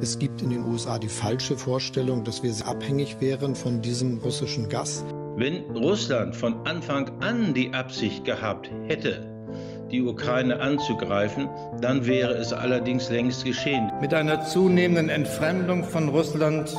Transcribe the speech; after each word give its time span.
Es 0.00 0.18
gibt 0.18 0.42
in 0.42 0.50
den 0.50 0.64
USA 0.64 0.98
die 0.98 1.08
falsche 1.08 1.56
Vorstellung, 1.56 2.24
dass 2.24 2.42
wir 2.42 2.52
abhängig 2.66 3.20
wären 3.20 3.54
von 3.54 3.80
diesem 3.80 4.18
russischen 4.18 4.68
Gas. 4.68 5.04
Wenn 5.36 5.64
Russland 5.74 6.36
von 6.36 6.66
Anfang 6.66 7.10
an 7.22 7.54
die 7.54 7.72
Absicht 7.72 8.24
gehabt 8.24 8.70
hätte, 8.86 9.26
die 9.90 10.02
Ukraine 10.02 10.60
anzugreifen, 10.60 11.48
dann 11.80 12.06
wäre 12.06 12.34
es 12.34 12.52
allerdings 12.52 13.10
längst 13.10 13.44
geschehen. 13.44 13.90
Mit 14.00 14.12
einer 14.12 14.44
zunehmenden 14.44 15.08
Entfremdung 15.08 15.84
von 15.84 16.08
Russland 16.08 16.76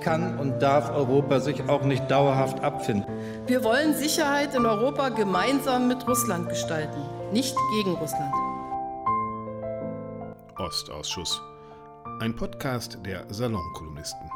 kann 0.00 0.38
und 0.38 0.60
darf 0.60 0.90
Europa 0.90 1.40
sich 1.40 1.68
auch 1.68 1.84
nicht 1.84 2.10
dauerhaft 2.10 2.60
abfinden. 2.60 3.04
Wir 3.46 3.62
wollen 3.62 3.94
Sicherheit 3.94 4.54
in 4.54 4.66
Europa 4.66 5.10
gemeinsam 5.10 5.88
mit 5.88 6.08
Russland 6.08 6.48
gestalten, 6.48 7.00
nicht 7.32 7.54
gegen 7.76 7.94
Russland. 7.96 8.32
Ostausschuss 10.58 11.40
ein 12.20 12.36
Podcast 12.36 12.98
der 13.06 13.24
Salonkolumnisten. 13.32 14.28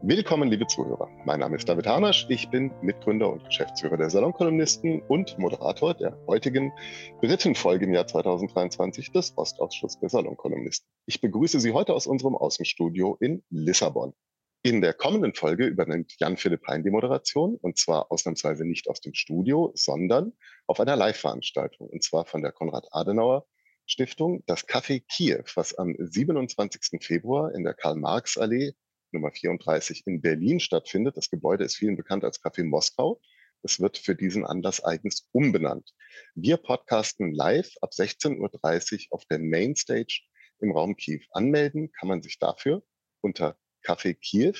Willkommen, 0.00 0.48
liebe 0.48 0.66
Zuhörer. 0.66 1.10
Mein 1.26 1.40
Name 1.40 1.56
ist 1.56 1.68
David 1.68 1.86
Harnasch. 1.86 2.24
Ich 2.30 2.48
bin 2.48 2.72
Mitgründer 2.80 3.30
und 3.30 3.44
Geschäftsführer 3.44 3.98
der 3.98 4.08
Salonkolumnisten 4.08 5.02
und 5.02 5.38
Moderator 5.38 5.92
der 5.92 6.16
heutigen 6.26 6.72
dritten 7.20 7.54
Folge 7.54 7.84
im 7.84 7.92
Jahr 7.92 8.06
2023 8.06 9.12
des 9.12 9.36
Ostausschusses 9.36 10.00
der 10.00 10.08
Salonkolumnisten. 10.08 10.88
Ich 11.04 11.20
begrüße 11.20 11.60
Sie 11.60 11.72
heute 11.74 11.92
aus 11.92 12.06
unserem 12.06 12.34
Außenstudio 12.34 13.18
in 13.20 13.44
Lissabon. 13.50 14.14
In 14.62 14.80
der 14.80 14.94
kommenden 14.94 15.34
Folge 15.34 15.66
übernimmt 15.66 16.14
Jan-Philipp 16.18 16.66
Hein 16.66 16.82
die 16.82 16.90
Moderation 16.90 17.56
und 17.56 17.76
zwar 17.76 18.10
ausnahmsweise 18.10 18.64
nicht 18.64 18.88
aus 18.88 19.02
dem 19.02 19.12
Studio, 19.12 19.72
sondern 19.74 20.32
auf 20.66 20.80
einer 20.80 20.96
Live-Veranstaltung 20.96 21.88
und 21.90 22.02
zwar 22.02 22.24
von 22.24 22.40
der 22.40 22.52
Konrad-Adenauer 22.52 23.44
Stiftung 23.90 24.44
das 24.46 24.68
Café 24.68 25.02
Kiew, 25.08 25.44
was 25.54 25.74
am 25.74 25.96
27. 25.98 27.02
Februar 27.02 27.54
in 27.54 27.64
der 27.64 27.72
Karl-Marx-Allee 27.72 28.74
Nummer 29.12 29.32
34 29.32 30.06
in 30.06 30.20
Berlin 30.20 30.60
stattfindet. 30.60 31.16
Das 31.16 31.30
Gebäude 31.30 31.64
ist 31.64 31.76
vielen 31.76 31.96
bekannt 31.96 32.22
als 32.22 32.42
Café 32.42 32.64
Moskau. 32.64 33.18
Es 33.62 33.80
wird 33.80 33.96
für 33.96 34.14
diesen 34.14 34.44
Anlass 34.44 34.84
eigens 34.84 35.26
umbenannt. 35.32 35.94
Wir 36.34 36.58
podcasten 36.58 37.32
live 37.32 37.72
ab 37.80 37.92
16.30 37.92 39.06
Uhr 39.08 39.14
auf 39.14 39.24
der 39.24 39.38
Mainstage 39.38 40.20
im 40.60 40.72
Raum 40.72 40.94
Kiew. 40.94 41.22
Anmelden 41.30 41.90
kann 41.92 42.08
man 42.08 42.20
sich 42.20 42.38
dafür 42.38 42.84
unter 43.22 43.58
Café 43.82 44.12
Kiew, 44.12 44.58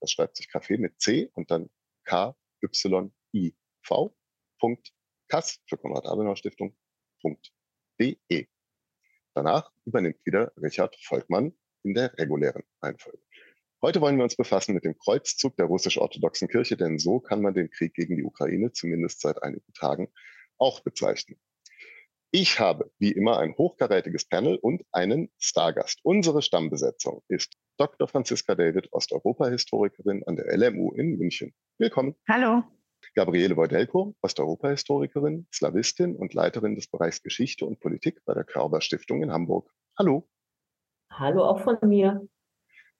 das 0.00 0.12
schreibt 0.12 0.36
sich 0.36 0.48
Café 0.48 0.76
mit 0.76 1.00
C 1.00 1.30
und 1.32 1.50
dann 1.50 1.70
K 2.04 2.36
Y 2.62 3.10
I 3.32 3.56
V. 3.82 4.14
Kass 5.28 5.58
für 5.66 5.78
Konrad 5.78 6.04
Adenauer 6.04 6.36
Stiftung.de. 6.36 7.38
Danach 9.34 9.70
übernimmt 9.84 10.24
wieder 10.24 10.52
Richard 10.60 10.96
Volkmann 11.02 11.52
in 11.82 11.94
der 11.94 12.16
regulären 12.18 12.62
Reihenfolge. 12.82 13.18
Heute 13.80 14.00
wollen 14.00 14.16
wir 14.16 14.24
uns 14.24 14.36
befassen 14.36 14.74
mit 14.74 14.84
dem 14.84 14.98
Kreuzzug 14.98 15.56
der 15.56 15.66
russisch-orthodoxen 15.66 16.48
Kirche, 16.48 16.76
denn 16.76 16.98
so 16.98 17.20
kann 17.20 17.42
man 17.42 17.54
den 17.54 17.70
Krieg 17.70 17.94
gegen 17.94 18.16
die 18.16 18.24
Ukraine 18.24 18.72
zumindest 18.72 19.20
seit 19.20 19.42
einigen 19.42 19.72
Tagen 19.72 20.08
auch 20.58 20.80
bezeichnen. 20.80 21.38
Ich 22.30 22.60
habe 22.60 22.90
wie 22.98 23.12
immer 23.12 23.38
ein 23.38 23.56
hochkarätiges 23.56 24.28
Panel 24.28 24.56
und 24.56 24.84
einen 24.92 25.30
Stargast. 25.38 26.00
Unsere 26.02 26.42
Stammbesetzung 26.42 27.22
ist 27.28 27.54
Dr. 27.78 28.08
Franziska 28.08 28.54
David, 28.54 28.92
Osteuropa-Historikerin 28.92 30.24
an 30.26 30.36
der 30.36 30.54
LMU 30.58 30.92
in 30.92 31.16
München. 31.16 31.54
Willkommen. 31.78 32.16
Hallo. 32.28 32.64
Gabriele 33.14 33.56
Wojdelko, 33.56 34.14
Osteuropa-Historikerin, 34.22 35.46
Slawistin 35.52 36.16
und 36.16 36.34
Leiterin 36.34 36.74
des 36.74 36.88
Bereichs 36.88 37.22
Geschichte 37.22 37.66
und 37.66 37.80
Politik 37.80 38.24
bei 38.24 38.34
der 38.34 38.44
Körber 38.44 38.80
Stiftung 38.80 39.22
in 39.22 39.32
Hamburg. 39.32 39.70
Hallo. 39.98 40.28
Hallo 41.10 41.44
auch 41.44 41.60
von 41.60 41.76
mir. 41.82 42.28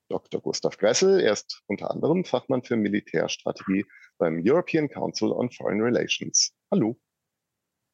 Dr. 0.08 0.40
Gustav 0.40 0.78
Gressel, 0.78 1.20
er 1.20 1.32
ist 1.32 1.62
unter 1.66 1.90
anderem 1.90 2.24
Fachmann 2.24 2.62
für 2.62 2.76
Militärstrategie 2.76 3.84
beim 4.16 4.40
European 4.42 4.88
Council 4.88 5.32
on 5.32 5.50
Foreign 5.50 5.82
Relations. 5.82 6.54
Hallo. 6.70 6.98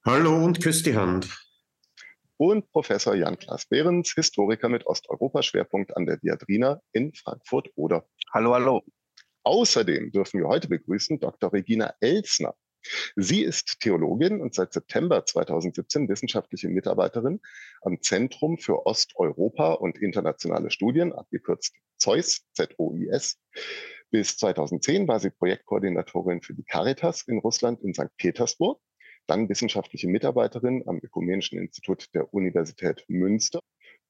Hallo 0.07 0.45
und 0.45 0.63
küsst 0.63 0.87
die 0.87 0.95
Hand. 0.95 1.29
Und 2.37 2.71
Professor 2.73 3.15
Jan-Klaas 3.15 3.67
Behrens, 3.67 4.13
Historiker 4.15 4.69
mit 4.69 4.87
Osteuropa-Schwerpunkt 4.87 5.97
an 5.97 6.07
der 6.07 6.19
Diadrina 6.19 6.81
in 6.93 7.13
Frankfurt-Oder. 7.15 8.07
Hallo, 8.33 8.55
hallo. 8.55 8.83
Außerdem 9.45 10.11
dürfen 10.11 10.41
wir 10.41 10.49
heute 10.49 10.69
begrüßen 10.69 11.21
Dr. 11.21 11.53
Regina 11.53 11.95
Elsner. 12.01 12.55
Sie 13.15 13.43
ist 13.43 13.81
Theologin 13.81 14.41
und 14.41 14.55
seit 14.55 14.73
September 14.73 15.25
2017 15.25 16.09
wissenschaftliche 16.09 16.69
Mitarbeiterin 16.69 17.41
am 17.83 18.01
Zentrum 18.01 18.59
für 18.59 18.87
Osteuropa 18.87 19.75
und 19.75 19.99
internationale 19.99 20.71
Studien, 20.71 21.13
abgekürzt 21.13 21.75
ZOIS, 21.99 22.47
Z-O-I-S. 22.55 23.39
Bis 24.11 24.37
2010 24.39 25.09
war 25.09 25.21
sie 25.21 25.31
Projektkoordinatorin 25.31 26.41
für 26.41 26.55
die 26.55 26.65
Caritas 26.65 27.23
in 27.27 27.39
Russland 27.39 27.83
in 27.83 27.93
St. 27.93 28.17
Petersburg, 28.17 28.81
dann 29.27 29.49
wissenschaftliche 29.49 30.09
Mitarbeiterin 30.09 30.85
am 30.87 31.01
Ökumenischen 31.03 31.59
Institut 31.59 32.15
der 32.15 32.33
Universität 32.33 33.05
Münster 33.09 33.61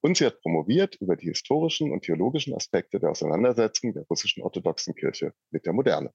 und 0.04 0.18
sie 0.18 0.26
hat 0.26 0.42
promoviert 0.42 0.96
über 1.00 1.16
die 1.16 1.28
historischen 1.28 1.90
und 1.90 2.02
theologischen 2.02 2.54
Aspekte 2.54 3.00
der 3.00 3.10
Auseinandersetzung 3.10 3.94
der 3.94 4.02
russischen 4.02 4.42
orthodoxen 4.42 4.94
Kirche 4.94 5.32
mit 5.50 5.64
der 5.64 5.72
Moderne. 5.72 6.12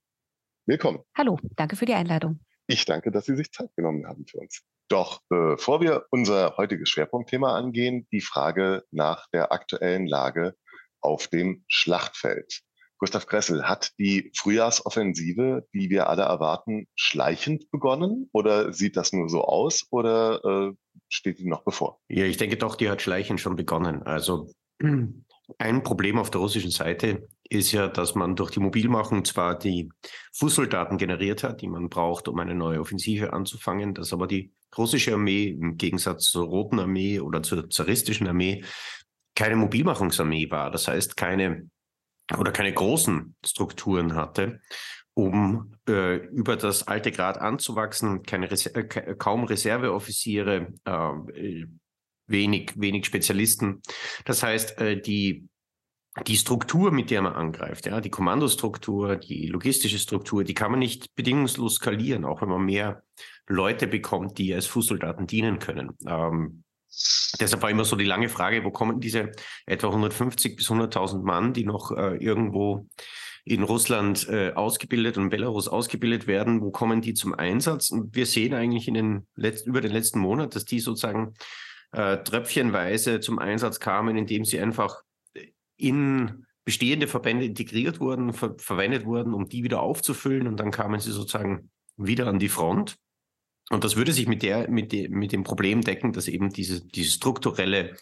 Willkommen. 0.67 0.99
Hallo, 1.17 1.39
danke 1.55 1.75
für 1.75 1.87
die 1.87 1.95
Einladung. 1.95 2.39
Ich 2.67 2.85
danke, 2.85 3.09
dass 3.09 3.25
Sie 3.25 3.35
sich 3.35 3.51
Zeit 3.51 3.75
genommen 3.75 4.05
haben 4.05 4.27
für 4.27 4.37
uns. 4.37 4.61
Doch 4.89 5.21
bevor 5.27 5.81
wir 5.81 6.05
unser 6.11 6.55
heutiges 6.57 6.89
Schwerpunktthema 6.89 7.57
angehen, 7.57 8.07
die 8.11 8.21
Frage 8.21 8.83
nach 8.91 9.25
der 9.33 9.51
aktuellen 9.51 10.05
Lage 10.05 10.55
auf 11.01 11.27
dem 11.27 11.63
Schlachtfeld. 11.67 12.61
Gustav 12.99 13.25
Kressel, 13.25 13.67
hat 13.67 13.97
die 13.97 14.31
Frühjahrsoffensive, 14.35 15.65
die 15.73 15.89
wir 15.89 16.09
alle 16.09 16.23
erwarten, 16.23 16.85
schleichend 16.95 17.71
begonnen 17.71 18.29
oder 18.33 18.71
sieht 18.73 18.97
das 18.97 19.13
nur 19.13 19.29
so 19.29 19.45
aus 19.45 19.87
oder 19.89 20.43
äh, 20.43 20.73
steht 21.07 21.39
die 21.39 21.47
noch 21.47 21.63
bevor? 21.63 21.99
Ja, 22.07 22.25
ich 22.25 22.37
denke 22.37 22.57
doch, 22.57 22.75
die 22.75 22.89
hat 22.89 23.01
schleichend 23.01 23.39
schon 23.39 23.55
begonnen. 23.55 24.03
Also 24.03 24.51
ein 25.57 25.83
Problem 25.83 26.17
auf 26.17 26.31
der 26.31 26.41
russischen 26.41 26.71
Seite 26.71 27.27
ist 27.49 27.71
ja, 27.71 27.87
dass 27.87 28.15
man 28.15 28.35
durch 28.35 28.51
die 28.51 28.59
Mobilmachung 28.59 29.25
zwar 29.25 29.57
die 29.57 29.89
Fußsoldaten 30.33 30.97
generiert 30.97 31.43
hat, 31.43 31.61
die 31.61 31.67
man 31.67 31.89
braucht, 31.89 32.27
um 32.27 32.37
eine 32.39 32.53
neue 32.53 32.79
Offensive 32.79 33.33
anzufangen, 33.33 33.93
dass 33.93 34.13
aber 34.13 34.27
die 34.27 34.53
russische 34.77 35.13
Armee 35.13 35.47
im 35.47 35.77
Gegensatz 35.77 36.25
zur 36.29 36.47
Roten 36.47 36.79
Armee 36.79 37.19
oder 37.19 37.41
zur 37.41 37.69
zaristischen 37.69 38.27
Armee 38.27 38.63
keine 39.35 39.55
Mobilmachungsarmee 39.55 40.51
war. 40.51 40.69
Das 40.69 40.87
heißt, 40.87 41.17
keine 41.17 41.69
oder 42.37 42.51
keine 42.51 42.73
großen 42.73 43.35
Strukturen 43.43 44.13
hatte, 44.13 44.61
um 45.19 45.73
äh, 45.87 46.15
über 46.27 46.55
das 46.55 46.87
alte 46.87 47.11
Grad 47.11 47.37
anzuwachsen, 47.37 48.23
keine 48.23 48.49
Reser 48.49 48.75
äh, 48.75 49.15
kaum 49.15 49.43
Reserveoffiziere, 49.43 50.73
äh, 50.85 51.65
wenig, 52.27 52.73
wenig 52.75 53.05
Spezialisten. 53.05 53.81
Das 54.25 54.43
heißt, 54.43 54.79
äh, 54.79 55.01
die, 55.01 55.47
die 56.25 56.37
Struktur, 56.37 56.91
mit 56.91 57.11
der 57.11 57.21
man 57.21 57.33
angreift, 57.33 57.85
ja, 57.85 58.01
die 58.01 58.09
Kommandostruktur, 58.09 59.17
die 59.17 59.47
logistische 59.47 59.99
Struktur, 59.99 60.43
die 60.43 60.53
kann 60.53 60.71
man 60.71 60.79
nicht 60.79 61.13
bedingungslos 61.15 61.75
skalieren, 61.75 62.25
auch 62.25 62.41
wenn 62.41 62.49
man 62.49 62.63
mehr 62.63 63.03
Leute 63.47 63.87
bekommt, 63.87 64.37
die 64.37 64.53
als 64.53 64.67
Fußsoldaten 64.67 65.27
dienen 65.27 65.59
können. 65.59 65.97
Ähm, 66.07 66.63
Deshalb 67.39 67.61
war 67.61 67.69
immer 67.69 67.85
so 67.85 67.95
die 67.95 68.05
lange 68.05 68.29
Frage, 68.29 68.63
wo 68.63 68.71
kommen 68.71 68.99
diese 68.99 69.31
etwa 69.67 69.87
150 69.87 70.55
bis 70.55 70.71
100.000 70.71 71.21
Mann, 71.23 71.53
die 71.53 71.63
noch 71.63 71.91
äh, 71.91 72.15
irgendwo 72.17 72.87
in 73.45 73.63
Russland 73.63 74.27
äh, 74.29 74.53
ausgebildet 74.53 75.17
und 75.17 75.29
Belarus 75.29 75.67
ausgebildet 75.67 76.27
werden, 76.27 76.61
wo 76.61 76.71
kommen 76.71 77.01
die 77.01 77.13
zum 77.13 77.33
Einsatz? 77.33 77.89
Und 77.89 78.15
wir 78.15 78.25
sehen 78.25 78.53
eigentlich 78.53 78.87
in 78.87 78.93
den 78.93 79.27
letzten, 79.35 79.69
über 79.69 79.81
den 79.81 79.91
letzten 79.91 80.19
Monat, 80.19 80.55
dass 80.55 80.65
die 80.65 80.79
sozusagen 80.79 81.33
äh, 81.91 82.17
tröpfchenweise 82.17 83.19
zum 83.19 83.39
Einsatz 83.39 83.79
kamen, 83.79 84.17
indem 84.17 84.45
sie 84.45 84.59
einfach 84.59 85.01
in 85.77 86.45
bestehende 86.65 87.07
Verbände 87.07 87.45
integriert 87.45 87.99
wurden, 87.99 88.33
ver 88.33 88.55
verwendet 88.59 89.05
wurden, 89.05 89.33
um 89.33 89.49
die 89.49 89.63
wieder 89.63 89.81
aufzufüllen 89.81 90.47
und 90.47 90.59
dann 90.59 90.71
kamen 90.71 90.99
sie 90.99 91.11
sozusagen 91.11 91.71
wieder 91.97 92.27
an 92.27 92.37
die 92.37 92.49
Front. 92.49 92.97
Und 93.71 93.83
das 93.83 93.95
würde 93.95 94.13
sich 94.13 94.27
mit, 94.27 94.43
der, 94.43 94.69
mit, 94.69 94.91
de, 94.91 95.09
mit 95.09 95.31
dem 95.31 95.43
Problem 95.43 95.81
decken, 95.81 96.13
dass 96.13 96.27
eben 96.27 96.49
diese, 96.49 96.85
diese 96.85 97.11
strukturelle 97.11 97.95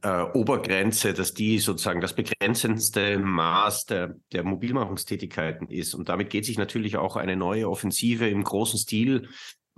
äh, 0.00 0.22
Obergrenze, 0.22 1.12
dass 1.12 1.34
die 1.34 1.58
sozusagen 1.58 2.00
das 2.00 2.14
begrenzendste 2.14 3.18
Maß 3.18 3.86
der, 3.86 4.14
der 4.32 4.42
Mobilmachungstätigkeiten 4.42 5.68
ist. 5.68 5.94
Und 5.94 6.08
damit 6.08 6.30
geht 6.30 6.44
sich 6.44 6.58
natürlich 6.58 6.96
auch 6.96 7.16
eine 7.16 7.36
neue 7.36 7.68
Offensive 7.68 8.28
im 8.28 8.42
großen 8.42 8.78
Stil, 8.78 9.28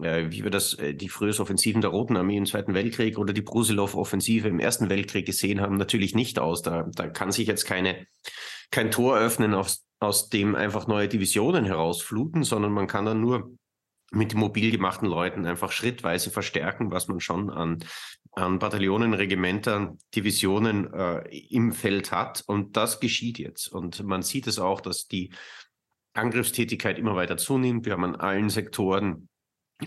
äh, 0.00 0.30
wie 0.30 0.42
wir 0.42 0.50
das, 0.50 0.74
äh, 0.74 0.94
die 0.94 1.08
frühen 1.08 1.38
Offensiven 1.38 1.80
der 1.80 1.90
Roten 1.90 2.16
Armee 2.16 2.36
im 2.36 2.46
Zweiten 2.46 2.74
Weltkrieg 2.74 3.18
oder 3.18 3.32
die 3.32 3.42
Brusilov-Offensive 3.42 4.48
im 4.48 4.60
Ersten 4.60 4.88
Weltkrieg 4.88 5.26
gesehen 5.26 5.60
haben, 5.60 5.76
natürlich 5.76 6.14
nicht 6.14 6.38
aus. 6.38 6.62
Da, 6.62 6.88
da 6.94 7.08
kann 7.08 7.32
sich 7.32 7.46
jetzt 7.46 7.64
keine, 7.64 8.06
kein 8.70 8.90
Tor 8.90 9.18
öffnen, 9.18 9.54
aus, 9.54 9.84
aus 10.00 10.28
dem 10.28 10.54
einfach 10.54 10.86
neue 10.86 11.08
Divisionen 11.08 11.64
herausfluten, 11.64 12.44
sondern 12.44 12.72
man 12.72 12.86
kann 12.86 13.04
dann 13.04 13.20
nur 13.20 13.52
mit 14.10 14.34
mobil 14.34 14.70
gemachten 14.70 15.08
Leuten 15.08 15.44
einfach 15.44 15.72
schrittweise 15.72 16.30
verstärken, 16.30 16.90
was 16.90 17.08
man 17.08 17.20
schon 17.20 17.50
an 17.50 17.84
an 18.36 18.58
Bataillonen, 18.58 19.14
Regimentern, 19.14 19.98
Divisionen 20.14 20.92
äh, 20.92 21.28
im 21.50 21.72
Feld 21.72 22.10
hat. 22.12 22.42
Und 22.46 22.76
das 22.76 23.00
geschieht 23.00 23.38
jetzt. 23.38 23.68
Und 23.68 24.02
man 24.04 24.22
sieht 24.22 24.46
es 24.46 24.58
auch, 24.58 24.80
dass 24.80 25.06
die 25.06 25.32
Angriffstätigkeit 26.14 26.98
immer 26.98 27.16
weiter 27.16 27.36
zunimmt. 27.36 27.86
Wir 27.86 27.92
haben 27.92 28.04
an 28.04 28.16
allen 28.16 28.50
Sektoren, 28.50 29.28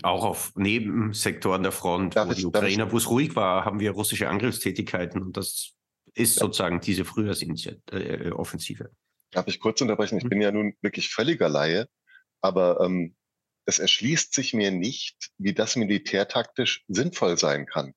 auch 0.02 0.24
auf 0.24 0.52
Nebensektoren 0.54 1.62
der 1.62 1.72
Front, 1.72 2.16
darf 2.16 2.28
wo 2.28 2.32
ich, 2.32 2.38
die 2.38 2.46
Ukrainer, 2.46 2.92
wo 2.92 2.98
es 2.98 3.08
ruhig 3.08 3.34
war, 3.36 3.64
haben 3.64 3.80
wir 3.80 3.92
russische 3.92 4.28
Angriffstätigkeiten. 4.28 5.22
Und 5.22 5.36
das 5.36 5.72
ist 6.14 6.36
ja. 6.36 6.42
sozusagen 6.42 6.80
diese 6.80 7.04
Frühjahrsoffensive. 7.04 8.84
Äh, 8.84 8.88
darf 9.30 9.46
ich 9.46 9.60
kurz 9.60 9.80
unterbrechen? 9.80 10.18
Ich 10.18 10.24
hm. 10.24 10.30
bin 10.30 10.40
ja 10.40 10.52
nun 10.52 10.74
wirklich 10.82 11.08
völliger 11.08 11.48
Laie, 11.48 11.88
aber 12.40 12.80
ähm, 12.80 13.14
es 13.64 13.78
erschließt 13.78 14.32
sich 14.32 14.54
mir 14.54 14.70
nicht, 14.70 15.30
wie 15.36 15.52
das 15.52 15.76
militärtaktisch 15.76 16.84
sinnvoll 16.88 17.36
sein 17.38 17.66
kann. 17.66 17.94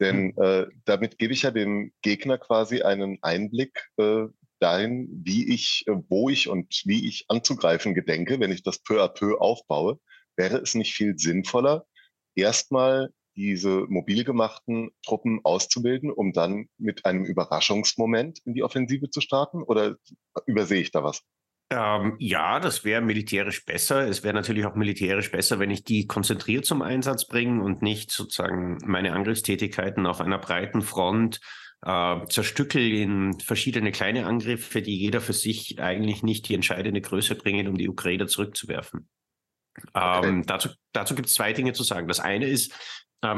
Denn 0.00 0.36
äh, 0.38 0.66
damit 0.84 1.18
gebe 1.18 1.32
ich 1.32 1.42
ja 1.42 1.50
dem 1.50 1.92
Gegner 2.02 2.38
quasi 2.38 2.82
einen 2.82 3.18
Einblick 3.22 3.88
äh, 3.96 4.26
dahin, 4.58 5.08
wie 5.24 5.52
ich, 5.52 5.84
äh, 5.86 5.92
wo 6.08 6.28
ich 6.28 6.48
und 6.48 6.82
wie 6.84 7.08
ich 7.08 7.26
anzugreifen 7.28 7.94
gedenke, 7.94 8.40
wenn 8.40 8.52
ich 8.52 8.62
das 8.62 8.82
peu 8.82 9.02
à 9.02 9.08
peu 9.08 9.38
aufbaue. 9.38 10.00
Wäre 10.36 10.58
es 10.58 10.74
nicht 10.74 10.94
viel 10.94 11.16
sinnvoller, 11.16 11.86
erstmal 12.34 13.12
diese 13.36 13.86
mobil 13.88 14.24
gemachten 14.24 14.90
Truppen 15.04 15.40
auszubilden, 15.44 16.10
um 16.10 16.32
dann 16.32 16.68
mit 16.78 17.04
einem 17.04 17.24
Überraschungsmoment 17.24 18.40
in 18.44 18.54
die 18.54 18.62
Offensive 18.62 19.10
zu 19.10 19.20
starten? 19.20 19.62
Oder 19.62 19.96
übersehe 20.46 20.80
ich 20.80 20.90
da 20.90 21.02
was? 21.02 21.22
Ähm, 21.70 22.16
ja, 22.18 22.60
das 22.60 22.84
wäre 22.84 23.00
militärisch 23.00 23.64
besser. 23.64 24.06
Es 24.06 24.22
wäre 24.22 24.34
natürlich 24.34 24.66
auch 24.66 24.74
militärisch 24.74 25.30
besser, 25.30 25.58
wenn 25.58 25.70
ich 25.70 25.82
die 25.82 26.06
konzentriert 26.06 26.66
zum 26.66 26.82
Einsatz 26.82 27.26
bringe 27.26 27.62
und 27.62 27.82
nicht 27.82 28.10
sozusagen 28.10 28.78
meine 28.84 29.12
Angriffstätigkeiten 29.12 30.06
auf 30.06 30.20
einer 30.20 30.38
breiten 30.38 30.82
Front 30.82 31.40
äh, 31.82 32.26
zerstückel 32.26 32.82
in 32.92 33.40
verschiedene 33.40 33.92
kleine 33.92 34.26
Angriffe, 34.26 34.82
die 34.82 34.98
jeder 34.98 35.20
für 35.20 35.32
sich 35.32 35.80
eigentlich 35.80 36.22
nicht 36.22 36.48
die 36.48 36.54
entscheidende 36.54 37.00
Größe 37.00 37.34
bringen, 37.34 37.68
um 37.68 37.76
die 37.76 37.88
Ukraine 37.88 38.26
zurückzuwerfen. 38.26 39.08
Okay. 39.92 40.28
Ähm, 40.28 40.46
dazu 40.46 40.68
dazu 40.92 41.14
gibt 41.14 41.28
es 41.28 41.34
zwei 41.34 41.52
Dinge 41.52 41.72
zu 41.72 41.82
sagen. 41.82 42.06
Das 42.08 42.20
eine 42.20 42.46
ist, 42.46 42.72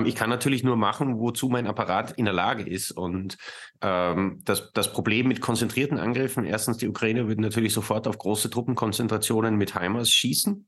ich 0.04 0.14
kann 0.14 0.30
natürlich 0.30 0.64
nur 0.64 0.76
machen, 0.76 1.18
wozu 1.18 1.48
mein 1.48 1.66
Apparat 1.66 2.12
in 2.12 2.24
der 2.24 2.34
Lage 2.34 2.68
ist. 2.68 2.90
Und 2.90 3.36
ähm, 3.80 4.40
das, 4.44 4.72
das 4.72 4.92
Problem 4.92 5.28
mit 5.28 5.40
konzentrierten 5.40 5.98
Angriffen, 5.98 6.44
erstens, 6.44 6.78
die 6.78 6.88
Ukraine 6.88 7.28
würde 7.28 7.42
natürlich 7.42 7.72
sofort 7.72 8.06
auf 8.08 8.18
große 8.18 8.50
Truppenkonzentrationen 8.50 9.56
mit 9.56 9.78
HIMARS 9.78 10.10
schießen. 10.10 10.66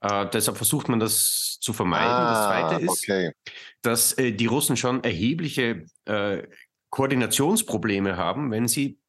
Äh, 0.00 0.26
deshalb 0.32 0.56
versucht 0.56 0.88
man 0.88 1.00
das 1.00 1.58
zu 1.60 1.72
vermeiden. 1.72 2.10
Ah, 2.10 2.30
das 2.30 2.46
Zweite 2.46 2.84
ist, 2.84 3.04
okay. 3.04 3.32
dass 3.82 4.12
äh, 4.18 4.32
die 4.32 4.46
Russen 4.46 4.76
schon 4.76 5.04
erhebliche 5.04 5.86
äh, 6.04 6.42
Koordinationsprobleme 6.90 8.16
haben, 8.16 8.50
wenn 8.50 8.68
sie 8.68 8.99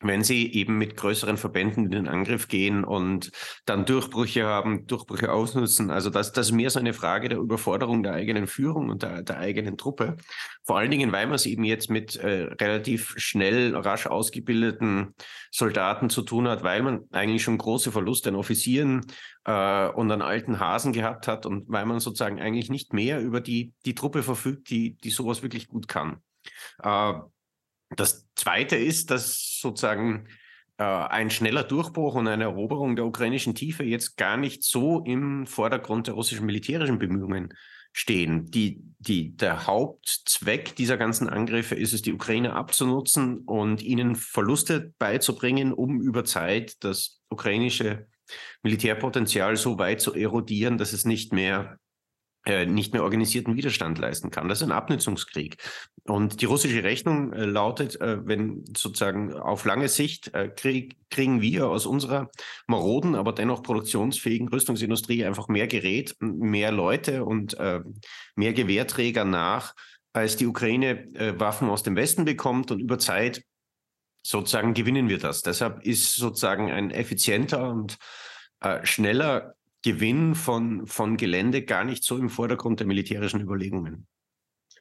wenn 0.00 0.22
sie 0.22 0.52
eben 0.52 0.78
mit 0.78 0.96
größeren 0.96 1.36
Verbänden 1.36 1.86
in 1.86 1.90
den 1.90 2.08
Angriff 2.08 2.48
gehen 2.48 2.84
und 2.84 3.32
dann 3.66 3.84
Durchbrüche 3.84 4.46
haben, 4.46 4.86
Durchbrüche 4.86 5.32
ausnutzen. 5.32 5.90
Also 5.90 6.10
das, 6.10 6.32
das 6.32 6.48
ist 6.48 6.52
mehr 6.52 6.70
so 6.70 6.78
eine 6.78 6.92
Frage 6.92 7.28
der 7.28 7.38
Überforderung 7.38 8.02
der 8.02 8.12
eigenen 8.12 8.46
Führung 8.46 8.90
und 8.90 9.02
der, 9.02 9.22
der 9.22 9.38
eigenen 9.38 9.76
Truppe. 9.76 10.16
Vor 10.64 10.78
allen 10.78 10.90
Dingen, 10.90 11.10
weil 11.10 11.26
man 11.26 11.34
es 11.34 11.46
eben 11.46 11.64
jetzt 11.64 11.90
mit 11.90 12.16
äh, 12.16 12.44
relativ 12.60 13.14
schnell, 13.16 13.74
rasch 13.74 14.06
ausgebildeten 14.06 15.14
Soldaten 15.50 16.10
zu 16.10 16.22
tun 16.22 16.46
hat, 16.46 16.62
weil 16.62 16.82
man 16.82 17.04
eigentlich 17.10 17.42
schon 17.42 17.58
große 17.58 17.90
Verluste 17.90 18.28
an 18.28 18.36
Offizieren 18.36 19.04
äh, 19.44 19.88
und 19.88 20.10
an 20.12 20.22
alten 20.22 20.60
Hasen 20.60 20.92
gehabt 20.92 21.26
hat 21.26 21.44
und 21.44 21.68
weil 21.68 21.86
man 21.86 21.98
sozusagen 21.98 22.40
eigentlich 22.40 22.70
nicht 22.70 22.92
mehr 22.92 23.20
über 23.20 23.40
die, 23.40 23.72
die 23.84 23.94
Truppe 23.94 24.22
verfügt, 24.22 24.70
die, 24.70 24.96
die 24.96 25.10
sowas 25.10 25.42
wirklich 25.42 25.66
gut 25.66 25.88
kann. 25.88 26.22
Äh, 26.82 27.14
das 27.90 28.26
Zweite 28.34 28.76
ist, 28.76 29.10
dass 29.10 29.58
sozusagen 29.60 30.28
äh, 30.78 30.84
ein 30.84 31.30
schneller 31.30 31.64
Durchbruch 31.64 32.14
und 32.14 32.28
eine 32.28 32.44
Eroberung 32.44 32.96
der 32.96 33.06
ukrainischen 33.06 33.54
Tiefe 33.54 33.84
jetzt 33.84 34.16
gar 34.16 34.36
nicht 34.36 34.62
so 34.62 35.02
im 35.04 35.46
Vordergrund 35.46 36.06
der 36.06 36.14
russischen 36.14 36.46
militärischen 36.46 36.98
Bemühungen 36.98 37.54
stehen. 37.92 38.46
Die, 38.50 38.82
die, 38.98 39.36
der 39.36 39.66
Hauptzweck 39.66 40.76
dieser 40.76 40.96
ganzen 40.96 41.28
Angriffe 41.28 41.74
ist 41.74 41.92
es, 41.94 42.02
die 42.02 42.12
Ukraine 42.12 42.52
abzunutzen 42.52 43.38
und 43.38 43.82
ihnen 43.82 44.14
Verluste 44.14 44.92
beizubringen, 44.98 45.72
um 45.72 46.00
über 46.00 46.24
Zeit 46.24 46.84
das 46.84 47.20
ukrainische 47.28 48.06
Militärpotenzial 48.62 49.56
so 49.56 49.78
weit 49.78 50.00
zu 50.00 50.14
erodieren, 50.14 50.78
dass 50.78 50.92
es 50.92 51.04
nicht 51.04 51.32
mehr 51.32 51.78
nicht 52.66 52.92
mehr 52.92 53.04
organisierten 53.04 53.56
Widerstand 53.56 53.98
leisten 53.98 54.30
kann. 54.30 54.48
Das 54.48 54.60
ist 54.60 54.66
ein 54.66 54.72
Abnutzungskrieg. 54.72 55.56
Und 56.04 56.40
die 56.40 56.46
russische 56.46 56.82
Rechnung 56.82 57.32
äh, 57.32 57.44
lautet, 57.44 58.00
äh, 58.00 58.26
wenn 58.26 58.64
sozusagen 58.76 59.34
auf 59.34 59.64
lange 59.64 59.88
Sicht 59.88 60.32
krieg, 60.56 60.96
kriegen 61.10 61.42
wir 61.42 61.68
aus 61.68 61.86
unserer 61.86 62.30
maroden, 62.66 63.14
aber 63.14 63.32
dennoch 63.32 63.62
produktionsfähigen 63.62 64.48
Rüstungsindustrie 64.48 65.24
einfach 65.24 65.48
mehr 65.48 65.66
Gerät, 65.66 66.16
mehr 66.20 66.72
Leute 66.72 67.24
und 67.24 67.56
mehr 68.36 68.52
Gewehrträger 68.52 69.24
nach, 69.24 69.74
als 70.12 70.36
die 70.36 70.46
Ukraine 70.46 71.06
Waffen 71.38 71.70
aus 71.70 71.82
dem 71.82 71.96
Westen 71.96 72.24
bekommt 72.24 72.70
und 72.70 72.80
über 72.80 72.98
Zeit 72.98 73.42
sozusagen 74.22 74.74
gewinnen 74.74 75.08
wir 75.08 75.18
das. 75.18 75.42
Deshalb 75.42 75.84
ist 75.84 76.14
sozusagen 76.14 76.70
ein 76.70 76.90
effizienter 76.90 77.70
und 77.70 77.96
schneller 78.82 79.54
Gewinn 79.88 80.34
von, 80.34 80.86
von 80.86 81.16
Gelände 81.16 81.64
gar 81.64 81.82
nicht 81.82 82.04
so 82.04 82.18
im 82.18 82.28
Vordergrund 82.28 82.80
der 82.80 82.86
militärischen 82.86 83.40
Überlegungen. 83.40 84.06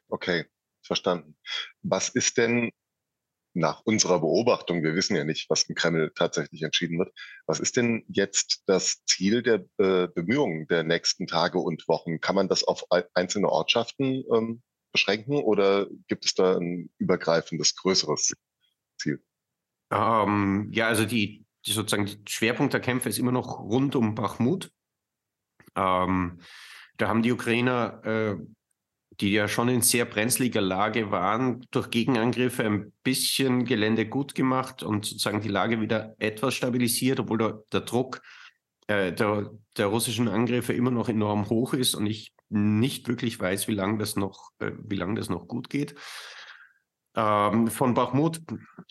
Okay, 0.09 0.45
verstanden. 0.81 1.38
Was 1.81 2.09
ist 2.09 2.38
denn 2.38 2.71
nach 3.54 3.81
unserer 3.86 4.19
Beobachtung, 4.19 4.83
wir 4.83 4.95
wissen 4.95 5.15
ja 5.15 5.24
nicht, 5.24 5.50
was 5.50 5.63
im 5.63 5.75
Kreml 5.75 6.12
tatsächlich 6.13 6.62
entschieden 6.62 7.00
wird, 7.00 7.13
was 7.45 7.62
ist 7.62 7.77
denn 7.77 8.04
jetzt 8.09 8.63
das 8.65 9.04
Ziel 9.06 9.42
der 9.42 9.65
äh, 9.77 10.09
Bemühungen 10.13 10.68
der 10.68 10.83
nächsten 10.83 11.25
Tage 11.25 11.57
und 11.59 11.88
Wochen? 11.88 12.19
Kann 12.19 12.36
man 12.36 12.50
das 12.50 12.65
auf 12.65 12.83
einzelne 13.13 13.48
Ortschaften 13.48 14.25
ähm, 14.36 14.62
beschränken 14.92 15.36
oder 15.36 15.88
gibt 16.09 16.25
es 16.25 16.33
da 16.33 16.57
ein 16.57 16.89
übergreifendes, 16.98 17.77
größeres 17.77 18.33
Ziel? 19.00 19.24
Ähm, 19.89 20.69
ja, 20.74 20.89
also 20.89 21.06
die, 21.06 21.45
die 21.65 21.71
sozusagen 21.71 22.07
die 22.07 22.19
Schwerpunkt 22.27 22.74
der 22.74 22.81
Kämpfe 22.81 23.07
ist 23.07 23.19
immer 23.19 23.31
noch 23.31 23.59
rund 23.59 23.95
um 23.95 24.13
Bachmut. 24.13 24.69
Ähm, 25.78 26.40
da 26.98 27.08
haben 27.08 27.22
die 27.22 27.32
Ukrainer, 27.32 28.04
äh, 28.04 28.36
die 29.20 29.32
ja 29.32 29.48
schon 29.48 29.70
in 29.70 29.82
sehr 29.82 30.06
brenzliger 30.06 30.62
Lage 30.62 31.12
waren, 31.12 31.66
durch 31.72 31.90
Gegenangriffe 31.90 32.64
ein 32.64 32.94
bisschen 33.04 33.66
Gelände 33.66 34.07
gut 34.07 34.36
gemacht 34.36 34.84
und 34.84 35.06
sozusagen 35.06 35.42
die 35.42 35.48
Lage 35.48 35.81
wieder 35.81 36.16
etwas 36.19 36.54
stabilisiert, 36.54 37.19
obwohl 37.19 37.38
der, 37.38 37.64
der 37.72 37.81
Druck 37.81 38.22
äh, 38.88 39.14
der, 39.14 39.52
der, 39.76 39.88
russischen 39.88 40.28
Angriffe 40.28 40.74
immer 40.74 40.92
noch 40.92 41.10
enorm 41.10 41.50
hoch 41.50 41.74
ist 41.74 41.96
und 41.96 42.06
ich 42.06 42.34
nicht 42.50 43.07
wirklich 43.07 43.40
weiß, 43.40 43.68
wie 43.68 43.74
lange 43.74 43.98
das 43.98 44.16
noch, 44.16 44.52
äh, 44.60 44.72
wie 44.84 44.98
das 44.98 45.30
noch 45.30 45.48
gut 45.48 45.69
geht. 45.69 45.96
Ähm, 47.16 47.68
von 47.68 47.96
Bachmut 47.96 48.42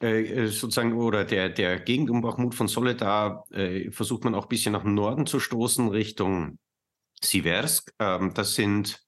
äh, 0.00 0.47
sozusagen 0.49 0.95
oder 0.95 1.25
der, 1.25 1.49
der 1.49 1.78
Gegend 1.78 2.11
um 2.11 2.21
Bachmut 2.21 2.57
von 2.57 2.66
Soledar 2.66 3.45
äh, 3.52 3.93
versucht 3.93 4.25
man 4.25 4.35
auch 4.35 4.47
ein 4.47 4.49
bisschen 4.49 4.73
nach 4.73 4.83
Norden 4.83 5.26
zu 5.26 5.38
stoßen, 5.38 5.88
Richtung 5.88 6.59
Siversk. 7.23 7.92
Ähm, 7.99 8.32
das 8.35 8.54
sind, 8.54 9.02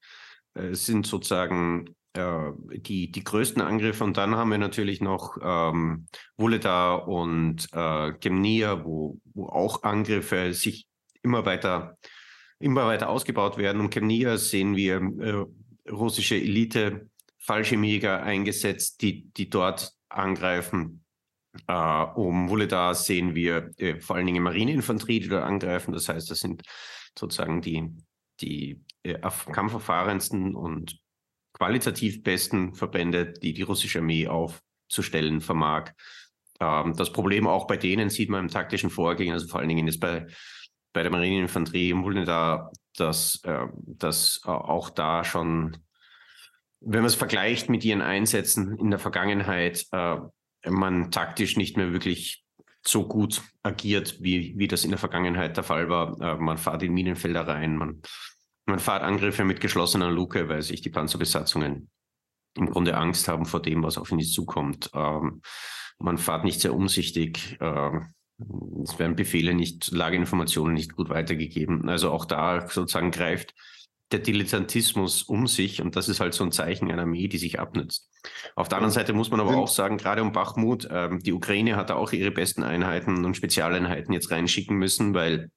äh, 0.54 0.74
sind 0.74 1.06
sozusagen 1.06 1.94
äh, 2.14 2.50
die, 2.78 3.10
die 3.10 3.24
größten 3.24 3.62
Angriffe. 3.62 4.04
Und 4.04 4.16
dann 4.16 4.34
haben 4.34 4.50
wir 4.50 4.58
natürlich 4.58 5.00
noch 5.00 5.36
ähm, 5.42 6.06
Wuleda 6.36 6.94
und 6.94 7.68
äh, 7.72 8.12
Gemnia, 8.20 8.84
wo, 8.84 9.18
wo 9.34 9.46
auch 9.46 9.82
Angriffe 9.82 10.52
sich 10.54 10.86
immer 11.22 11.44
weiter, 11.46 11.96
immer 12.58 12.86
weiter 12.86 13.08
ausgebaut 13.08 13.58
werden. 13.58 13.80
Und 13.80 13.90
Gemnia 13.90 14.36
sehen 14.36 14.76
wir 14.76 14.96
äh, 14.96 15.90
russische 15.90 16.36
Elite, 16.36 17.08
Fallschirmjäger 17.38 18.22
eingesetzt, 18.22 19.00
die, 19.02 19.30
die 19.32 19.48
dort 19.48 19.92
angreifen. 20.08 21.04
Uh, 21.70 22.06
um 22.14 22.48
Wuleda 22.48 22.94
sehen 22.94 23.34
wir 23.34 23.70
äh, 23.78 24.00
vor 24.00 24.16
allen 24.16 24.26
Dingen 24.26 24.42
Marineinfanterie, 24.42 25.20
die 25.20 25.28
dort 25.28 25.44
angreifen. 25.44 25.92
Das 25.92 26.08
heißt, 26.08 26.30
das 26.30 26.40
sind 26.40 26.62
sozusagen 27.18 27.60
die, 27.60 27.90
die 28.40 28.82
äh, 29.02 29.18
kampferfahrensten 29.18 30.54
und 30.54 30.98
qualitativ 31.52 32.22
besten 32.22 32.74
Verbände, 32.74 33.32
die 33.32 33.52
die 33.52 33.62
russische 33.62 33.98
Armee 33.98 34.28
aufzustellen 34.28 35.40
vermag. 35.40 35.92
Ähm, 36.60 36.94
das 36.94 37.12
Problem 37.12 37.46
auch 37.46 37.66
bei 37.66 37.76
denen 37.76 38.10
sieht 38.10 38.30
man 38.30 38.44
im 38.44 38.50
taktischen 38.50 38.90
Vorgehen, 38.90 39.32
also 39.32 39.48
vor 39.48 39.60
allen 39.60 39.68
Dingen 39.68 39.88
ist 39.88 40.00
bei, 40.00 40.26
bei 40.92 41.02
der 41.02 41.12
Marineinfanterie 41.12 41.90
im 41.90 42.04
Wulneda, 42.04 42.70
dass, 42.96 43.40
äh, 43.44 43.66
dass 43.76 44.40
äh, 44.44 44.50
auch 44.50 44.90
da 44.90 45.24
schon, 45.24 45.76
wenn 46.80 47.00
man 47.00 47.06
es 47.06 47.14
vergleicht 47.14 47.68
mit 47.68 47.84
ihren 47.84 48.02
Einsätzen 48.02 48.78
in 48.78 48.90
der 48.90 48.98
Vergangenheit, 48.98 49.86
äh, 49.92 50.16
man 50.70 51.10
taktisch 51.10 51.56
nicht 51.56 51.76
mehr 51.76 51.92
wirklich 51.92 52.44
so 52.86 53.06
gut 53.06 53.42
agiert, 53.62 54.22
wie, 54.22 54.54
wie 54.56 54.68
das 54.68 54.84
in 54.84 54.90
der 54.90 54.98
Vergangenheit 54.98 55.56
der 55.56 55.64
Fall 55.64 55.88
war. 55.88 56.20
Äh, 56.20 56.36
man 56.36 56.58
fährt 56.58 56.82
in 56.82 56.94
Minenfelder 56.94 57.46
rein, 57.46 57.76
man, 57.76 58.02
man 58.66 58.78
fährt 58.78 59.02
Angriffe 59.02 59.44
mit 59.44 59.60
geschlossener 59.60 60.10
Luke, 60.10 60.48
weil 60.48 60.62
sich 60.62 60.80
die 60.80 60.90
Panzerbesatzungen 60.90 61.90
im 62.54 62.70
Grunde 62.70 62.96
Angst 62.96 63.28
haben 63.28 63.44
vor 63.44 63.62
dem, 63.62 63.82
was 63.82 63.98
auf 63.98 64.10
ihn 64.10 64.20
zukommt. 64.22 64.90
Ähm, 64.94 65.42
man 65.98 66.18
fährt 66.18 66.44
nicht 66.44 66.60
sehr 66.60 66.74
umsichtig. 66.74 67.56
Äh, 67.60 68.00
es 68.84 68.98
werden 68.98 69.16
Befehle 69.16 69.54
nicht, 69.54 69.90
Lageinformationen 69.90 70.74
nicht 70.74 70.94
gut 70.94 71.08
weitergegeben. 71.08 71.88
Also 71.88 72.10
auch 72.10 72.24
da 72.24 72.68
sozusagen 72.68 73.10
greift 73.10 73.54
der 74.10 74.20
Dilettantismus 74.20 75.22
um 75.22 75.46
sich 75.46 75.82
und 75.82 75.94
das 75.94 76.08
ist 76.08 76.20
halt 76.20 76.32
so 76.32 76.44
ein 76.44 76.52
Zeichen 76.52 76.90
einer 76.90 77.02
Armee, 77.02 77.28
die 77.28 77.38
sich 77.38 77.60
abnützt. 77.60 78.10
Auf 78.56 78.68
der 78.68 78.78
anderen 78.78 78.94
Seite 78.94 79.12
muss 79.12 79.30
man 79.30 79.40
aber 79.40 79.56
auch 79.56 79.68
sagen, 79.68 79.98
gerade 79.98 80.22
um 80.22 80.32
Bachmut, 80.32 80.86
äh, 80.86 81.10
die 81.18 81.32
Ukraine 81.32 81.76
hat 81.76 81.90
da 81.90 81.96
auch 81.96 82.12
ihre 82.12 82.30
besten 82.30 82.62
Einheiten 82.62 83.24
und 83.24 83.36
Spezialeinheiten 83.36 84.12
jetzt 84.12 84.30
reinschicken 84.30 84.76
müssen, 84.76 85.14
weil 85.14 85.50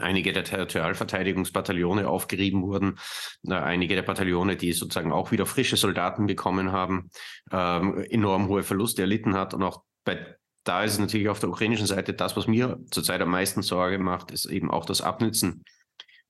einige 0.00 0.32
der 0.32 0.44
Territorialverteidigungsbataillone 0.44 2.08
aufgerieben 2.08 2.62
wurden, 2.62 2.98
äh, 3.46 3.54
einige 3.54 3.94
der 3.94 4.02
Bataillone, 4.02 4.56
die 4.56 4.72
sozusagen 4.72 5.12
auch 5.12 5.32
wieder 5.32 5.46
frische 5.46 5.76
Soldaten 5.76 6.26
bekommen 6.26 6.72
haben, 6.72 7.10
ähm, 7.50 8.04
enorm 8.10 8.48
hohe 8.48 8.62
Verluste 8.62 9.02
erlitten 9.02 9.34
hat. 9.34 9.54
Und 9.54 9.62
auch 9.62 9.82
bei, 10.04 10.36
da 10.64 10.84
ist 10.84 10.92
es 10.92 10.98
natürlich 10.98 11.28
auf 11.28 11.40
der 11.40 11.48
ukrainischen 11.48 11.86
Seite 11.86 12.12
das, 12.12 12.36
was 12.36 12.46
mir 12.46 12.78
zurzeit 12.90 13.20
am 13.20 13.30
meisten 13.30 13.62
Sorge 13.62 13.98
macht, 13.98 14.30
ist 14.30 14.44
eben 14.44 14.70
auch 14.70 14.84
das 14.84 15.00
Abnützen 15.00 15.64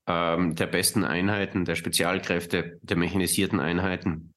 ähm, 0.08 0.56
der 0.56 0.66
besten 0.66 1.04
Einheiten, 1.04 1.64
der 1.64 1.76
Spezialkräfte, 1.76 2.78
der 2.82 2.96
mechanisierten 2.96 3.60
Einheiten, 3.60 4.34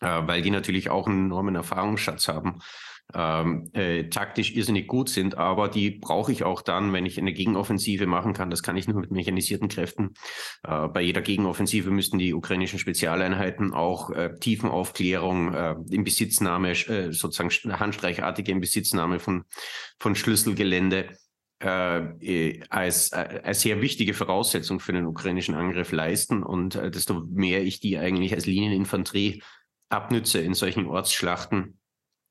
äh, 0.00 0.06
weil 0.06 0.42
die 0.42 0.50
natürlich 0.50 0.90
auch 0.90 1.08
einen 1.08 1.26
enormen 1.26 1.56
Erfahrungsschatz 1.56 2.28
haben 2.28 2.60
ähm, 3.12 3.68
äh, 3.74 4.04
taktisch 4.08 4.52
irrsinnig 4.54 4.86
gut 4.86 5.08
sind, 5.08 5.36
aber 5.36 5.68
die 5.68 5.90
brauche 5.90 6.32
ich 6.32 6.42
auch 6.42 6.62
dann, 6.62 6.92
wenn 6.92 7.04
ich 7.04 7.18
eine 7.18 7.32
Gegenoffensive 7.32 8.06
machen 8.06 8.32
kann. 8.32 8.50
Das 8.50 8.62
kann 8.62 8.76
ich 8.76 8.88
nur 8.88 9.00
mit 9.00 9.10
mechanisierten 9.10 9.68
Kräften. 9.68 10.14
Äh, 10.66 10.88
bei 10.88 11.02
jeder 11.02 11.20
Gegenoffensive 11.20 11.90
müssten 11.90 12.18
die 12.18 12.34
ukrainischen 12.34 12.78
Spezialeinheiten 12.78 13.74
auch 13.74 14.10
äh, 14.10 14.34
Tiefenaufklärung, 14.38 15.52
äh, 15.52 15.74
in 15.90 16.04
Besitznahme, 16.04 16.70
äh, 16.70 17.12
sozusagen 17.12 17.50
handstreichartige 17.78 18.52
in 18.52 18.60
Besitznahme 18.60 19.18
von, 19.18 19.44
von 19.98 20.14
Schlüsselgelände 20.14 21.10
äh, 21.64 21.98
äh, 22.20 22.62
als, 22.68 23.12
als 23.12 23.62
sehr 23.62 23.80
wichtige 23.80 24.14
Voraussetzung 24.14 24.80
für 24.80 24.92
den 24.92 25.06
ukrainischen 25.06 25.54
Angriff 25.54 25.92
leisten. 25.92 26.42
Und 26.42 26.74
desto 26.74 27.24
mehr 27.30 27.62
ich 27.62 27.80
die 27.80 27.98
eigentlich 27.98 28.34
als 28.34 28.46
Linieninfanterie 28.46 29.42
abnütze 29.88 30.40
in 30.40 30.54
solchen 30.54 30.86
Ortsschlachten, 30.86 31.78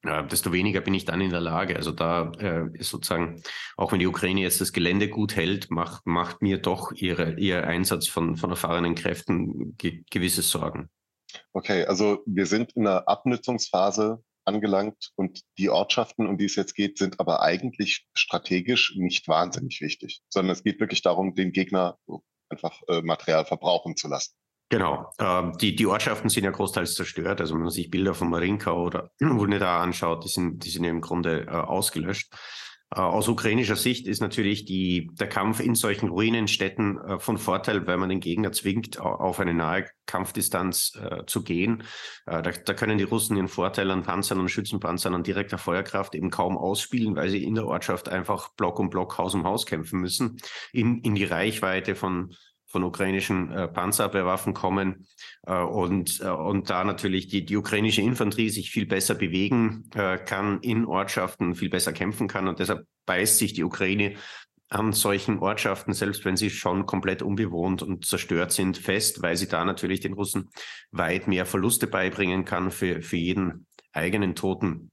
äh, 0.04 0.26
desto 0.28 0.52
weniger 0.52 0.82
bin 0.82 0.94
ich 0.94 1.06
dann 1.06 1.22
in 1.22 1.30
der 1.30 1.42
Lage. 1.42 1.76
Also 1.76 1.92
da 1.92 2.32
äh, 2.40 2.66
ist 2.74 2.90
sozusagen, 2.90 3.42
auch 3.78 3.92
wenn 3.92 4.00
die 4.00 4.08
Ukraine 4.08 4.42
jetzt 4.42 4.62
das 4.62 4.74
Gelände 4.74 5.10
gut 5.10 5.36
hält, 5.36 5.72
macht, 5.72 6.06
macht 6.06 6.42
mir 6.42 6.58
doch 6.58 6.92
ihre, 6.92 7.40
ihr 7.40 7.66
Einsatz 7.66 8.08
von, 8.08 8.36
von 8.36 8.50
erfahrenen 8.50 8.96
Kräften 8.96 9.76
ge 9.78 10.04
gewisse 10.12 10.42
Sorgen. 10.42 10.90
Okay, 11.54 11.86
also 11.86 12.22
wir 12.26 12.46
sind 12.46 12.74
in 12.74 12.86
einer 12.86 13.08
Abnutzungsphase 13.08 14.22
angelangt 14.46 15.12
und 15.16 15.42
die 15.58 15.70
Ortschaften, 15.70 16.28
um 16.28 16.38
die 16.38 16.46
es 16.46 16.56
jetzt 16.56 16.76
geht, 16.76 16.98
sind 16.98 17.20
aber 17.20 17.42
eigentlich 17.42 18.06
strategisch 18.14 18.96
nicht 18.96 19.28
wahnsinnig 19.28 19.82
wichtig, 19.82 20.22
sondern 20.30 20.54
es 20.54 20.64
geht 20.64 20.80
wirklich 20.80 21.02
darum, 21.02 21.36
den 21.36 21.52
Gegner 21.52 21.98
einfach 22.50 22.82
äh, 22.88 23.02
Material 23.02 23.46
verbrauchen 23.46 23.96
zu 23.96 24.08
lassen. 24.08 24.34
Genau. 24.70 25.12
Ähm, 25.20 25.56
die, 25.62 25.76
die 25.76 25.86
Ortschaften 25.86 26.30
sind 26.30 26.46
ja 26.46 26.52
großteils 26.52 26.96
zerstört. 26.96 27.42
Also 27.42 27.54
wenn 27.54 27.62
man 27.62 27.70
sich 27.70 27.92
Bilder 27.92 28.14
von 28.16 28.30
Marinka 28.30 28.72
oder 28.72 29.12
Wuneda 29.20 29.82
anschaut, 29.82 30.24
die 30.24 30.30
sind, 30.30 30.66
die 30.66 30.70
sind 30.70 30.84
im 30.84 31.02
Grunde 31.02 31.46
äh, 31.48 31.52
ausgelöscht. 31.52 32.34
Äh, 32.96 33.00
aus 33.00 33.28
ukrainischer 33.28 33.76
Sicht 33.76 34.08
ist 34.08 34.22
natürlich 34.22 34.66
die, 34.66 35.10
der 35.14 35.28
Kampf 35.28 35.60
in 35.60 35.76
solchen 35.76 36.10
Ruinenstädten 36.10 37.00
äh, 37.00 37.20
von 37.20 37.38
Vorteil, 37.38 37.86
weil 37.88 37.98
man 37.98 38.10
den 38.10 38.20
Gegner 38.20 38.52
zwingt, 38.52 39.00
auf 39.00 39.40
eine 39.40 39.54
nahe 39.54 39.86
Kampfdistanz 40.06 40.94
äh, 41.02 41.26
zu 41.26 41.44
gehen. 41.44 41.84
Da, 42.26 42.42
da, 42.42 42.74
können 42.74 42.98
die 42.98 43.06
Russen 43.06 43.38
ihren 43.38 43.48
Vorteil 43.48 43.90
an 43.90 44.04
Panzern 44.04 44.40
und 44.40 44.50
Schützenpanzern 44.50 45.14
an 45.14 45.24
direkter 45.24 45.58
Feuerkraft 45.58 46.14
eben 46.16 46.30
kaum 46.30 46.58
ausspielen, 46.58 47.16
weil 47.16 47.30
sie 47.30 47.44
in 47.44 47.56
der 47.56 47.66
Ortschaft 47.66 48.10
einfach 48.10 48.50
Block 48.56 48.80
um 48.80 48.90
Block 48.90 49.18
Haus 49.18 49.34
um 49.34 49.44
Haus 49.44 49.66
kämpfen 49.66 50.00
müssen, 50.00 50.38
in, 50.72 51.00
in 51.02 51.16
die 51.16 51.24
Reichweite 51.24 51.96
von 51.96 52.36
von 52.74 52.84
ukrainischen 52.84 53.52
äh, 53.52 53.68
Panzerabwehrwaffen 53.68 54.56
kommen 54.56 55.06
äh, 55.46 55.56
und, 55.56 56.20
äh, 56.22 56.30
und 56.30 56.72
da 56.72 56.84
natürlich 56.84 57.28
die, 57.28 57.46
die 57.46 57.56
ukrainische 57.56 58.02
Infanterie 58.02 58.50
sich 58.50 58.72
viel 58.72 58.88
besser 58.88 59.14
bewegen 59.14 59.90
äh, 59.94 60.18
kann, 60.18 60.60
in 60.62 60.86
Ortschaften 60.86 61.54
viel 61.54 61.70
besser 61.70 61.94
kämpfen 61.94 62.28
kann. 62.28 62.48
Und 62.48 62.58
deshalb 62.58 62.88
beißt 63.06 63.38
sich 63.38 63.54
die 63.54 63.64
Ukraine 63.64 64.16
an 64.70 64.92
solchen 64.92 65.38
Ortschaften, 65.38 65.94
selbst 65.94 66.26
wenn 66.26 66.36
sie 66.36 66.50
schon 66.50 66.88
komplett 66.88 67.22
unbewohnt 67.22 67.84
und 67.84 68.08
zerstört 68.08 68.52
sind, 68.52 68.76
fest, 68.76 69.22
weil 69.22 69.38
sie 69.38 69.48
da 69.48 69.64
natürlich 69.66 70.00
den 70.00 70.14
Russen 70.14 70.50
weit 70.90 71.28
mehr 71.28 71.46
Verluste 71.46 71.86
beibringen 71.86 72.44
kann 72.44 72.72
für, 72.72 73.04
für 73.04 73.18
jeden 73.18 73.68
eigenen 73.92 74.34
Toten 74.34 74.90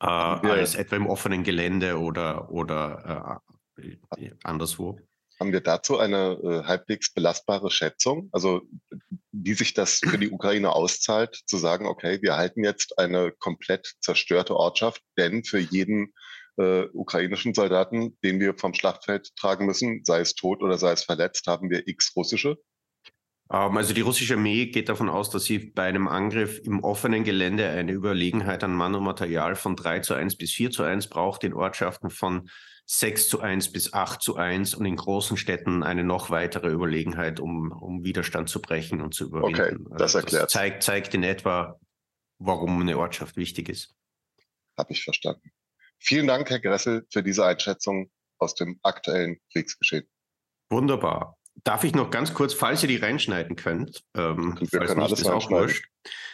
äh, 0.00 0.06
ja. 0.06 0.40
als 0.40 0.76
etwa 0.76 0.94
im 0.94 1.08
offenen 1.08 1.42
Gelände 1.42 1.98
oder, 1.98 2.52
oder 2.52 3.42
äh, 3.76 4.30
anderswo. 4.44 5.00
Haben 5.38 5.52
wir 5.52 5.60
dazu 5.60 5.98
eine 5.98 6.38
äh, 6.42 6.64
halbwegs 6.64 7.12
belastbare 7.12 7.70
Schätzung? 7.70 8.28
Also 8.32 8.62
wie 9.32 9.54
sich 9.54 9.74
das 9.74 10.00
für 10.00 10.18
die 10.18 10.30
Ukraine 10.30 10.72
auszahlt, 10.72 11.40
zu 11.46 11.58
sagen, 11.58 11.86
okay, 11.86 12.18
wir 12.22 12.36
halten 12.36 12.64
jetzt 12.64 12.98
eine 12.98 13.32
komplett 13.32 13.94
zerstörte 14.00 14.56
Ortschaft, 14.56 15.02
denn 15.16 15.44
für 15.44 15.58
jeden 15.58 16.12
äh, 16.56 16.86
ukrainischen 16.92 17.54
Soldaten, 17.54 18.18
den 18.24 18.40
wir 18.40 18.54
vom 18.54 18.74
Schlachtfeld 18.74 19.34
tragen 19.36 19.66
müssen, 19.66 20.04
sei 20.04 20.20
es 20.20 20.34
tot 20.34 20.62
oder 20.62 20.76
sei 20.76 20.92
es 20.92 21.04
verletzt, 21.04 21.46
haben 21.46 21.70
wir 21.70 21.86
x 21.86 22.12
russische? 22.16 22.58
Ähm, 23.52 23.76
also 23.76 23.94
die 23.94 24.00
russische 24.00 24.34
Armee 24.34 24.66
geht 24.66 24.88
davon 24.88 25.08
aus, 25.08 25.30
dass 25.30 25.44
sie 25.44 25.58
bei 25.58 25.84
einem 25.84 26.08
Angriff 26.08 26.60
im 26.64 26.82
offenen 26.82 27.24
Gelände 27.24 27.68
eine 27.68 27.92
Überlegenheit 27.92 28.64
an 28.64 28.74
Mann 28.74 28.94
und 28.94 29.04
Material 29.04 29.54
von 29.54 29.76
3 29.76 30.00
zu 30.00 30.14
1 30.14 30.36
bis 30.36 30.52
4 30.52 30.70
zu 30.70 30.82
1 30.82 31.08
braucht, 31.08 31.44
in 31.44 31.54
Ortschaften 31.54 32.10
von 32.10 32.50
6 32.90 33.28
zu 33.28 33.40
1 33.42 33.70
bis 33.70 33.92
8 33.92 34.22
zu 34.22 34.36
1 34.36 34.74
und 34.74 34.86
in 34.86 34.96
großen 34.96 35.36
Städten 35.36 35.82
eine 35.82 36.04
noch 36.04 36.30
weitere 36.30 36.68
Überlegenheit, 36.68 37.38
um, 37.38 37.70
um 37.70 38.02
Widerstand 38.02 38.48
zu 38.48 38.62
brechen 38.62 39.02
und 39.02 39.12
zu 39.12 39.26
überwinden. 39.26 39.86
Okay, 39.86 39.96
das 39.98 40.16
also 40.16 40.18
erklärt. 40.18 40.44
Das 40.44 40.52
zeigt, 40.52 40.82
zeigt 40.82 41.14
in 41.14 41.22
etwa, 41.22 41.78
warum 42.38 42.80
eine 42.80 42.96
Ortschaft 42.98 43.36
wichtig 43.36 43.68
ist. 43.68 43.94
Habe 44.78 44.92
ich 44.92 45.04
verstanden. 45.04 45.50
Vielen 45.98 46.26
Dank, 46.26 46.48
Herr 46.48 46.60
Gressel, 46.60 47.06
für 47.12 47.22
diese 47.22 47.44
Einschätzung 47.44 48.10
aus 48.38 48.54
dem 48.54 48.80
aktuellen 48.82 49.38
Kriegsgeschehen. 49.52 50.08
Wunderbar. 50.70 51.36
Darf 51.64 51.84
ich 51.84 51.94
noch 51.94 52.08
ganz 52.08 52.32
kurz, 52.32 52.54
falls 52.54 52.82
ihr 52.82 52.88
die 52.88 52.96
reinschneiden 52.96 53.56
könnt, 53.56 54.02
ähm, 54.14 54.56
wir 54.60 54.86
falls 54.86 54.94
nicht, 54.94 55.12
ist 55.12 55.28
auch 55.28 55.50
wurscht, 55.50 55.84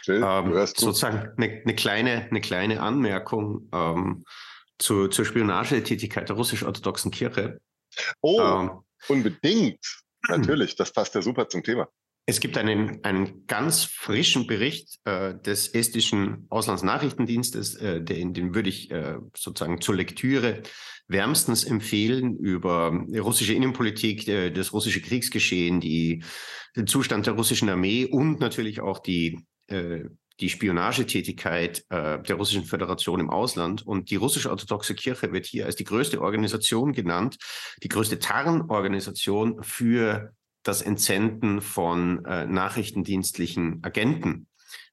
ähm, 0.06 0.52
sozusagen 0.66 1.32
eine, 1.37 1.62
eine, 1.64 1.75
kleine, 1.75 2.28
eine 2.30 2.40
kleine 2.40 2.80
Anmerkung. 2.80 3.68
Ähm, 3.73 4.25
zu, 4.85 5.09
zur 5.09 5.25
Spionagetätigkeit 5.25 6.29
der 6.29 6.37
russisch-orthodoxen 6.37 7.11
Kirche. 7.11 7.61
Oh, 8.21 8.41
ähm, 8.41 8.71
unbedingt. 9.09 9.81
Natürlich, 10.29 10.76
das 10.76 10.93
passt 10.93 11.14
ja 11.14 11.23
super 11.23 11.49
zum 11.49 11.62
Thema. 11.62 11.88
Es 12.26 12.41
gibt 12.41 12.57
einen, 12.57 13.05
einen 13.05 13.47
ganz 13.47 13.85
frischen 13.85 14.47
Bericht 14.47 14.99
äh, 15.05 15.35
des 15.35 15.69
estischen 15.69 16.47
Auslandsnachrichtendienstes, 16.49 17.76
äh, 17.76 18.00
den, 18.03 18.33
den 18.33 18.55
würde 18.55 18.71
ich 18.71 18.91
äh, 18.91 19.17
sozusagen 19.37 19.81
zur 19.81 19.95
Lektüre 19.95 20.62
wärmstens 21.07 21.64
empfehlen 21.64 22.38
über 22.38 23.05
die 23.07 23.19
russische 23.19 23.53
Innenpolitik, 23.53 24.26
äh, 24.29 24.50
das 24.50 24.73
russische 24.73 25.03
Kriegsgeschehen, 25.03 25.81
die, 25.81 26.23
den 26.76 26.87
Zustand 26.87 27.26
der 27.26 27.35
russischen 27.35 27.69
Armee 27.69 28.07
und 28.07 28.41
natürlich 28.41 28.81
auch 28.81 29.00
die 29.00 29.45
äh, 29.67 30.05
die 30.41 30.49
Spionagetätigkeit 30.49 31.85
äh, 31.91 32.21
der 32.21 32.37
Russischen 32.37 32.64
Föderation 32.64 33.21
im 33.21 33.31
Ausland. 33.31 33.87
Und 33.87 34.11
die 34.11 34.17
russische 34.17 34.50
orthodoxe 34.50 34.95
Kirche 34.95 35.33
wird 35.33 35.47
hier 35.47 35.67
als 35.67 35.76
die 35.76 35.85
größte 35.85 36.21
Organisation 36.21 36.93
genannt, 36.93 37.38
die 37.83 37.88
größte 37.88 38.19
Tarnorganisation 38.19 39.62
für 39.62 40.33
das 40.62 40.83
Entsenden 40.83 41.61
von 41.61 42.25
äh, 42.25 42.47
nachrichtendienstlichen 42.47 43.81
Agenten. 43.83 44.49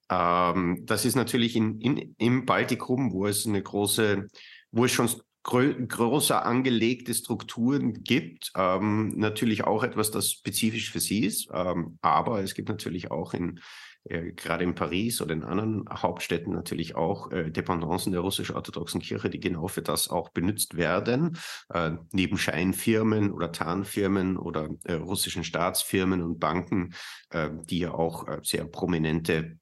Ähm, 0.10 0.84
das 0.86 1.06
ist 1.06 1.16
natürlich 1.16 1.56
in, 1.56 1.80
in, 1.80 2.16
im 2.18 2.46
Baltikum, 2.46 3.12
wo 3.14 3.26
es 3.26 3.48
eine 3.48 3.64
große, 3.64 4.28
wo 4.72 4.86
es 4.86 4.92
schon 4.92 5.10
größer 5.44 6.46
angelegte 6.46 7.14
Strukturen 7.16 8.04
gibt. 8.04 8.52
Ähm, 8.56 9.18
natürlich 9.18 9.64
auch 9.64 9.84
etwas, 9.84 10.12
das 10.12 10.32
spezifisch 10.32 10.92
für 10.92 11.00
sie 11.00 11.26
ist. 11.26 11.50
Ähm, 11.52 11.98
aber 12.02 12.44
es 12.44 12.54
gibt 12.54 12.70
natürlich 12.70 13.10
auch 13.10 13.34
in 13.34 13.60
äh, 14.06 14.32
gerade 14.32 14.64
in 14.64 14.76
Paris 14.76 15.22
oder 15.22 15.34
in 15.34 15.44
anderen 15.44 15.86
Hauptstädten 15.90 16.54
natürlich 16.54 16.96
auch 16.96 17.32
äh, 17.32 17.52
Dependancen 17.52 18.12
der 18.12 18.22
russisch-orthodoxen 18.22 19.02
Kirche, 19.02 19.30
die 19.30 19.40
genau 19.40 19.68
für 19.68 19.82
das 19.82 20.10
auch 20.10 20.30
benutzt 20.30 20.76
werden, 20.76 21.38
äh, 21.70 21.92
neben 22.12 22.38
Scheinfirmen 22.38 23.32
oder 23.32 23.52
Tarnfirmen 23.52 24.38
oder 24.38 24.70
äh, 24.86 24.94
russischen 24.94 25.44
Staatsfirmen 25.44 26.22
und 26.22 26.40
Banken, 26.40 26.94
äh, 27.30 27.50
die 27.70 27.80
ja 27.80 27.94
auch 27.94 28.28
sehr 28.44 28.66
prominente 28.66 29.58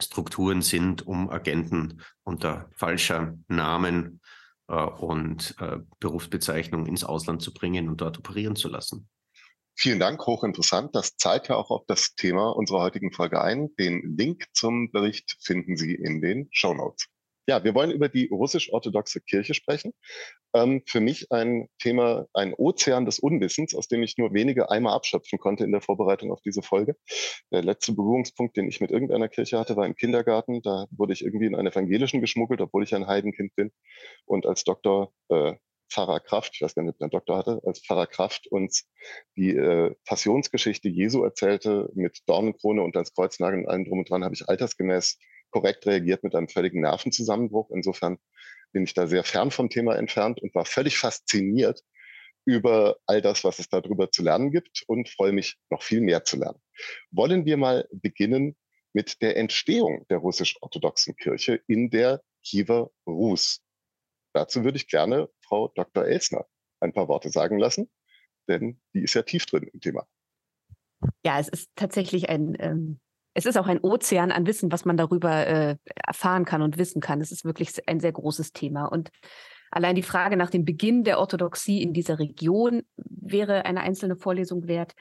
Strukturen 0.00 0.60
sind, 0.62 1.06
um 1.06 1.30
Agenten 1.30 2.02
unter 2.22 2.68
falscher 2.72 3.34
Namen 3.48 4.20
und 4.66 5.54
Berufsbezeichnung 6.00 6.86
ins 6.86 7.04
Ausland 7.04 7.40
zu 7.40 7.54
bringen 7.54 7.88
und 7.88 8.00
dort 8.00 8.18
operieren 8.18 8.56
zu 8.56 8.68
lassen. 8.68 9.08
Vielen 9.78 10.00
Dank, 10.00 10.26
hochinteressant. 10.26 10.94
Das 10.96 11.16
zahlt 11.16 11.48
ja 11.48 11.56
auch 11.56 11.70
auf 11.70 11.84
das 11.86 12.14
Thema 12.14 12.48
unserer 12.48 12.80
heutigen 12.80 13.12
Folge 13.12 13.42
ein. 13.42 13.68
Den 13.78 14.16
Link 14.16 14.46
zum 14.54 14.90
Bericht 14.90 15.36
finden 15.38 15.76
Sie 15.76 15.94
in 15.94 16.22
den 16.22 16.48
Show 16.50 16.72
Notes. 16.72 17.08
Ja, 17.46 17.62
wir 17.62 17.74
wollen 17.74 17.90
über 17.90 18.08
die 18.08 18.28
russisch-orthodoxe 18.28 19.20
Kirche 19.20 19.52
sprechen. 19.52 19.92
Ähm, 20.54 20.82
für 20.86 21.00
mich 21.00 21.30
ein 21.30 21.68
Thema, 21.78 22.26
ein 22.32 22.54
Ozean 22.54 23.04
des 23.04 23.18
Unwissens, 23.18 23.74
aus 23.74 23.86
dem 23.86 24.02
ich 24.02 24.16
nur 24.16 24.32
wenige 24.32 24.70
Eimer 24.70 24.94
abschöpfen 24.94 25.38
konnte 25.38 25.64
in 25.64 25.72
der 25.72 25.82
Vorbereitung 25.82 26.32
auf 26.32 26.40
diese 26.40 26.62
Folge. 26.62 26.96
Der 27.52 27.62
letzte 27.62 27.92
Berührungspunkt, 27.92 28.56
den 28.56 28.68
ich 28.68 28.80
mit 28.80 28.90
irgendeiner 28.90 29.28
Kirche 29.28 29.58
hatte, 29.58 29.76
war 29.76 29.84
im 29.84 29.94
Kindergarten. 29.94 30.62
Da 30.62 30.86
wurde 30.90 31.12
ich 31.12 31.22
irgendwie 31.22 31.46
in 31.46 31.54
einen 31.54 31.68
evangelischen 31.68 32.22
geschmuggelt, 32.22 32.62
obwohl 32.62 32.82
ich 32.82 32.94
ein 32.94 33.06
Heidenkind 33.06 33.54
bin. 33.54 33.70
Und 34.24 34.46
als 34.46 34.64
Doktor 34.64 35.12
äh, 35.28 35.52
Pfarrer 35.88 36.20
Kraft, 36.20 36.52
ich 36.54 36.62
weiß 36.62 36.74
gar 36.74 36.82
nicht, 36.82 36.92
ob 36.92 36.98
der 36.98 37.08
Doktor 37.08 37.38
hatte, 37.38 37.60
als 37.64 37.80
Pfarrer 37.80 38.06
Kraft 38.06 38.46
uns 38.48 38.88
die 39.36 39.50
äh, 39.50 39.94
Passionsgeschichte 40.04 40.88
Jesu 40.88 41.22
erzählte 41.22 41.90
mit 41.94 42.20
Dornenkrone 42.26 42.82
und 42.82 42.96
als 42.96 43.14
Kreuznagel 43.14 43.60
und 43.60 43.68
allem 43.68 43.84
drum 43.84 44.00
und 44.00 44.10
dran, 44.10 44.24
habe 44.24 44.34
ich 44.34 44.48
altersgemäß 44.48 45.18
korrekt 45.50 45.86
reagiert 45.86 46.22
mit 46.22 46.34
einem 46.34 46.48
völligen 46.48 46.80
Nervenzusammenbruch. 46.80 47.70
Insofern 47.70 48.18
bin 48.72 48.84
ich 48.84 48.94
da 48.94 49.06
sehr 49.06 49.24
fern 49.24 49.50
vom 49.50 49.70
Thema 49.70 49.96
entfernt 49.96 50.40
und 50.42 50.54
war 50.54 50.64
völlig 50.64 50.98
fasziniert 50.98 51.82
über 52.44 52.96
all 53.06 53.20
das, 53.20 53.42
was 53.44 53.58
es 53.58 53.68
darüber 53.68 54.10
zu 54.10 54.22
lernen 54.22 54.50
gibt 54.50 54.84
und 54.86 55.08
freue 55.08 55.32
mich, 55.32 55.56
noch 55.70 55.82
viel 55.82 56.00
mehr 56.00 56.24
zu 56.24 56.36
lernen. 56.36 56.60
Wollen 57.10 57.44
wir 57.44 57.56
mal 57.56 57.88
beginnen 57.90 58.56
mit 58.92 59.20
der 59.20 59.36
Entstehung 59.36 60.06
der 60.08 60.18
russisch-orthodoxen 60.18 61.16
Kirche 61.16 61.60
in 61.66 61.90
der 61.90 62.22
Kiewer 62.44 62.90
Rus. 63.06 63.60
Dazu 64.32 64.64
würde 64.64 64.76
ich 64.76 64.88
gerne 64.88 65.28
Frau 65.48 65.72
Dr. 65.74 66.04
Elsner 66.04 66.46
ein 66.80 66.92
paar 66.92 67.08
Worte 67.08 67.30
sagen 67.30 67.58
lassen, 67.58 67.90
denn 68.48 68.80
die 68.94 69.02
ist 69.02 69.14
ja 69.14 69.22
tief 69.22 69.46
drin 69.46 69.68
im 69.72 69.80
Thema. 69.80 70.06
Ja, 71.24 71.38
es 71.38 71.48
ist 71.48 71.70
tatsächlich 71.74 72.28
ein 72.28 72.56
ähm, 72.58 73.00
es 73.36 73.44
ist 73.44 73.58
auch 73.58 73.66
ein 73.66 73.80
Ozean 73.80 74.32
an 74.32 74.46
Wissen, 74.46 74.72
was 74.72 74.86
man 74.86 74.96
darüber 74.96 75.46
äh, 75.46 75.76
erfahren 76.06 76.46
kann 76.46 76.62
und 76.62 76.78
wissen 76.78 77.02
kann. 77.02 77.20
Es 77.20 77.32
ist 77.32 77.44
wirklich 77.44 77.86
ein 77.86 78.00
sehr 78.00 78.12
großes 78.12 78.54
Thema. 78.54 78.86
Und 78.86 79.10
allein 79.70 79.94
die 79.94 80.02
Frage 80.02 80.38
nach 80.38 80.48
dem 80.48 80.64
Beginn 80.64 81.04
der 81.04 81.18
Orthodoxie 81.18 81.82
in 81.82 81.92
dieser 81.92 82.18
Region 82.18 82.82
wäre 82.96 83.66
eine 83.66 83.82
einzelne 83.82 84.16
Vorlesung 84.16 84.68
wert. 84.68 84.94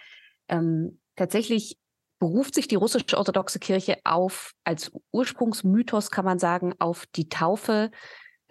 Ähm, 0.49 0.99
tatsächlich 1.15 1.77
beruft 2.19 2.55
sich 2.55 2.67
die 2.67 2.75
russische 2.75 3.17
orthodoxe 3.17 3.59
Kirche 3.59 3.99
auf, 4.03 4.51
als 4.65 4.91
Ursprungsmythos 5.13 6.11
kann 6.11 6.25
man 6.25 6.37
sagen, 6.37 6.73
auf 6.77 7.05
die 7.05 7.29
Taufe 7.29 7.89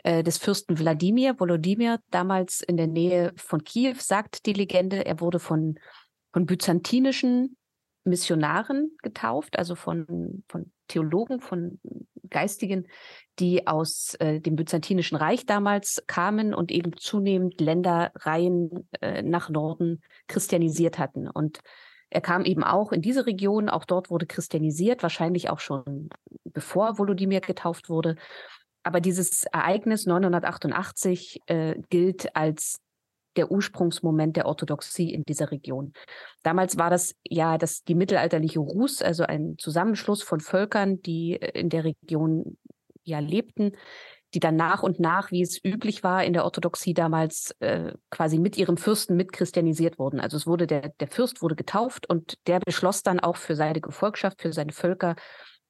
des 0.05 0.37
Fürsten 0.37 0.79
Wladimir, 0.79 1.41
Volodymyr, 1.41 1.99
damals 2.11 2.61
in 2.61 2.77
der 2.77 2.87
Nähe 2.87 3.33
von 3.37 3.65
Kiew, 3.65 3.95
sagt 3.99 4.45
die 4.45 4.53
Legende. 4.53 5.07
Er 5.07 5.21
wurde 5.21 5.39
von, 5.39 5.79
von 6.33 6.45
byzantinischen 6.45 7.57
Missionaren 8.05 8.97
getauft, 9.03 9.59
also 9.59 9.75
von, 9.75 10.45
von 10.49 10.71
Theologen, 10.89 11.41
von 11.41 11.81
Geistigen, 12.29 12.87
die 13.39 13.67
aus 13.67 14.15
äh, 14.19 14.41
dem 14.41 14.57
Byzantinischen 14.57 15.17
Reich 15.17 15.47
damals 15.47 16.03
kamen 16.07 16.55
und 16.55 16.71
eben 16.71 16.97
zunehmend 16.97 17.61
Ländereien 17.61 18.89
äh, 19.01 19.23
nach 19.23 19.49
Norden 19.49 20.03
christianisiert 20.27 20.99
hatten. 20.99 21.29
Und 21.29 21.61
er 22.11 22.21
kam 22.21 22.45
eben 22.45 22.63
auch 22.63 22.93
in 22.93 23.03
diese 23.03 23.27
Region, 23.27 23.69
auch 23.69 23.85
dort 23.85 24.11
wurde 24.11 24.27
christianisiert, 24.27 25.03
wahrscheinlich 25.03 25.51
auch 25.51 25.61
schon 25.61 26.11
bevor 26.45 26.99
Volodymyr 26.99 27.41
getauft 27.41 27.89
wurde. 27.89 28.17
Aber 28.85 29.01
dieses 29.01 29.45
Ereignis 29.45 30.07
988 30.07 31.41
äh, 31.47 31.75
gilt 31.91 32.37
als 32.37 32.79
der 33.37 33.51
Ursprungsmoment 33.51 34.37
der 34.37 34.47
Orthodoxie 34.47 35.13
in 35.13 35.25
dieser 35.25 35.51
Region. 35.51 35.93
Damals 36.43 36.79
war 36.79 36.91
das 36.91 37.15
ja 37.29 37.59
das, 37.59 37.83
die 37.83 37.95
mittelalterliche 37.95 38.61
Rus, 38.61 39.03
also 39.03 39.25
ein 39.25 39.57
Zusammenschluss 39.59 40.23
von 40.23 40.41
Völkern, 40.41 41.03
die 41.03 41.41
äh, 41.41 41.59
in 41.59 41.69
der 41.69 41.85
Region 41.85 42.57
ja 43.03 43.19
lebten, 43.19 43.73
die 44.35 44.41
dann 44.41 44.57
nach 44.57 44.83
und 44.83 44.99
nach, 44.99 45.31
wie 45.31 45.43
es 45.43 45.63
üblich 45.65 46.03
war 46.03 46.25
in 46.25 46.33
der 46.33 46.45
Orthodoxie 46.45 46.95
damals, 46.95 47.53
äh, 47.61 47.93
quasi 48.11 48.39
mit 48.39 48.57
ihrem 48.57 48.77
Fürsten 48.77 49.17
mit 49.17 49.33
christianisiert 49.33 49.99
wurden. 49.99 50.21
Also 50.21 50.37
es 50.37 50.47
wurde 50.47 50.67
der, 50.67 50.89
der 50.89 51.09
Fürst 51.09 51.41
wurde 51.41 51.55
getauft 51.55 52.09
und 52.09 52.35
der 52.47 52.61
beschloss 52.61 53.03
dann 53.03 53.21
auch 53.21 53.37
für 53.37 53.55
seine 53.55 53.81
Gefolgschaft, 53.81 54.43
für 54.43 54.53
seine 54.53 54.73
Völker, 54.73 55.15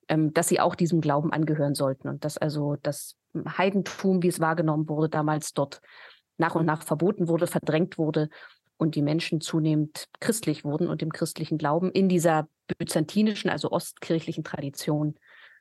dass 0.08 0.48
sie 0.48 0.60
auch 0.60 0.74
diesem 0.74 1.00
Glauben 1.00 1.32
angehören 1.32 1.74
sollten 1.74 2.08
und 2.08 2.24
dass 2.24 2.36
also 2.36 2.76
das 2.82 3.16
Heidentum, 3.46 4.22
wie 4.22 4.28
es 4.28 4.40
wahrgenommen 4.40 4.88
wurde, 4.88 5.08
damals 5.08 5.52
dort 5.52 5.80
nach 6.36 6.54
und 6.54 6.66
nach 6.66 6.82
verboten 6.82 7.28
wurde, 7.28 7.46
verdrängt 7.46 7.98
wurde 7.98 8.28
und 8.76 8.94
die 8.94 9.02
Menschen 9.02 9.40
zunehmend 9.40 10.08
christlich 10.20 10.64
wurden 10.64 10.88
und 10.88 11.00
dem 11.00 11.12
christlichen 11.12 11.58
Glauben 11.58 11.90
in 11.90 12.08
dieser 12.08 12.48
byzantinischen, 12.78 13.50
also 13.50 13.70
ostkirchlichen 13.70 14.44
Tradition 14.44 15.14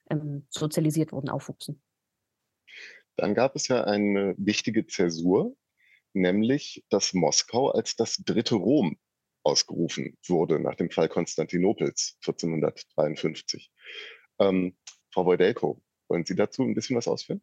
ähm, 0.10 0.46
sozialisiert 0.50 1.12
wurden, 1.12 1.30
aufwuchsen. 1.30 1.82
Dann 3.16 3.36
gab 3.36 3.56
es 3.56 3.68
ja 3.68 3.84
eine 3.84 4.34
wichtige 4.38 4.88
Zäsur, 4.88 5.56
nämlich 6.14 6.84
dass 6.90 7.14
Moskau 7.14 7.70
als 7.70 7.96
das 7.96 8.18
dritte 8.18 8.56
Rom 8.56 8.98
ausgerufen 9.44 10.18
wurde 10.26 10.60
nach 10.60 10.76
dem 10.76 10.90
Fall 10.90 11.10
Konstantinopels 11.10 12.18
1453. 12.22 13.72
Ähm, 14.50 14.76
Frau 15.12 15.26
Wojdelko, 15.26 15.82
wollen 16.10 16.26
Sie 16.26 16.36
dazu 16.36 16.64
ein 16.64 16.74
bisschen 16.74 16.98
was 16.98 17.08
ausführen? 17.08 17.42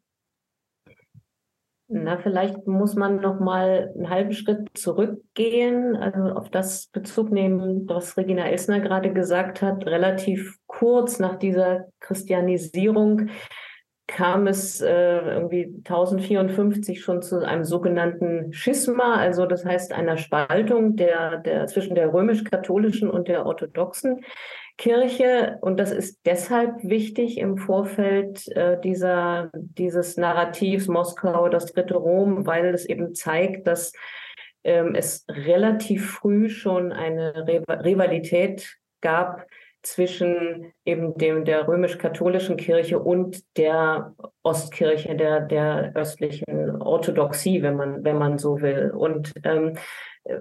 Na, 1.93 2.17
vielleicht 2.17 2.67
muss 2.67 2.95
man 2.95 3.19
noch 3.19 3.41
mal 3.41 3.91
einen 3.93 4.09
halben 4.09 4.31
Schritt 4.31 4.69
zurückgehen, 4.75 5.97
also 5.97 6.33
auf 6.35 6.49
das 6.49 6.87
Bezug 6.87 7.31
nehmen, 7.31 7.87
was 7.89 8.15
Regina 8.15 8.47
Elsner 8.47 8.79
gerade 8.79 9.11
gesagt 9.11 9.61
hat. 9.61 9.85
Relativ 9.85 10.57
kurz 10.67 11.19
nach 11.19 11.35
dieser 11.35 11.89
Christianisierung 11.99 13.29
kam 14.11 14.47
es 14.47 14.81
äh, 14.81 15.19
irgendwie 15.19 15.73
1054 15.77 17.01
schon 17.01 17.21
zu 17.21 17.45
einem 17.45 17.63
sogenannten 17.63 18.51
Schisma, 18.51 19.15
also 19.15 19.45
das 19.45 19.65
heißt 19.65 19.93
einer 19.93 20.17
Spaltung 20.17 20.97
der, 20.97 21.37
der 21.37 21.65
zwischen 21.67 21.95
der 21.95 22.13
römisch-katholischen 22.13 23.09
und 23.09 23.29
der 23.29 23.45
orthodoxen 23.45 24.23
Kirche. 24.77 25.57
Und 25.61 25.79
das 25.79 25.91
ist 25.91 26.19
deshalb 26.25 26.83
wichtig 26.83 27.37
im 27.37 27.57
Vorfeld 27.57 28.47
äh, 28.49 28.79
dieser, 28.81 29.49
dieses 29.53 30.17
Narrativs 30.17 30.87
Moskau, 30.87 31.47
das 31.47 31.67
dritte 31.67 31.95
Rom, 31.95 32.45
weil 32.45 32.73
es 32.73 32.85
eben 32.85 33.15
zeigt, 33.15 33.65
dass 33.65 33.93
ähm, 34.63 34.93
es 34.93 35.25
relativ 35.29 36.11
früh 36.11 36.49
schon 36.49 36.91
eine 36.91 37.47
Rivalität 37.47 38.77
gab 38.99 39.45
zwischen 39.83 40.73
eben 40.85 41.17
dem 41.17 41.45
der 41.45 41.67
römisch-katholischen 41.67 42.57
Kirche 42.57 42.99
und 42.99 43.41
der 43.57 44.13
Ostkirche, 44.43 45.15
der 45.15 45.41
der 45.41 45.91
östlichen 45.95 46.81
Orthodoxie, 46.81 47.61
wenn 47.61 47.75
man 47.75 48.03
wenn 48.03 48.17
man 48.17 48.37
so 48.37 48.61
will. 48.61 48.91
Und 48.91 49.33
ähm, 49.43 49.77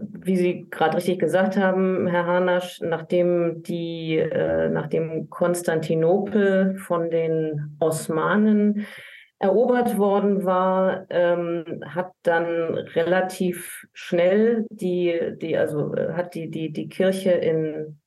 wie 0.00 0.36
Sie 0.36 0.66
gerade 0.70 0.98
richtig 0.98 1.18
gesagt 1.18 1.56
haben, 1.56 2.06
Herr 2.06 2.26
Hanasch, 2.26 2.80
nachdem 2.82 3.62
die, 3.62 4.18
äh, 4.18 4.68
nachdem 4.68 5.30
Konstantinopel 5.30 6.76
von 6.76 7.10
den 7.10 7.76
Osmanen 7.80 8.86
erobert 9.38 9.96
worden 9.96 10.44
war, 10.44 11.06
ähm, 11.08 11.82
hat 11.86 12.12
dann 12.22 12.74
relativ 12.94 13.86
schnell 13.94 14.66
die, 14.70 15.18
die, 15.40 15.56
also 15.56 15.94
hat 16.12 16.34
die, 16.34 16.50
die, 16.50 16.72
die 16.72 16.88
Kirche 16.88 17.30
in 17.30 17.99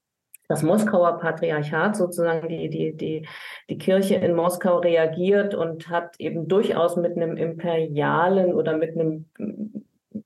das 0.54 0.62
Moskauer 0.62 1.20
Patriarchat 1.20 1.96
sozusagen, 1.96 2.48
die, 2.48 2.70
die, 2.70 2.96
die, 2.96 3.28
die 3.70 3.78
Kirche 3.80 4.16
in 4.16 4.36
Moskau 4.36 4.78
reagiert 4.78 5.56
und 5.56 5.90
hat 5.90 6.16
eben 6.20 6.48
durchaus 6.48 6.96
mit 6.96 7.18
einem 7.18 7.38
imperialen 7.38 8.54
oder 8.54 8.78
mit 8.78 8.92
einem 8.96 9.26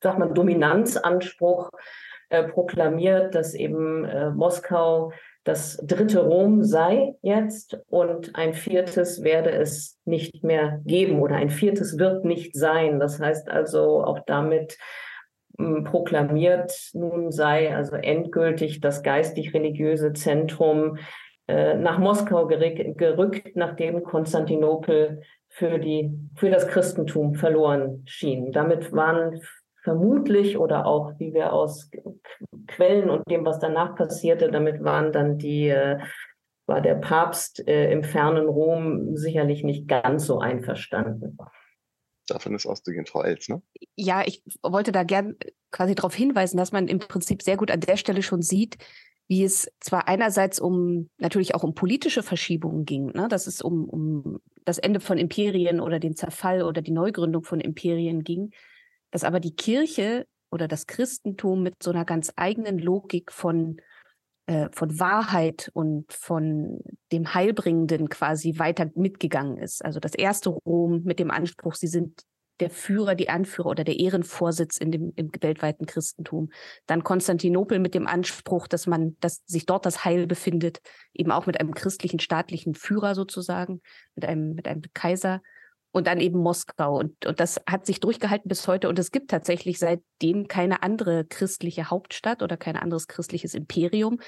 sag 0.03 0.19
mal, 0.19 0.33
Dominanzanspruch 0.33 1.71
äh, 2.29 2.43
proklamiert, 2.43 3.35
dass 3.35 3.53
eben 3.53 4.03
äh, 4.03 4.31
Moskau 4.31 5.13
das 5.45 5.77
dritte 5.77 6.19
Rom 6.19 6.61
sei 6.65 7.15
jetzt 7.21 7.79
und 7.87 8.35
ein 8.35 8.53
viertes 8.53 9.23
werde 9.23 9.51
es 9.51 9.97
nicht 10.03 10.43
mehr 10.43 10.81
geben 10.83 11.21
oder 11.21 11.37
ein 11.37 11.49
viertes 11.49 11.97
wird 11.97 12.25
nicht 12.25 12.53
sein. 12.53 12.99
Das 12.99 13.21
heißt 13.21 13.49
also 13.49 14.03
auch 14.03 14.19
damit 14.27 14.77
proklamiert, 15.57 16.71
nun 16.93 17.31
sei 17.31 17.75
also 17.75 17.95
endgültig 17.95 18.79
das 18.79 19.01
geistig-religiöse 19.01 20.13
Zentrum 20.13 20.97
äh, 21.47 21.75
nach 21.75 21.97
Moskau 21.97 22.45
gerückt, 22.45 23.55
nachdem 23.55 24.03
Konstantinopel 24.03 25.21
für, 25.49 25.79
die, 25.79 26.11
für 26.35 26.49
das 26.49 26.67
Christentum 26.67 27.33
verloren 27.35 28.03
schien. 28.05 28.51
Damit 28.51 28.93
waren 28.93 29.41
vermutlich 29.83 30.57
oder 30.57 30.85
auch, 30.85 31.13
wie 31.17 31.33
wir 31.33 31.53
aus 31.53 31.89
Quellen 32.67 33.09
und 33.09 33.29
dem, 33.31 33.45
was 33.45 33.59
danach 33.59 33.95
passierte, 33.95 34.51
damit 34.51 34.83
waren 34.83 35.11
dann 35.11 35.37
die, 35.37 35.69
äh, 35.69 35.99
war 36.67 36.81
der 36.81 36.95
Papst 36.95 37.65
äh, 37.67 37.91
im 37.91 38.03
fernen 38.03 38.47
Rom 38.47 39.15
sicherlich 39.15 39.63
nicht 39.63 39.87
ganz 39.87 40.25
so 40.25 40.39
einverstanden. 40.39 41.37
Davon 42.27 42.55
ist 42.55 42.65
auszugehen, 42.65 43.05
Frau 43.05 43.23
Elz, 43.23 43.49
ne? 43.49 43.61
Ja, 43.95 44.23
ich 44.25 44.43
wollte 44.61 44.91
da 44.91 45.03
gern 45.03 45.35
quasi 45.71 45.95
darauf 45.95 46.13
hinweisen, 46.13 46.57
dass 46.57 46.71
man 46.71 46.87
im 46.87 46.99
Prinzip 46.99 47.41
sehr 47.41 47.57
gut 47.57 47.71
an 47.71 47.79
der 47.79 47.97
Stelle 47.97 48.21
schon 48.21 48.41
sieht, 48.41 48.77
wie 49.27 49.43
es 49.43 49.71
zwar 49.79 50.07
einerseits 50.07 50.59
um 50.59 51.09
natürlich 51.17 51.55
auch 51.55 51.63
um 51.63 51.73
politische 51.73 52.23
Verschiebungen 52.23 52.85
ging, 52.85 53.07
ne? 53.07 53.27
dass 53.27 53.47
es 53.47 53.61
um, 53.61 53.89
um 53.89 54.39
das 54.63 54.77
Ende 54.77 54.99
von 54.99 55.17
Imperien 55.17 55.79
oder 55.79 55.99
den 55.99 56.15
Zerfall 56.15 56.63
oder 56.63 56.81
die 56.81 56.91
Neugründung 56.91 57.43
von 57.43 57.59
Imperien 57.59 58.23
ging, 58.23 58.51
dass 59.11 59.23
aber 59.23 59.39
die 59.39 59.55
Kirche 59.55 60.27
oder 60.49 60.67
das 60.67 60.87
Christentum 60.87 61.63
mit 61.63 61.81
so 61.83 61.91
einer 61.91 62.05
ganz 62.05 62.31
eigenen 62.35 62.79
Logik 62.79 63.31
von, 63.31 63.81
äh, 64.47 64.69
von 64.71 64.97
Wahrheit 64.97 65.69
und 65.73 66.11
von 66.11 66.79
dem 67.11 67.33
Heilbringenden 67.33 68.07
quasi 68.07 68.57
weiter 68.57 68.89
mitgegangen 68.95 69.57
ist. 69.57 69.83
Also 69.83 69.99
das 69.99 70.15
erste 70.15 70.49
Rom 70.49 71.03
mit 71.03 71.19
dem 71.19 71.31
Anspruch, 71.31 71.75
sie 71.75 71.87
sind 71.87 72.23
der 72.59 72.69
Führer, 72.69 73.15
die 73.15 73.29
Anführer 73.29 73.69
oder 73.69 73.83
der 73.83 73.99
Ehrenvorsitz 73.99 74.77
in 74.77 74.91
dem 74.91 75.13
im 75.15 75.31
weltweiten 75.41 75.85
Christentum. 75.85 76.49
Dann 76.85 77.03
Konstantinopel 77.03 77.79
mit 77.79 77.93
dem 77.93 78.07
Anspruch, 78.07 78.67
dass 78.67 78.87
man, 78.87 79.17
dass 79.19 79.43
sich 79.45 79.65
dort 79.65 79.85
das 79.85 80.05
Heil 80.05 80.27
befindet, 80.27 80.81
eben 81.13 81.31
auch 81.31 81.45
mit 81.45 81.59
einem 81.59 81.73
christlichen 81.73 82.19
staatlichen 82.19 82.73
Führer 82.73 83.15
sozusagen, 83.15 83.81
mit 84.15 84.25
einem, 84.25 84.53
mit 84.53 84.67
einem 84.67 84.81
Kaiser. 84.93 85.41
Und 85.97 86.05
dann 86.05 86.19
eben 86.19 86.37
Moskau. 86.37 86.99
Und, 86.99 87.25
und 87.25 87.39
das 87.39 87.59
hat 87.67 87.87
sich 87.87 87.99
durchgehalten 87.99 88.47
bis 88.47 88.67
heute. 88.67 88.87
Und 88.87 88.99
es 88.99 89.09
gibt 89.09 89.31
tatsächlich 89.31 89.79
seitdem 89.79 90.47
keine 90.47 90.83
andere 90.83 91.25
christliche 91.25 91.89
Hauptstadt 91.89 92.43
oder 92.43 92.55
kein 92.55 92.75
anderes 92.75 93.07
christliches 93.07 93.55
Imperium, 93.55 94.19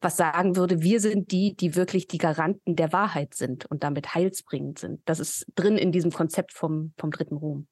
was 0.00 0.16
sagen 0.16 0.56
würde, 0.56 0.80
wir 0.80 1.00
sind 1.00 1.30
die, 1.30 1.54
die 1.54 1.76
wirklich 1.76 2.08
die 2.08 2.16
Garanten 2.16 2.76
der 2.76 2.94
Wahrheit 2.94 3.34
sind 3.34 3.66
und 3.66 3.84
damit 3.84 4.14
heilsbringend 4.14 4.78
sind. 4.78 5.02
Das 5.04 5.20
ist 5.20 5.44
drin 5.54 5.76
in 5.76 5.92
diesem 5.92 6.12
Konzept 6.12 6.54
vom, 6.54 6.94
vom 6.96 7.10
Dritten 7.10 7.36
Rom. 7.36 7.66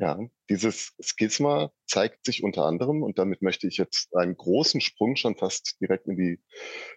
Ja, 0.00 0.16
dieses 0.48 0.94
Schisma 1.00 1.72
zeigt 1.88 2.24
sich 2.24 2.44
unter 2.44 2.64
anderem, 2.64 3.02
und 3.02 3.18
damit 3.18 3.42
möchte 3.42 3.66
ich 3.66 3.78
jetzt 3.78 4.14
einen 4.14 4.36
großen 4.36 4.80
Sprung 4.80 5.16
schon 5.16 5.36
fast 5.36 5.76
direkt 5.80 6.06
in 6.06 6.16
die 6.16 6.40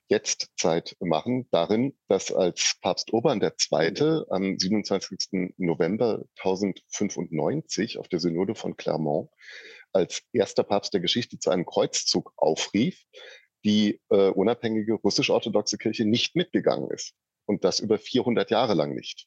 Jetztzeit 0.07 0.95
machen, 0.99 1.47
darin, 1.49 1.97
dass 2.07 2.31
als 2.31 2.77
Papst 2.79 3.11
Urban 3.11 3.41
II. 3.41 4.23
am 4.29 4.59
27. 4.59 5.53
November 5.57 6.23
1095 6.37 7.97
auf 7.97 8.07
der 8.07 8.19
Synode 8.19 8.53
von 8.53 8.77
Clermont 8.77 9.31
als 9.93 10.21
erster 10.31 10.63
Papst 10.63 10.93
der 10.93 11.01
Geschichte 11.01 11.39
zu 11.39 11.49
einem 11.49 11.65
Kreuzzug 11.65 12.33
aufrief, 12.37 13.03
die 13.65 13.99
äh, 14.09 14.29
unabhängige 14.29 14.93
russisch-orthodoxe 14.93 15.79
Kirche 15.79 16.05
nicht 16.05 16.35
mitgegangen 16.35 16.91
ist. 16.91 17.15
Und 17.45 17.63
das 17.63 17.79
über 17.79 17.97
400 17.97 18.51
Jahre 18.51 18.75
lang 18.75 18.93
nicht. 18.93 19.25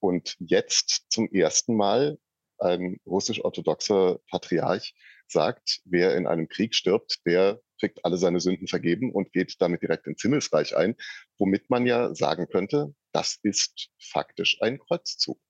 Und 0.00 0.34
jetzt 0.40 1.04
zum 1.10 1.30
ersten 1.30 1.76
Mal 1.76 2.18
ein 2.62 2.98
russisch-orthodoxer 3.06 4.20
Patriarch 4.30 4.94
sagt, 5.26 5.80
wer 5.84 6.16
in 6.16 6.26
einem 6.26 6.48
Krieg 6.48 6.74
stirbt, 6.74 7.20
der 7.26 7.60
kriegt 7.80 8.04
alle 8.04 8.16
seine 8.16 8.40
Sünden 8.40 8.68
vergeben 8.68 9.12
und 9.12 9.32
geht 9.32 9.56
damit 9.60 9.82
direkt 9.82 10.06
ins 10.06 10.22
Himmelsreich 10.22 10.76
ein, 10.76 10.94
womit 11.38 11.68
man 11.70 11.86
ja 11.86 12.14
sagen 12.14 12.46
könnte, 12.48 12.94
das 13.12 13.38
ist 13.42 13.88
faktisch 13.98 14.58
ein 14.60 14.78
Kreuzzug. 14.78 15.40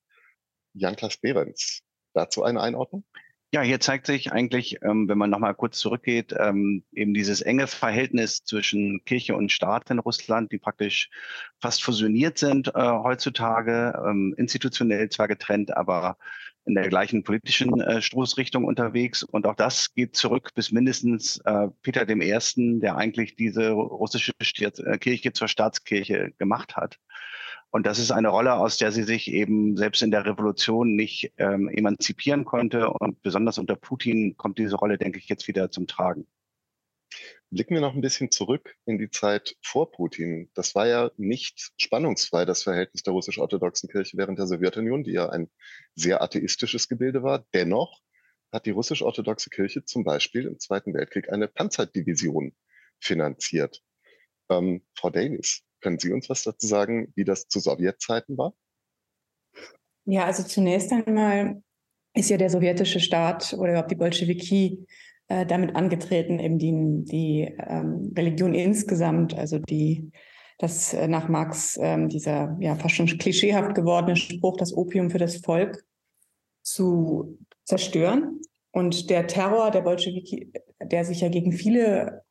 Jan-Klaas 0.75 1.19
Behrens, 1.19 1.83
dazu 2.15 2.43
eine 2.43 2.61
Einordnung? 2.63 3.05
Ja, 3.55 3.61
hier 3.61 3.81
zeigt 3.81 4.07
sich 4.07 4.33
eigentlich, 4.33 4.79
ähm, 4.83 5.11
wenn 5.11 5.19
man 5.19 5.29
nochmal 5.29 5.55
kurz 5.55 5.79
zurückgeht, 5.79 6.35
ähm, 6.39 6.85
eben 6.91 7.13
dieses 7.13 7.43
enge 7.43 7.67
Verhältnis 7.67 8.45
zwischen 8.45 9.05
Kirche 9.05 9.37
und 9.37 9.53
Staat 9.53 9.91
in 9.91 9.99
Russland, 9.99 10.51
die 10.53 10.59
praktisch 10.59 11.11
fast 11.61 11.85
fusioniert 11.85 12.39
sind 12.39 12.69
äh, 12.69 12.73
heutzutage, 12.81 13.93
ähm, 14.07 14.35
institutionell 14.39 15.11
zwar 15.11 15.29
getrennt, 15.29 15.77
aber 15.77 16.17
in 16.65 16.75
der 16.75 16.89
gleichen 16.89 17.25
politischen 17.25 17.81
äh, 17.81 18.01
Stoßrichtung 18.01 18.65
unterwegs. 18.65 19.23
Und 19.23 19.47
auch 19.47 19.57
das 19.57 19.95
geht 19.95 20.15
zurück 20.17 20.51
bis 20.55 20.73
mindestens 20.73 21.39
äh, 21.45 21.69
Peter 21.83 22.09
I., 22.09 22.79
der 22.81 22.97
eigentlich 22.97 23.37
diese 23.37 23.71
russische 23.71 24.33
äh, 24.41 24.99
Kirche 24.99 25.33
zur 25.33 25.49
Staatskirche 25.49 26.33
gemacht 26.39 26.77
hat. 26.77 26.99
Und 27.71 27.87
das 27.87 27.99
ist 27.99 28.11
eine 28.11 28.29
Rolle, 28.29 28.55
aus 28.55 28.77
der 28.77 28.93
sie 28.93 29.03
sich 29.03 29.33
eben 29.33 29.79
selbst 29.79 30.03
in 30.03 30.11
der 30.11 30.27
Revolution 30.27 30.95
nicht 30.95 31.33
ähm, 31.39 31.69
emanzipieren 31.69 32.45
konnte. 32.45 32.91
Und 32.91 33.23
besonders 33.23 33.59
unter 33.59 33.77
Putin 33.77 34.37
kommt 34.37 34.59
diese 34.59 34.77
Rolle, 34.77 34.99
denke 34.99 35.19
ich, 35.19 35.29
jetzt 35.29 35.49
wieder 35.49 35.71
zum 35.71 35.87
Tragen. 35.87 36.27
Blicken 37.53 37.75
wir 37.75 37.83
noch 37.83 37.95
ein 37.95 38.01
bisschen 38.01 38.31
zurück 38.31 38.79
in 38.87 38.97
die 38.97 39.11
Zeit 39.11 39.57
vor 39.63 39.93
Putin. 39.93 40.51
Das 40.55 40.75
war 40.75 40.87
ja 40.87 41.11
nicht 41.19 41.73
spannungsfrei, 41.77 42.47
das 42.47 42.63
Verhältnis 42.63 43.03
der 43.03 43.13
russisch-orthodoxen 43.13 43.91
Kirche 43.91 44.17
während 44.17 44.39
der 44.39 44.47
Sowjetunion, 44.47 45.05
die 45.05 45.13
ja 45.13 45.29
ein 45.29 45.51
sehr 45.95 46.23
atheistisches 46.23 46.89
Gebilde 46.89 47.23
war. 47.23 47.45
Dennoch 47.53 48.01
hat 48.51 48.65
die 48.65 48.71
russisch-orthodoxe 48.71 49.51
Kirche 49.51 49.85
zum 49.85 50.03
Beispiel 50.03 50.47
im 50.47 50.59
Zweiten 50.59 50.95
Weltkrieg 50.95 51.31
eine 51.31 51.47
Panzerdivision 51.47 52.55
finanziert. 52.99 53.83
Ähm, 54.49 54.83
Frau 54.95 55.11
Davis, 55.11 55.63
können 55.83 55.99
Sie 55.99 56.11
uns 56.11 56.31
was 56.31 56.45
dazu 56.45 56.67
sagen, 56.67 57.13
wie 57.17 57.25
das 57.25 57.49
zu 57.49 57.61
Sowjetzeiten 57.61 58.39
war? 58.39 58.55
Ja, 60.07 60.25
also 60.25 60.43
zunächst 60.43 60.91
einmal 60.91 61.63
ist 62.15 62.31
ja 62.31 62.39
der 62.39 62.49
sowjetische 62.49 63.01
Staat 63.01 63.53
oder 63.53 63.73
überhaupt 63.73 63.91
die 63.91 63.97
Bolschewiki 63.97 64.87
äh, 65.33 65.47
damit 65.47 65.75
angetreten, 65.77 66.39
eben 66.39 66.59
die, 66.59 67.05
die 67.11 67.55
ähm, 67.59 68.13
Religion 68.15 68.53
insgesamt, 68.53 69.39
also 69.39 69.59
die, 69.59 70.11
das 70.59 70.93
äh, 70.93 71.09
nach 71.09 71.31
Marx 71.31 71.79
ähm, 71.81 72.11
dieser 72.11 72.55
ja 72.61 72.75
fast 72.75 72.97
schon 72.97 73.07
klischeehaft 73.07 73.75
gewordene 73.75 74.17
Spruch, 74.17 74.59
das 74.59 74.77
Opium 74.77 75.09
für 75.09 75.17
das 75.17 75.39
Volk 75.39 75.87
zu 76.63 77.39
zerstören. 77.65 78.43
Und 78.73 79.09
der 79.09 79.27
Terror 79.27 79.71
der 79.71 79.81
Bolschewiki, 79.81 80.53
der 80.83 81.07
sich 81.07 81.23
ja 81.23 81.31
gegen 81.31 81.53
viele 81.53 82.25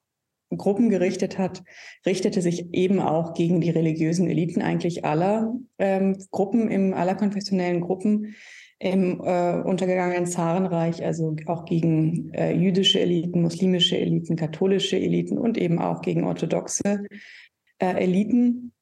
Gruppen 0.56 0.92
gerichtet 0.92 1.40
hat, 1.40 1.64
richtete 2.06 2.42
sich 2.44 2.72
eben 2.72 3.00
auch 3.00 3.34
gegen 3.34 3.62
die 3.62 3.72
religiösen 3.72 4.30
Eliten 4.30 4.62
eigentlich 4.62 5.06
aller 5.06 5.56
ähm, 5.80 6.24
Gruppen, 6.30 6.70
im 6.70 6.94
aller 6.94 7.16
konfessionellen 7.16 7.82
Gruppen, 7.82 8.36
im 8.82 9.22
äh, 9.24 9.62
untergegangenen 9.62 10.26
Zarenreich, 10.26 11.06
also 11.06 11.36
auch 11.46 11.66
gegen 11.66 12.34
äh, 12.34 12.52
jüdische 12.54 13.00
Eliten, 13.00 13.44
muslimische 13.44 13.96
Eliten, 13.96 14.36
katholische 14.36 14.98
Eliten 14.98 15.38
und 15.38 15.60
eben 15.60 15.78
auch 15.78 16.02
gegen 16.02 16.24
orthodoxe 16.24 17.06
äh, 17.78 18.04
Eliten. 18.04 18.74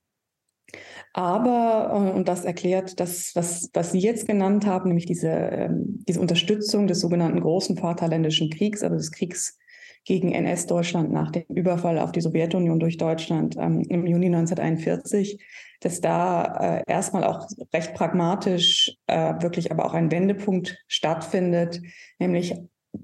Aber, 1.12 2.12
äh, 2.14 2.18
und 2.18 2.30
das 2.30 2.46
erklärt 2.46 3.02
das, 3.02 3.32
was, 3.36 3.70
was 3.74 3.92
Sie 3.92 4.00
jetzt 4.00 4.26
genannt 4.26 4.66
haben, 4.66 4.88
nämlich 4.88 5.06
diese, 5.06 5.32
ähm, 5.32 6.02
diese 6.08 6.22
Unterstützung 6.22 6.88
des 6.88 7.02
sogenannten 7.02 7.42
Großen 7.42 7.76
Vaterländischen 7.76 8.50
Kriegs, 8.50 8.84
also 8.84 8.96
des 8.96 9.12
Kriegs 9.12 9.58
gegen 10.06 10.32
NS-Deutschland 10.32 11.12
nach 11.12 11.32
dem 11.32 11.44
Überfall 11.50 12.00
auf 12.00 12.14
die 12.14 12.22
Sowjetunion 12.22 12.80
durch 12.80 12.96
Deutschland 12.96 13.58
ähm, 13.60 13.82
im 13.90 14.08
Juni 14.08 14.28
1941, 14.28 15.44
dass 15.80 16.02
da 16.02 16.80
äh, 16.80 16.84
erstmal 16.88 17.24
auch 17.24 17.48
recht 17.74 17.94
pragmatisch 17.94 18.96
äh, 19.08 19.34
wirklich 19.42 19.72
aber 19.72 19.86
auch 19.86 19.94
ein 19.94 20.12
Wendepunkt 20.12 20.78
stattfindet, 20.88 21.82
nämlich 22.20 22.56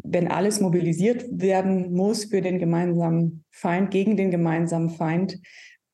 wenn 0.04 0.30
alles 0.30 0.60
mobilisiert 0.62 1.26
werden 1.32 1.94
muss 1.94 2.26
für 2.26 2.42
den 2.42 2.60
gemeinsamen 2.60 3.46
Feind, 3.52 3.92
gegen 3.92 4.18
den 4.18 4.32
gemeinsamen 4.32 4.90
Feind, 4.90 5.40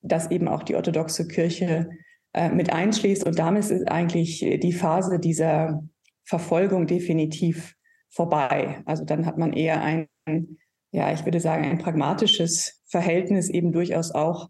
dass 0.01 0.31
eben 0.31 0.47
auch 0.47 0.63
die 0.63 0.75
orthodoxe 0.75 1.27
Kirche 1.27 1.89
äh, 2.33 2.49
mit 2.49 2.71
einschließt. 2.71 3.25
Und 3.25 3.37
damit 3.37 3.69
ist 3.69 3.87
eigentlich 3.89 4.39
die 4.39 4.73
Phase 4.73 5.19
dieser 5.19 5.83
Verfolgung 6.23 6.87
definitiv 6.87 7.75
vorbei. 8.09 8.81
Also 8.85 9.03
dann 9.05 9.25
hat 9.25 9.37
man 9.37 9.53
eher 9.53 9.81
ein, 9.81 10.07
ja, 10.91 11.11
ich 11.13 11.25
würde 11.25 11.39
sagen, 11.39 11.65
ein 11.65 11.77
pragmatisches 11.77 12.81
Verhältnis 12.87 13.49
eben 13.49 13.71
durchaus 13.71 14.11
auch 14.11 14.49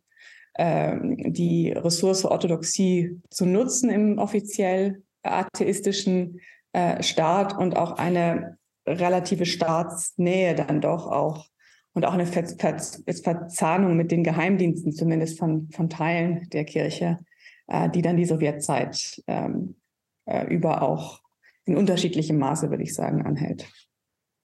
die 0.58 1.72
Ressource 1.72 2.26
Orthodoxie 2.26 3.22
zu 3.30 3.46
nutzen 3.46 3.90
im 3.90 4.18
offiziell 4.18 5.02
atheistischen 5.24 6.42
äh, 6.74 7.02
Staat 7.04 7.58
und 7.58 7.76
auch 7.78 7.94
eine 7.94 8.58
relative 8.88 9.46
Staatsnähe 9.46 10.56
dann 10.56 10.82
doch 10.82 11.08
auch 11.08 11.48
und 11.94 12.06
auch 12.06 12.14
eine 12.14 12.26
Ver 12.26 12.46
Ver 12.48 12.78
Verzahnung 13.24 13.98
mit 13.98 14.12
den 14.12 14.24
Geheimdiensten, 14.24 14.94
zumindest 14.94 15.38
von, 15.38 15.70
von 15.72 15.90
Teilen 15.90 16.50
der 16.50 16.64
Kirche, 16.64 17.20
äh, 17.68 17.90
die 17.90 18.02
dann 18.02 18.18
die 18.18 18.26
Sowjetzeit 18.26 19.22
ähm, 19.28 19.76
äh, 20.26 20.48
über 20.48 20.82
auch 20.82 21.22
in 21.66 21.76
unterschiedlichem 21.76 22.38
Maße, 22.38 22.70
würde 22.70 22.84
ich 22.84 22.94
sagen, 22.94 23.26
anhält. 23.26 23.68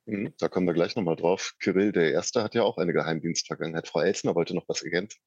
Mhm, 0.05 0.33
da 0.37 0.49
kommen 0.49 0.67
wir 0.67 0.73
gleich 0.73 0.95
nochmal 0.95 1.15
drauf. 1.15 1.55
Kirill 1.59 1.91
der 1.91 2.11
Erste 2.11 2.43
hat 2.43 2.55
ja 2.55 2.63
auch 2.63 2.77
eine 2.77 2.93
Geheimdienstvergangenheit. 2.93 3.87
Frau 3.87 4.01
Elsner 4.01 4.35
wollte 4.35 4.53
noch 4.53 4.67
was 4.67 4.81
ergänzen. 4.81 5.19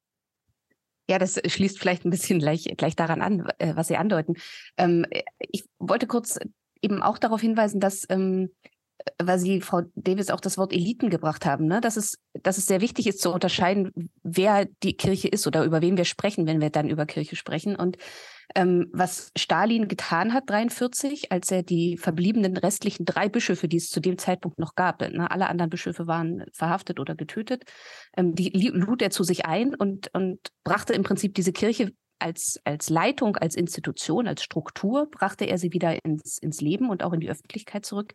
Ja, 1.08 1.18
das 1.18 1.40
schließt 1.44 1.78
vielleicht 1.78 2.04
ein 2.04 2.10
bisschen 2.10 2.38
gleich, 2.38 2.64
gleich 2.76 2.94
daran 2.94 3.20
an, 3.20 3.48
äh, 3.58 3.74
was 3.74 3.88
Sie 3.88 3.96
andeuten. 3.96 4.34
Ähm, 4.76 5.06
ich 5.38 5.64
wollte 5.78 6.06
kurz 6.06 6.38
eben 6.82 7.02
auch 7.02 7.18
darauf 7.18 7.40
hinweisen, 7.40 7.80
dass 7.80 8.06
ähm, 8.08 8.50
weil 9.18 9.38
Sie, 9.38 9.60
Frau 9.60 9.82
Davis, 9.94 10.30
auch 10.30 10.40
das 10.40 10.58
Wort 10.58 10.72
Eliten 10.72 11.10
gebracht 11.10 11.46
haben, 11.46 11.66
ne? 11.66 11.80
dass, 11.80 11.96
es, 11.96 12.18
dass 12.42 12.58
es 12.58 12.66
sehr 12.66 12.80
wichtig 12.80 13.06
ist 13.06 13.20
zu 13.20 13.32
unterscheiden, 13.32 14.10
wer 14.22 14.66
die 14.82 14.96
Kirche 14.96 15.28
ist 15.28 15.46
oder 15.46 15.64
über 15.64 15.80
wen 15.80 15.96
wir 15.96 16.04
sprechen, 16.04 16.46
wenn 16.46 16.60
wir 16.60 16.70
dann 16.70 16.88
über 16.88 17.06
Kirche 17.06 17.36
sprechen. 17.36 17.76
Und 17.76 17.96
ähm, 18.54 18.88
was 18.92 19.32
Stalin 19.36 19.88
getan 19.88 20.32
hat, 20.32 20.48
43, 20.48 21.32
als 21.32 21.50
er 21.50 21.62
die 21.62 21.96
verbliebenen 21.96 22.56
restlichen 22.56 23.04
drei 23.04 23.28
Bischöfe, 23.28 23.68
die 23.68 23.76
es 23.76 23.90
zu 23.90 24.00
dem 24.00 24.18
Zeitpunkt 24.18 24.58
noch 24.58 24.74
gab, 24.74 25.00
ne, 25.00 25.30
alle 25.30 25.48
anderen 25.48 25.70
Bischöfe 25.70 26.06
waren 26.06 26.44
verhaftet 26.52 27.00
oder 27.00 27.14
getötet, 27.14 27.64
ähm, 28.16 28.34
die 28.34 28.50
lud 28.50 29.02
er 29.02 29.10
zu 29.10 29.24
sich 29.24 29.46
ein 29.46 29.74
und, 29.74 30.12
und 30.14 30.38
brachte 30.64 30.92
im 30.92 31.02
Prinzip 31.02 31.34
diese 31.34 31.52
Kirche 31.52 31.92
als, 32.20 32.60
als 32.64 32.90
Leitung, 32.90 33.36
als 33.36 33.54
Institution, 33.54 34.28
als 34.28 34.42
Struktur, 34.42 35.08
brachte 35.10 35.46
er 35.46 35.58
sie 35.58 35.72
wieder 35.72 36.04
ins, 36.04 36.38
ins 36.38 36.60
Leben 36.60 36.90
und 36.90 37.02
auch 37.02 37.12
in 37.12 37.20
die 37.20 37.30
Öffentlichkeit 37.30 37.86
zurück. 37.86 38.12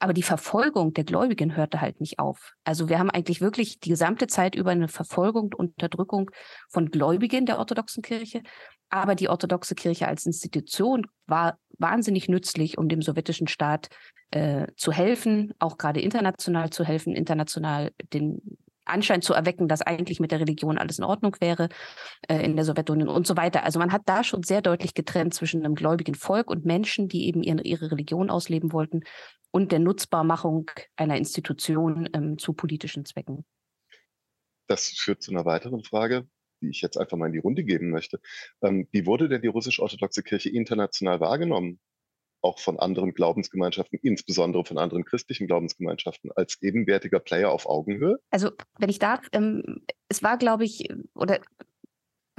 Aber 0.00 0.12
die 0.12 0.22
Verfolgung 0.22 0.92
der 0.92 1.04
Gläubigen 1.04 1.56
hörte 1.56 1.80
halt 1.80 2.00
nicht 2.00 2.18
auf. 2.18 2.52
Also 2.64 2.88
wir 2.88 2.98
haben 2.98 3.10
eigentlich 3.10 3.40
wirklich 3.40 3.80
die 3.80 3.88
gesamte 3.88 4.28
Zeit 4.28 4.54
über 4.54 4.70
eine 4.70 4.88
Verfolgung 4.88 5.46
und 5.46 5.54
Unterdrückung 5.56 6.30
von 6.68 6.90
Gläubigen 6.90 7.46
der 7.46 7.58
orthodoxen 7.58 8.02
Kirche. 8.02 8.42
Aber 8.90 9.14
die 9.14 9.28
orthodoxe 9.28 9.74
Kirche 9.74 10.06
als 10.06 10.24
Institution 10.24 11.06
war 11.26 11.58
wahnsinnig 11.78 12.28
nützlich, 12.28 12.78
um 12.78 12.88
dem 12.88 13.02
sowjetischen 13.02 13.48
Staat 13.48 13.88
äh, 14.30 14.66
zu 14.76 14.92
helfen, 14.92 15.52
auch 15.58 15.78
gerade 15.78 16.00
international 16.00 16.70
zu 16.70 16.84
helfen, 16.84 17.14
international 17.14 17.92
den 18.12 18.40
Anschein 18.88 19.22
zu 19.22 19.34
erwecken, 19.34 19.68
dass 19.68 19.82
eigentlich 19.82 20.20
mit 20.20 20.30
der 20.30 20.40
Religion 20.40 20.78
alles 20.78 20.98
in 20.98 21.04
Ordnung 21.04 21.36
wäre 21.40 21.68
äh, 22.28 22.42
in 22.44 22.56
der 22.56 22.64
Sowjetunion 22.64 23.08
und 23.08 23.26
so 23.26 23.36
weiter. 23.36 23.64
Also 23.64 23.78
man 23.78 23.92
hat 23.92 24.02
da 24.06 24.24
schon 24.24 24.42
sehr 24.42 24.62
deutlich 24.62 24.94
getrennt 24.94 25.34
zwischen 25.34 25.64
einem 25.64 25.74
gläubigen 25.74 26.14
Volk 26.14 26.50
und 26.50 26.64
Menschen, 26.64 27.08
die 27.08 27.26
eben 27.26 27.42
ihre, 27.42 27.62
ihre 27.62 27.90
Religion 27.90 28.30
ausleben 28.30 28.72
wollten 28.72 29.02
und 29.50 29.72
der 29.72 29.78
Nutzbarmachung 29.78 30.70
einer 30.96 31.16
Institution 31.16 32.08
ähm, 32.12 32.38
zu 32.38 32.52
politischen 32.52 33.04
Zwecken. 33.04 33.44
Das 34.66 34.88
führt 34.88 35.22
zu 35.22 35.30
einer 35.30 35.46
weiteren 35.46 35.82
Frage, 35.82 36.28
die 36.60 36.68
ich 36.68 36.82
jetzt 36.82 36.98
einfach 36.98 37.16
mal 37.16 37.26
in 37.26 37.32
die 37.32 37.38
Runde 37.38 37.64
geben 37.64 37.90
möchte. 37.90 38.20
Ähm, 38.62 38.86
wie 38.90 39.06
wurde 39.06 39.28
denn 39.28 39.42
die 39.42 39.48
russisch-orthodoxe 39.48 40.22
Kirche 40.22 40.50
international 40.50 41.20
wahrgenommen? 41.20 41.80
Auch 42.40 42.58
von 42.58 42.78
anderen 42.78 43.14
Glaubensgemeinschaften, 43.14 43.98
insbesondere 44.02 44.64
von 44.64 44.78
anderen 44.78 45.04
christlichen 45.04 45.46
Glaubensgemeinschaften, 45.46 46.30
als 46.36 46.62
ebenwertiger 46.62 47.18
Player 47.18 47.50
auf 47.50 47.66
Augenhöhe? 47.66 48.18
Also, 48.30 48.50
wenn 48.78 48.90
ich 48.90 48.98
darf, 48.98 49.26
ähm, 49.32 49.82
es 50.08 50.22
war, 50.22 50.38
glaube 50.38 50.64
ich, 50.64 50.88
oder 51.14 51.40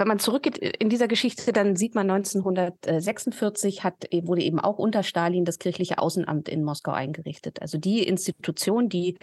wenn 0.00 0.08
man 0.08 0.18
zurückgeht 0.18 0.56
in 0.56 0.88
dieser 0.88 1.08
Geschichte, 1.08 1.52
dann 1.52 1.76
sieht 1.76 1.94
man 1.94 2.10
1946 2.10 3.84
hat, 3.84 4.06
wurde 4.22 4.40
eben 4.40 4.58
auch 4.58 4.78
unter 4.78 5.02
Stalin 5.02 5.44
das 5.44 5.58
kirchliche 5.58 5.98
Außenamt 5.98 6.48
in 6.48 6.64
Moskau 6.64 6.92
eingerichtet. 6.92 7.60
Also 7.60 7.76
die 7.76 8.02
Institution, 8.04 8.88
die 8.88 9.18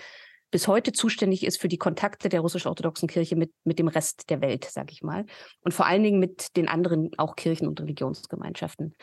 bis 0.51 0.67
heute 0.67 0.91
zuständig 0.91 1.45
ist 1.45 1.59
für 1.59 1.67
die 1.67 1.77
Kontakte 1.79 2.29
der 2.29 2.41
russisch-orthodoxen 2.41 3.07
Kirche 3.07 3.35
mit, 3.35 3.51
mit 3.63 3.79
dem 3.79 3.87
Rest 3.87 4.29
der 4.29 4.39
Welt, 4.39 4.65
sage 4.65 4.91
ich 4.91 5.01
mal. 5.01 5.25
Und 5.61 5.73
vor 5.73 5.87
allen 5.87 6.03
Dingen 6.03 6.19
mit 6.19 6.55
den 6.55 6.67
anderen 6.69 7.09
auch 7.17 7.35
Kirchen- 7.35 7.67
und 7.67 7.81
Religionsgemeinschaften. 7.81 8.95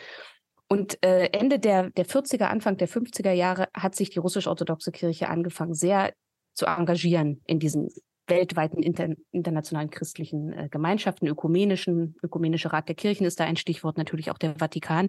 Und 0.69 1.03
äh, 1.05 1.27
Ende 1.27 1.59
der, 1.59 1.91
der 1.91 2.07
40er, 2.07 2.45
Anfang 2.45 2.77
der 2.77 2.89
50er 2.89 3.33
Jahre 3.33 3.69
hat 3.75 3.95
sich 3.95 4.11
die 4.11 4.19
russisch-orthodoxe 4.19 4.93
Kirche 4.93 5.29
angefangen, 5.29 5.75
sehr 5.75 6.15
zu 6.55 6.67
engagieren 6.67 7.43
in 7.47 7.59
diesen 7.59 7.91
weltweiten 8.27 8.83
inter, 8.83 9.09
internationalen 9.33 9.91
christlichen 9.91 10.53
äh, 10.53 10.69
Gemeinschaften, 10.71 11.27
ökumenischen, 11.27 12.17
ökumenische 12.23 12.73
Rat 12.73 12.89
der 12.89 12.95
Kirchen 12.95 13.27
ist 13.27 13.39
da 13.39 13.45
ein 13.45 13.57
Stichwort, 13.57 13.99
natürlich 13.99 14.31
auch 14.31 14.39
der 14.39 14.57
Vatikan. 14.59 15.09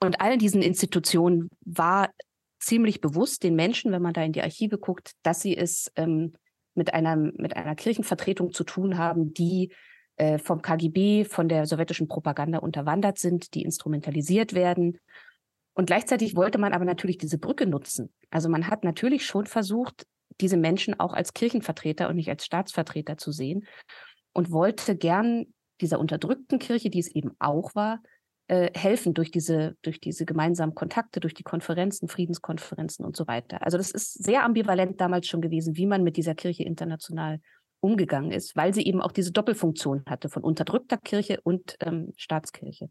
Und 0.00 0.20
all 0.20 0.38
diesen 0.38 0.62
Institutionen 0.62 1.48
war 1.64 2.10
ziemlich 2.60 3.00
bewusst 3.00 3.42
den 3.42 3.56
Menschen, 3.56 3.92
wenn 3.92 4.02
man 4.02 4.14
da 4.14 4.22
in 4.22 4.32
die 4.32 4.42
Archive 4.42 4.78
guckt, 4.78 5.12
dass 5.22 5.40
sie 5.40 5.56
es 5.56 5.90
ähm, 5.96 6.34
mit, 6.74 6.94
einer, 6.94 7.16
mit 7.16 7.56
einer 7.56 7.74
Kirchenvertretung 7.74 8.52
zu 8.52 8.64
tun 8.64 8.98
haben, 8.98 9.34
die 9.34 9.72
äh, 10.18 10.38
vom 10.38 10.62
KGB, 10.62 11.24
von 11.24 11.48
der 11.48 11.66
sowjetischen 11.66 12.08
Propaganda 12.08 12.58
unterwandert 12.58 13.18
sind, 13.18 13.54
die 13.54 13.62
instrumentalisiert 13.62 14.52
werden. 14.52 14.98
Und 15.74 15.86
gleichzeitig 15.86 16.34
wollte 16.34 16.58
man 16.58 16.72
aber 16.72 16.84
natürlich 16.84 17.18
diese 17.18 17.38
Brücke 17.38 17.66
nutzen. 17.66 18.12
Also 18.30 18.48
man 18.48 18.66
hat 18.66 18.84
natürlich 18.84 19.24
schon 19.24 19.46
versucht, 19.46 20.06
diese 20.40 20.56
Menschen 20.56 20.98
auch 20.98 21.12
als 21.14 21.34
Kirchenvertreter 21.34 22.08
und 22.08 22.16
nicht 22.16 22.28
als 22.28 22.44
Staatsvertreter 22.44 23.16
zu 23.16 23.32
sehen 23.32 23.66
und 24.32 24.50
wollte 24.50 24.96
gern 24.96 25.46
dieser 25.80 26.00
unterdrückten 26.00 26.58
Kirche, 26.58 26.90
die 26.90 26.98
es 26.98 27.08
eben 27.08 27.32
auch 27.38 27.74
war, 27.74 28.02
äh, 28.48 28.70
helfen 28.76 29.14
durch 29.14 29.30
diese, 29.30 29.76
durch 29.82 30.00
diese 30.00 30.24
gemeinsamen 30.24 30.74
Kontakte, 30.74 31.20
durch 31.20 31.34
die 31.34 31.42
Konferenzen, 31.42 32.08
Friedenskonferenzen 32.08 33.04
und 33.04 33.16
so 33.16 33.26
weiter. 33.28 33.62
Also 33.62 33.78
das 33.78 33.90
ist 33.90 34.24
sehr 34.24 34.42
ambivalent 34.44 35.00
damals 35.00 35.26
schon 35.28 35.42
gewesen, 35.42 35.76
wie 35.76 35.86
man 35.86 36.02
mit 36.02 36.16
dieser 36.16 36.34
Kirche 36.34 36.64
international 36.64 37.40
umgegangen 37.80 38.32
ist, 38.32 38.56
weil 38.56 38.74
sie 38.74 38.86
eben 38.86 39.00
auch 39.00 39.12
diese 39.12 39.32
Doppelfunktion 39.32 40.04
hatte 40.06 40.28
von 40.28 40.42
unterdrückter 40.42 40.96
Kirche 40.96 41.40
und 41.42 41.76
ähm, 41.80 42.12
Staatskirche. 42.16 42.88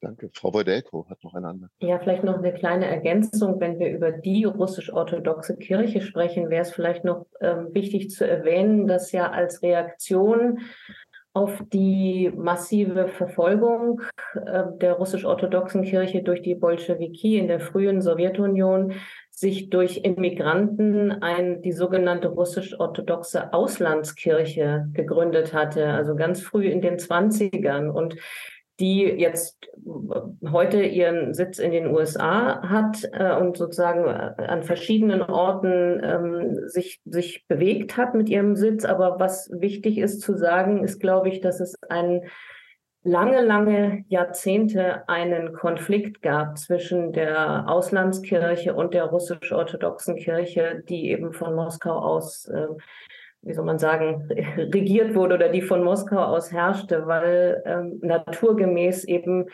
Danke. 0.00 0.30
Frau 0.32 0.54
Wojdelko 0.54 1.08
hat 1.08 1.24
noch 1.24 1.34
eine 1.34 1.48
andere. 1.48 1.70
Ja, 1.80 1.98
vielleicht 1.98 2.22
noch 2.22 2.38
eine 2.38 2.54
kleine 2.54 2.86
Ergänzung. 2.86 3.58
Wenn 3.58 3.80
wir 3.80 3.90
über 3.90 4.12
die 4.12 4.44
russisch-orthodoxe 4.44 5.56
Kirche 5.56 6.02
sprechen, 6.02 6.50
wäre 6.50 6.62
es 6.62 6.70
vielleicht 6.70 7.04
noch 7.04 7.26
ähm, 7.40 7.68
wichtig 7.72 8.10
zu 8.10 8.28
erwähnen, 8.28 8.86
dass 8.86 9.10
ja 9.10 9.30
als 9.30 9.62
Reaktion 9.62 10.60
auf 11.32 11.62
die 11.72 12.32
massive 12.34 13.08
Verfolgung 13.08 14.02
äh, 14.34 14.64
der 14.80 14.94
russisch-orthodoxen 14.94 15.82
Kirche 15.82 16.22
durch 16.22 16.42
die 16.42 16.54
Bolschewiki 16.54 17.38
in 17.38 17.48
der 17.48 17.60
frühen 17.60 18.00
Sowjetunion 18.00 18.92
sich 19.38 19.70
durch 19.70 19.98
Immigranten 19.98 21.12
ein, 21.22 21.62
die 21.62 21.70
sogenannte 21.70 22.26
russisch-orthodoxe 22.28 23.52
Auslandskirche 23.52 24.88
gegründet 24.92 25.52
hatte, 25.52 25.86
also 25.90 26.16
ganz 26.16 26.40
früh 26.40 26.66
in 26.66 26.80
den 26.80 26.96
20ern. 26.96 27.88
Und 27.88 28.16
die 28.80 29.02
jetzt 29.02 29.70
heute 30.50 30.82
ihren 30.82 31.34
Sitz 31.34 31.58
in 31.58 31.72
den 31.72 31.88
USA 31.88 32.62
hat 32.68 33.08
äh, 33.12 33.34
und 33.36 33.56
sozusagen 33.56 34.06
äh, 34.06 34.44
an 34.46 34.62
verschiedenen 34.62 35.22
Orten 35.22 36.00
ähm, 36.02 36.68
sich, 36.68 37.00
sich 37.04 37.44
bewegt 37.48 37.96
hat 37.96 38.14
mit 38.14 38.28
ihrem 38.28 38.56
Sitz. 38.56 38.84
Aber 38.84 39.18
was 39.18 39.50
wichtig 39.52 39.98
ist 39.98 40.20
zu 40.20 40.36
sagen, 40.36 40.82
ist, 40.84 41.00
glaube 41.00 41.28
ich, 41.28 41.40
dass 41.40 41.60
es 41.60 41.74
ein 41.88 42.22
lange, 43.02 43.40
lange 43.40 44.04
Jahrzehnte 44.08 45.08
einen 45.08 45.52
Konflikt 45.52 46.22
gab 46.22 46.58
zwischen 46.58 47.12
der 47.12 47.68
Auslandskirche 47.68 48.74
und 48.74 48.94
der 48.94 49.04
russisch-orthodoxen 49.04 50.16
Kirche, 50.16 50.82
die 50.88 51.10
eben 51.10 51.32
von 51.32 51.54
Moskau 51.54 51.98
aus 51.98 52.46
äh, 52.46 52.66
wie 53.42 53.54
soll 53.54 53.64
man 53.64 53.78
sagen, 53.78 54.28
regiert 54.56 55.14
wurde 55.14 55.34
oder 55.34 55.48
die 55.48 55.62
von 55.62 55.82
Moskau 55.84 56.18
aus 56.18 56.52
herrschte, 56.52 57.06
weil 57.06 57.62
ähm, 57.64 57.98
naturgemäß 58.02 59.04
eben 59.04 59.46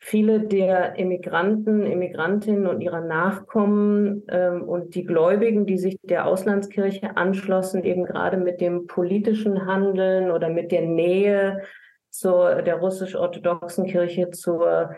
viele 0.00 0.40
der 0.40 0.96
Immigranten, 0.96 1.84
Immigrantinnen 1.84 2.66
und 2.66 2.80
ihrer 2.80 3.00
Nachkommen 3.00 4.22
ähm, 4.28 4.62
und 4.62 4.94
die 4.94 5.04
Gläubigen, 5.04 5.66
die 5.66 5.78
sich 5.78 5.98
der 6.02 6.26
Auslandskirche 6.26 7.16
anschlossen, 7.16 7.82
eben 7.82 8.04
gerade 8.04 8.36
mit 8.36 8.60
dem 8.60 8.86
politischen 8.86 9.66
Handeln 9.66 10.30
oder 10.30 10.50
mit 10.50 10.70
der 10.70 10.82
Nähe 10.82 11.62
zur 12.10 12.62
der 12.62 12.76
russisch-orthodoxen 12.76 13.86
Kirche 13.86 14.30
zur 14.30 14.90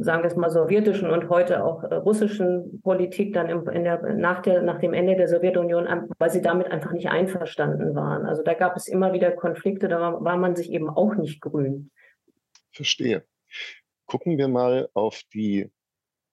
sagen 0.00 0.22
wir 0.22 0.30
es 0.30 0.36
mal, 0.36 0.50
sowjetischen 0.50 1.10
und 1.10 1.28
heute 1.28 1.64
auch 1.64 1.82
äh, 1.84 1.94
russischen 1.94 2.80
Politik 2.82 3.34
dann 3.34 3.48
im, 3.48 3.68
in 3.68 3.84
der, 3.84 4.14
nach, 4.14 4.42
der, 4.42 4.62
nach 4.62 4.78
dem 4.80 4.94
Ende 4.94 5.16
der 5.16 5.28
Sowjetunion, 5.28 5.86
weil 6.18 6.30
sie 6.30 6.42
damit 6.42 6.68
einfach 6.68 6.92
nicht 6.92 7.08
einverstanden 7.08 7.94
waren. 7.94 8.26
Also 8.26 8.42
da 8.42 8.54
gab 8.54 8.76
es 8.76 8.88
immer 8.88 9.12
wieder 9.12 9.30
Konflikte, 9.32 9.88
da 9.88 10.00
war, 10.00 10.24
war 10.24 10.36
man 10.36 10.56
sich 10.56 10.70
eben 10.70 10.88
auch 10.88 11.14
nicht 11.14 11.40
grün. 11.40 11.90
Verstehe. 12.72 13.24
Gucken 14.06 14.38
wir 14.38 14.48
mal 14.48 14.88
auf 14.94 15.22
die 15.34 15.70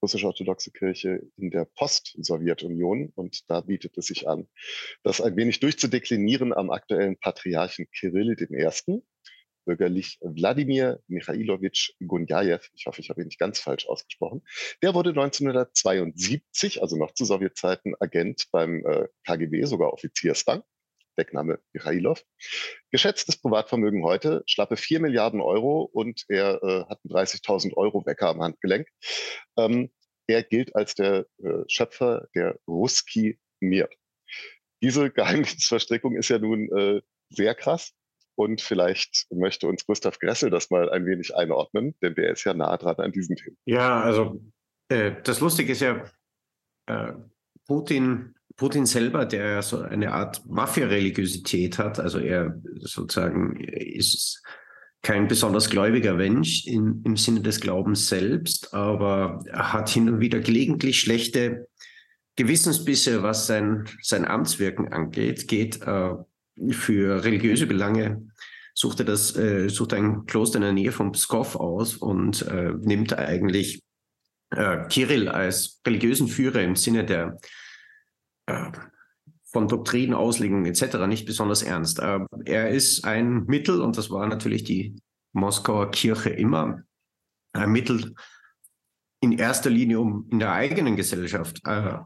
russisch-orthodoxe 0.01 0.71
Kirche 0.71 1.21
in 1.35 1.49
der 1.49 1.65
Post-Sowjetunion 1.65 3.11
und 3.15 3.49
da 3.49 3.61
bietet 3.61 3.97
es 3.97 4.07
sich 4.07 4.27
an, 4.27 4.47
das 5.03 5.19
ein 5.19 5.35
wenig 5.35 5.59
durchzudeklinieren 5.59 6.53
am 6.53 6.69
aktuellen 6.69 7.17
Patriarchen 7.17 7.87
Kirill 7.91 8.35
I., 8.39 9.01
bürgerlich 9.65 10.19
Wladimir 10.21 10.99
Michailowitsch 11.07 11.91
Gunjajew, 12.05 12.59
ich 12.73 12.85
hoffe, 12.85 13.01
ich 13.01 13.09
habe 13.09 13.21
ihn 13.21 13.27
nicht 13.27 13.39
ganz 13.39 13.59
falsch 13.59 13.87
ausgesprochen, 13.87 14.43
der 14.81 14.93
wurde 14.93 15.09
1972, 15.09 16.81
also 16.81 16.97
noch 16.97 17.13
zu 17.13 17.25
Sowjetzeiten, 17.25 17.95
Agent 17.99 18.45
beim 18.51 18.85
äh, 18.85 19.07
KGB, 19.25 19.65
sogar 19.65 19.93
Offiziersrang. 19.93 20.63
Deckname 21.17 21.59
Michailov. 21.73 22.23
Geschätztes 22.91 23.37
Privatvermögen 23.37 24.03
heute, 24.03 24.43
schlappe 24.47 24.75
4 24.75 24.99
Milliarden 24.99 25.41
Euro 25.41 25.83
und 25.83 26.25
er 26.27 26.61
äh, 26.61 26.85
hat 26.89 26.99
einen 27.03 27.15
30.000 27.15 27.73
Euro 27.75 28.05
Wecker 28.05 28.29
am 28.29 28.41
Handgelenk. 28.41 28.87
Ähm, 29.57 29.91
er 30.27 30.43
gilt 30.43 30.75
als 30.75 30.95
der 30.95 31.25
äh, 31.43 31.63
Schöpfer 31.67 32.27
der 32.35 32.59
Ruski 32.67 33.39
Mir. 33.59 33.89
Diese 34.81 35.09
Geheimdienstverstrickung 35.11 36.15
ist 36.17 36.29
ja 36.29 36.39
nun 36.39 36.69
äh, 36.75 37.01
sehr 37.29 37.55
krass. 37.55 37.93
Und 38.35 38.61
vielleicht 38.61 39.27
möchte 39.31 39.67
uns 39.67 39.85
Gustav 39.85 40.19
Gressel 40.19 40.49
das 40.49 40.69
mal 40.69 40.89
ein 40.89 41.05
wenig 41.05 41.35
einordnen, 41.35 41.95
denn 42.01 42.15
der 42.15 42.31
ist 42.31 42.43
ja 42.43 42.53
nah 42.53 42.75
dran 42.77 42.97
an 42.97 43.11
diesen 43.11 43.35
Themen. 43.35 43.57
Ja, 43.65 44.01
also 44.01 44.41
äh, 44.89 45.13
das 45.23 45.39
Lustige 45.39 45.71
ist 45.71 45.81
ja, 45.81 46.03
äh, 46.87 47.13
Putin, 47.65 48.35
Putin 48.57 48.85
selber, 48.85 49.25
der 49.25 49.61
so 49.61 49.81
eine 49.81 50.11
Art 50.11 50.45
Mafia-Religiosität 50.45 51.77
hat, 51.77 51.99
also 51.99 52.19
er 52.19 52.61
sozusagen 52.79 53.57
ist 53.57 54.43
kein 55.01 55.27
besonders 55.27 55.69
gläubiger 55.69 56.15
Mensch 56.15 56.65
in, 56.65 57.03
im 57.05 57.15
Sinne 57.15 57.41
des 57.41 57.61
Glaubens 57.61 58.07
selbst, 58.07 58.73
aber 58.73 59.43
er 59.47 59.71
hat 59.71 59.89
hin 59.89 60.09
und 60.09 60.19
wieder 60.19 60.39
gelegentlich 60.39 60.99
schlechte 60.99 61.67
Gewissensbisse, 62.37 63.23
was 63.23 63.47
sein, 63.47 63.85
sein 64.01 64.25
Amtswirken 64.25 64.91
angeht, 64.91 65.47
geht 65.47 65.81
äh, 65.83 66.15
für 66.71 67.23
religiöse 67.23 67.67
Belange, 67.67 68.27
sucht 68.73 68.99
er 68.99 69.05
das, 69.05 69.35
äh, 69.35 69.69
sucht 69.69 69.93
ein 69.93 70.25
Kloster 70.25 70.57
in 70.57 70.63
der 70.63 70.73
Nähe 70.73 70.91
von 70.91 71.11
Pskov 71.11 71.55
aus 71.55 71.95
und 71.95 72.41
äh, 72.43 72.73
nimmt 72.79 73.17
eigentlich 73.17 73.83
äh, 74.51 74.87
Kirill 74.87 75.29
als 75.29 75.81
religiösen 75.85 76.27
Führer 76.27 76.61
im 76.61 76.75
Sinne 76.75 77.05
der 77.05 77.37
äh, 78.47 78.71
von 79.45 79.67
Doktrinen, 79.69 80.13
Auslegungen 80.13 80.65
etc. 80.65 81.07
nicht 81.07 81.25
besonders 81.25 81.63
ernst. 81.63 81.99
Äh, 81.99 82.19
er 82.45 82.69
ist 82.69 83.05
ein 83.05 83.45
Mittel, 83.45 83.81
und 83.81 83.97
das 83.97 84.09
war 84.09 84.27
natürlich 84.27 84.65
die 84.65 85.01
Moskauer 85.31 85.91
Kirche 85.91 86.29
immer, 86.29 86.81
ein 87.53 87.71
Mittel 87.71 88.13
in 89.21 89.31
erster 89.31 89.69
Linie, 89.69 89.99
um 89.99 90.27
in 90.29 90.39
der 90.39 90.51
eigenen 90.51 90.97
Gesellschaft 90.97 91.61
äh, 91.65 91.99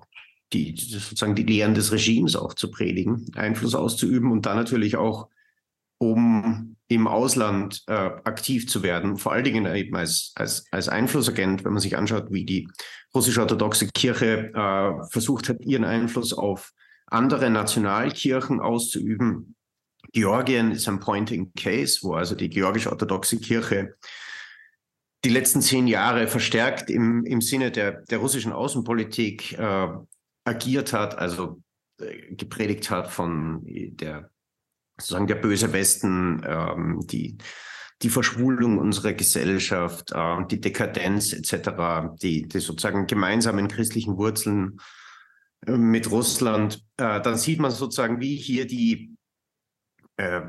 die 0.53 0.75
sozusagen 0.75 1.35
die 1.35 1.43
Lehren 1.43 1.75
des 1.75 1.91
Regimes 1.91 2.35
auch 2.35 2.53
zu 2.53 2.71
predigen, 2.71 3.31
Einfluss 3.35 3.75
auszuüben 3.75 4.31
und 4.31 4.45
dann 4.45 4.57
natürlich 4.57 4.97
auch, 4.97 5.29
um 5.97 6.75
im 6.87 7.07
Ausland 7.07 7.83
äh, 7.87 7.93
aktiv 7.93 8.67
zu 8.67 8.81
werden, 8.81 9.17
vor 9.17 9.31
allen 9.31 9.43
Dingen 9.43 9.65
eben 9.75 9.95
als, 9.95 10.31
als, 10.35 10.65
als 10.71 10.89
Einflussagent, 10.89 11.63
wenn 11.63 11.73
man 11.73 11.81
sich 11.81 11.97
anschaut, 11.97 12.31
wie 12.31 12.45
die 12.45 12.67
russisch-orthodoxe 13.13 13.87
Kirche 13.87 14.51
äh, 14.53 15.07
versucht 15.09 15.49
hat, 15.49 15.61
ihren 15.61 15.83
Einfluss 15.83 16.33
auf 16.33 16.71
andere 17.05 17.49
Nationalkirchen 17.49 18.59
auszuüben. 18.59 19.55
Georgien 20.13 20.71
ist 20.71 20.87
ein 20.87 20.99
Pointing 20.99 21.51
Case, 21.55 21.99
wo 22.01 22.13
also 22.13 22.33
die 22.33 22.49
georgisch-orthodoxe 22.49 23.39
Kirche 23.39 23.95
die 25.25 25.29
letzten 25.29 25.61
zehn 25.61 25.87
Jahre 25.87 26.27
verstärkt 26.27 26.89
im, 26.89 27.25
im 27.25 27.41
Sinne 27.41 27.71
der, 27.71 28.03
der 28.03 28.19
russischen 28.19 28.53
Außenpolitik 28.53 29.59
äh, 29.59 29.87
agiert 30.49 30.93
hat, 30.93 31.17
also 31.17 31.61
äh, 32.01 32.35
gepredigt 32.35 32.89
hat 32.89 33.09
von 33.09 33.61
der 33.65 34.29
sozusagen 34.99 35.27
der 35.27 35.35
böse 35.35 35.71
Westen, 35.71 36.41
ähm, 36.45 36.99
die 37.05 37.37
die 38.01 38.09
Verschwulung 38.09 38.77
unserer 38.77 39.13
Gesellschaft, 39.13 40.11
äh, 40.13 40.45
die 40.49 40.61
Dekadenz 40.61 41.33
etc., 41.33 42.15
die, 42.21 42.47
die 42.47 42.59
sozusagen 42.59 43.07
gemeinsamen 43.07 43.67
christlichen 43.67 44.17
Wurzeln 44.17 44.79
äh, 45.65 45.77
mit 45.77 46.09
Russland, 46.09 46.85
äh, 46.97 47.21
dann 47.21 47.37
sieht 47.37 47.59
man 47.59 47.71
sozusagen, 47.71 48.21
wie 48.21 48.35
hier 48.35 48.65
die, 48.65 49.15
äh, 50.17 50.41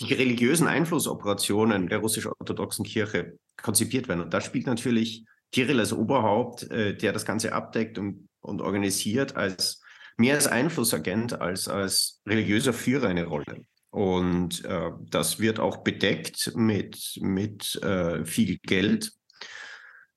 die 0.00 0.14
religiösen 0.14 0.66
Einflussoperationen 0.66 1.88
der 1.88 1.98
russisch-orthodoxen 1.98 2.84
Kirche 2.84 3.38
konzipiert 3.60 4.08
werden. 4.08 4.20
Und 4.20 4.34
da 4.34 4.40
spielt 4.40 4.66
natürlich 4.66 5.24
Kirill 5.52 5.80
als 5.80 5.94
Oberhaupt, 5.94 6.70
äh, 6.70 6.96
der 6.96 7.12
das 7.12 7.24
Ganze 7.24 7.54
abdeckt 7.54 7.98
und, 7.98 8.27
und 8.40 8.60
organisiert, 8.60 9.36
als 9.36 9.80
mehr 10.16 10.34
als 10.34 10.46
Einflussagent 10.46 11.40
als 11.40 11.68
als 11.68 12.22
religiöser 12.26 12.72
Führer 12.72 13.08
eine 13.08 13.26
Rolle. 13.26 13.64
Und 13.90 14.64
äh, 14.64 14.90
das 15.00 15.40
wird 15.40 15.58
auch 15.60 15.78
bedeckt 15.78 16.52
mit, 16.54 17.18
mit 17.20 17.74
äh, 17.82 18.24
viel 18.24 18.58
Geld. 18.58 19.12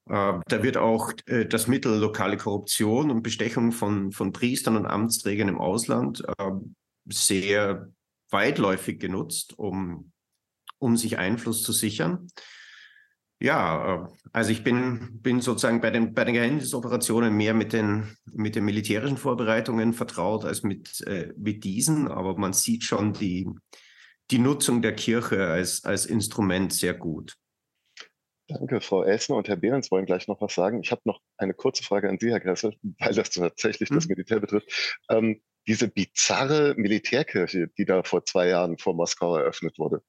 Äh, 0.07 0.39
da 0.45 0.63
wird 0.63 0.77
auch 0.77 1.13
äh, 1.25 1.45
das 1.45 1.67
Mittel 1.67 1.97
lokale 1.97 2.37
Korruption 2.37 3.09
und 3.09 3.23
Bestechung 3.23 3.71
von, 3.71 4.11
von 4.11 4.33
Priestern 4.33 4.75
und 4.75 4.85
Amtsträgern 4.85 5.47
im 5.47 5.59
Ausland 5.59 6.23
äh, 6.37 6.51
sehr 7.05 7.89
weitläufig 8.29 8.99
genutzt, 8.99 9.57
um, 9.57 10.11
um 10.77 10.97
sich 10.97 11.17
Einfluss 11.17 11.63
zu 11.63 11.71
sichern. 11.71 12.27
Ja, 13.41 14.05
äh, 14.05 14.07
also 14.33 14.51
ich 14.51 14.63
bin, 14.63 15.19
bin 15.21 15.41
sozusagen 15.41 15.81
bei 15.81 15.89
den, 15.89 16.13
bei 16.13 16.23
den 16.25 16.35
Geheimnisoperationen 16.35 17.35
mehr 17.35 17.55
mit 17.55 17.73
den, 17.73 18.15
mit 18.25 18.55
den 18.55 18.65
militärischen 18.65 19.17
Vorbereitungen 19.17 19.93
vertraut 19.93 20.45
als 20.45 20.61
mit, 20.61 21.01
äh, 21.07 21.33
mit 21.35 21.63
diesen, 21.63 22.07
aber 22.07 22.37
man 22.37 22.53
sieht 22.53 22.83
schon 22.83 23.13
die, 23.13 23.49
die 24.29 24.37
Nutzung 24.37 24.83
der 24.83 24.93
Kirche 24.93 25.47
als, 25.47 25.83
als 25.83 26.05
Instrument 26.05 26.71
sehr 26.71 26.93
gut. 26.93 27.35
Danke, 28.47 28.79
Frau 28.79 29.03
Elsner 29.03 29.37
und 29.37 29.47
Herr 29.47 29.55
Behrens 29.55 29.89
wollen 29.89 30.05
gleich 30.05 30.27
noch 30.27 30.39
was 30.41 30.53
sagen. 30.53 30.81
Ich 30.83 30.91
habe 30.91 31.01
noch 31.05 31.19
eine 31.37 31.53
kurze 31.53 31.83
Frage 31.83 32.09
an 32.09 32.19
Sie, 32.19 32.29
Herr 32.29 32.41
Gressel, 32.41 32.75
weil 32.99 33.13
das 33.15 33.31
tatsächlich 33.31 33.89
hm? 33.89 33.95
das 33.95 34.07
Militär 34.07 34.39
betrifft. 34.39 34.99
Ähm, 35.09 35.41
diese 35.67 35.87
bizarre 35.87 36.75
Militärkirche, 36.77 37.69
die 37.77 37.85
da 37.85 38.03
vor 38.03 38.23
zwei 38.23 38.49
Jahren 38.49 38.77
vor 38.77 38.93
Moskau 38.93 39.35
eröffnet 39.35 39.79
wurde, 39.79 40.03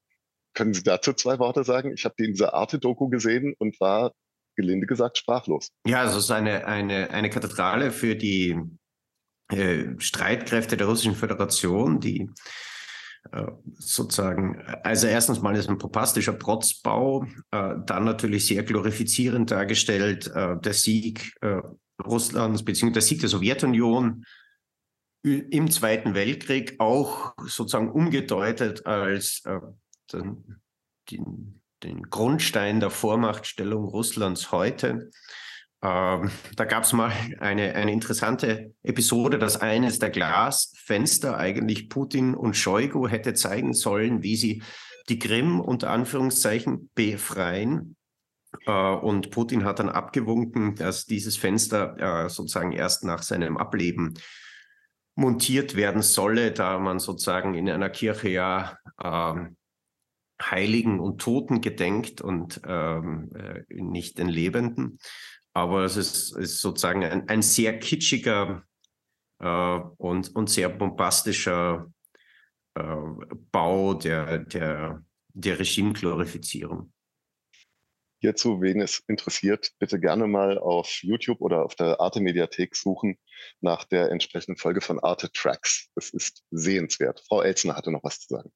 können 0.54 0.74
Sie 0.74 0.82
dazu 0.82 1.12
zwei 1.12 1.38
Worte 1.38 1.64
sagen? 1.64 1.92
Ich 1.94 2.04
habe 2.04 2.14
die 2.18 2.24
in 2.24 2.32
dieser 2.32 2.54
Arte-Doku 2.54 3.08
gesehen 3.08 3.54
und 3.58 3.78
war 3.80 4.12
gelinde 4.56 4.86
gesagt 4.86 5.18
sprachlos. 5.18 5.68
Ja, 5.86 6.00
also 6.00 6.18
es 6.18 6.24
ist 6.24 6.30
eine, 6.30 6.66
eine, 6.66 7.10
eine 7.10 7.30
Kathedrale 7.30 7.90
für 7.90 8.16
die 8.16 8.58
äh, 9.50 9.98
Streitkräfte 9.98 10.76
der 10.76 10.86
Russischen 10.86 11.14
Föderation, 11.14 12.00
die 12.00 12.28
äh, 13.32 13.46
sozusagen, 13.74 14.62
also 14.82 15.06
erstens 15.06 15.40
mal 15.40 15.56
ist 15.56 15.68
ein 15.68 15.78
pompastischer 15.78 16.32
Protzbau, 16.32 17.24
äh, 17.50 17.74
dann 17.86 18.04
natürlich 18.04 18.46
sehr 18.46 18.62
glorifizierend 18.62 19.50
dargestellt, 19.50 20.30
äh, 20.34 20.56
der 20.58 20.74
Sieg 20.74 21.34
äh, 21.40 21.60
Russlands 22.04 22.64
beziehungsweise 22.64 22.94
der 22.94 23.02
Sieg 23.02 23.20
der 23.20 23.28
Sowjetunion 23.28 24.24
im 25.24 25.70
Zweiten 25.70 26.14
Weltkrieg 26.14 26.74
auch 26.80 27.34
sozusagen 27.46 27.92
umgedeutet 27.92 28.86
als 28.86 29.44
den, 30.12 31.60
den, 31.82 32.02
Grundstein 32.10 32.80
der 32.80 32.90
Vormachtstellung 32.90 33.84
Russlands 33.84 34.52
heute. 34.52 35.10
Ähm, 35.82 36.30
da 36.56 36.64
gab 36.64 36.84
es 36.84 36.92
mal 36.92 37.12
eine, 37.40 37.74
eine 37.74 37.92
interessante 37.92 38.72
Episode, 38.82 39.38
dass 39.38 39.60
eines 39.60 39.98
der 39.98 40.10
Glasfenster 40.10 41.36
eigentlich 41.36 41.88
Putin 41.88 42.34
und 42.34 42.56
Shoigu 42.56 43.08
hätte 43.08 43.34
zeigen 43.34 43.74
sollen, 43.74 44.22
wie 44.22 44.36
sie 44.36 44.62
die 45.08 45.18
Krim 45.18 45.60
unter 45.60 45.90
Anführungszeichen 45.90 46.90
befreien. 46.94 47.96
Uh, 48.66 48.98
und 49.00 49.30
Putin 49.30 49.64
hat 49.64 49.78
dann 49.78 49.88
abgewunken, 49.88 50.74
dass 50.74 51.06
dieses 51.06 51.38
Fenster 51.38 52.26
uh, 52.26 52.28
sozusagen 52.28 52.72
erst 52.72 53.02
nach 53.02 53.22
seinem 53.22 53.56
Ableben 53.56 54.12
montiert 55.14 55.74
werden 55.74 56.02
solle, 56.02 56.52
da 56.52 56.78
man 56.78 56.98
sozusagen 56.98 57.54
in 57.54 57.68
einer 57.70 57.88
Kirche 57.88 58.28
ja 58.28 58.76
uh, 59.02 59.46
Heiligen 60.50 61.00
und 61.00 61.20
Toten 61.20 61.60
gedenkt 61.60 62.20
und 62.20 62.60
ähm, 62.66 63.30
äh, 63.34 63.64
nicht 63.74 64.18
den 64.18 64.28
Lebenden. 64.28 64.98
Aber 65.54 65.84
es 65.84 65.96
ist, 65.96 66.36
ist 66.36 66.60
sozusagen 66.60 67.04
ein, 67.04 67.28
ein, 67.28 67.42
sehr 67.42 67.78
kitschiger 67.78 68.64
äh, 69.38 69.80
und, 69.96 70.34
und 70.34 70.50
sehr 70.50 70.68
bombastischer 70.68 71.92
äh, 72.74 72.96
Bau 73.50 73.94
der, 73.94 74.38
der, 74.40 75.04
der 75.28 75.58
Regimeglorifizierung. 75.58 76.92
Hierzu, 78.20 78.62
wen 78.62 78.80
es 78.80 79.02
interessiert, 79.08 79.72
bitte 79.80 79.98
gerne 79.98 80.28
mal 80.28 80.56
auf 80.56 81.02
YouTube 81.02 81.40
oder 81.40 81.64
auf 81.64 81.74
der 81.74 82.00
Arte-Mediathek 82.00 82.76
suchen 82.76 83.18
nach 83.60 83.84
der 83.84 84.12
entsprechenden 84.12 84.56
Folge 84.56 84.80
von 84.80 85.00
Arte 85.00 85.30
Tracks. 85.32 85.90
Das 85.96 86.10
ist 86.10 86.44
sehenswert. 86.52 87.20
Frau 87.26 87.42
Elzner 87.42 87.74
hatte 87.74 87.90
noch 87.90 88.04
was 88.04 88.20
zu 88.20 88.36
sagen 88.36 88.52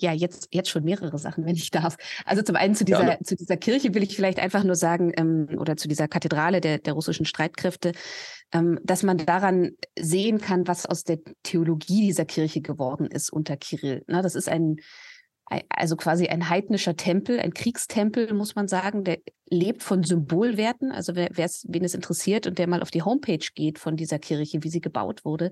ja, 0.00 0.12
jetzt, 0.12 0.48
jetzt 0.52 0.70
schon 0.70 0.84
mehrere 0.84 1.18
Sachen, 1.18 1.44
wenn 1.44 1.56
ich 1.56 1.70
darf. 1.70 1.96
Also 2.24 2.42
zum 2.42 2.56
einen 2.56 2.74
zu 2.74 2.84
dieser, 2.84 3.04
ja, 3.04 3.18
zu 3.22 3.36
dieser 3.36 3.56
Kirche 3.56 3.94
will 3.94 4.02
ich 4.02 4.16
vielleicht 4.16 4.38
einfach 4.38 4.64
nur 4.64 4.76
sagen, 4.76 5.12
ähm, 5.16 5.48
oder 5.58 5.76
zu 5.76 5.88
dieser 5.88 6.08
Kathedrale 6.08 6.60
der, 6.60 6.78
der 6.78 6.94
russischen 6.94 7.26
Streitkräfte, 7.26 7.92
ähm, 8.52 8.78
dass 8.82 9.02
man 9.02 9.18
daran 9.18 9.72
sehen 9.98 10.40
kann, 10.40 10.66
was 10.66 10.86
aus 10.86 11.04
der 11.04 11.18
Theologie 11.42 12.06
dieser 12.06 12.24
Kirche 12.24 12.60
geworden 12.60 13.06
ist 13.06 13.32
unter 13.32 13.56
Kirill. 13.56 14.02
Na, 14.06 14.22
das 14.22 14.34
ist 14.34 14.48
ein, 14.48 14.76
also 15.68 15.96
quasi 15.96 16.28
ein 16.28 16.48
heidnischer 16.48 16.94
Tempel, 16.96 17.40
ein 17.40 17.52
Kriegstempel, 17.52 18.32
muss 18.34 18.54
man 18.54 18.68
sagen, 18.68 19.02
der 19.02 19.18
lebt 19.50 19.82
von 19.82 20.04
Symbolwerten. 20.04 20.92
Also 20.92 21.16
wer 21.16 21.28
wen 21.28 21.84
es 21.84 21.94
interessiert 21.94 22.46
und 22.46 22.58
der 22.58 22.68
mal 22.68 22.82
auf 22.82 22.92
die 22.92 23.02
Homepage 23.02 23.44
geht 23.54 23.80
von 23.80 23.96
dieser 23.96 24.20
Kirche, 24.20 24.62
wie 24.62 24.68
sie 24.68 24.80
gebaut 24.80 25.24
wurde, 25.24 25.50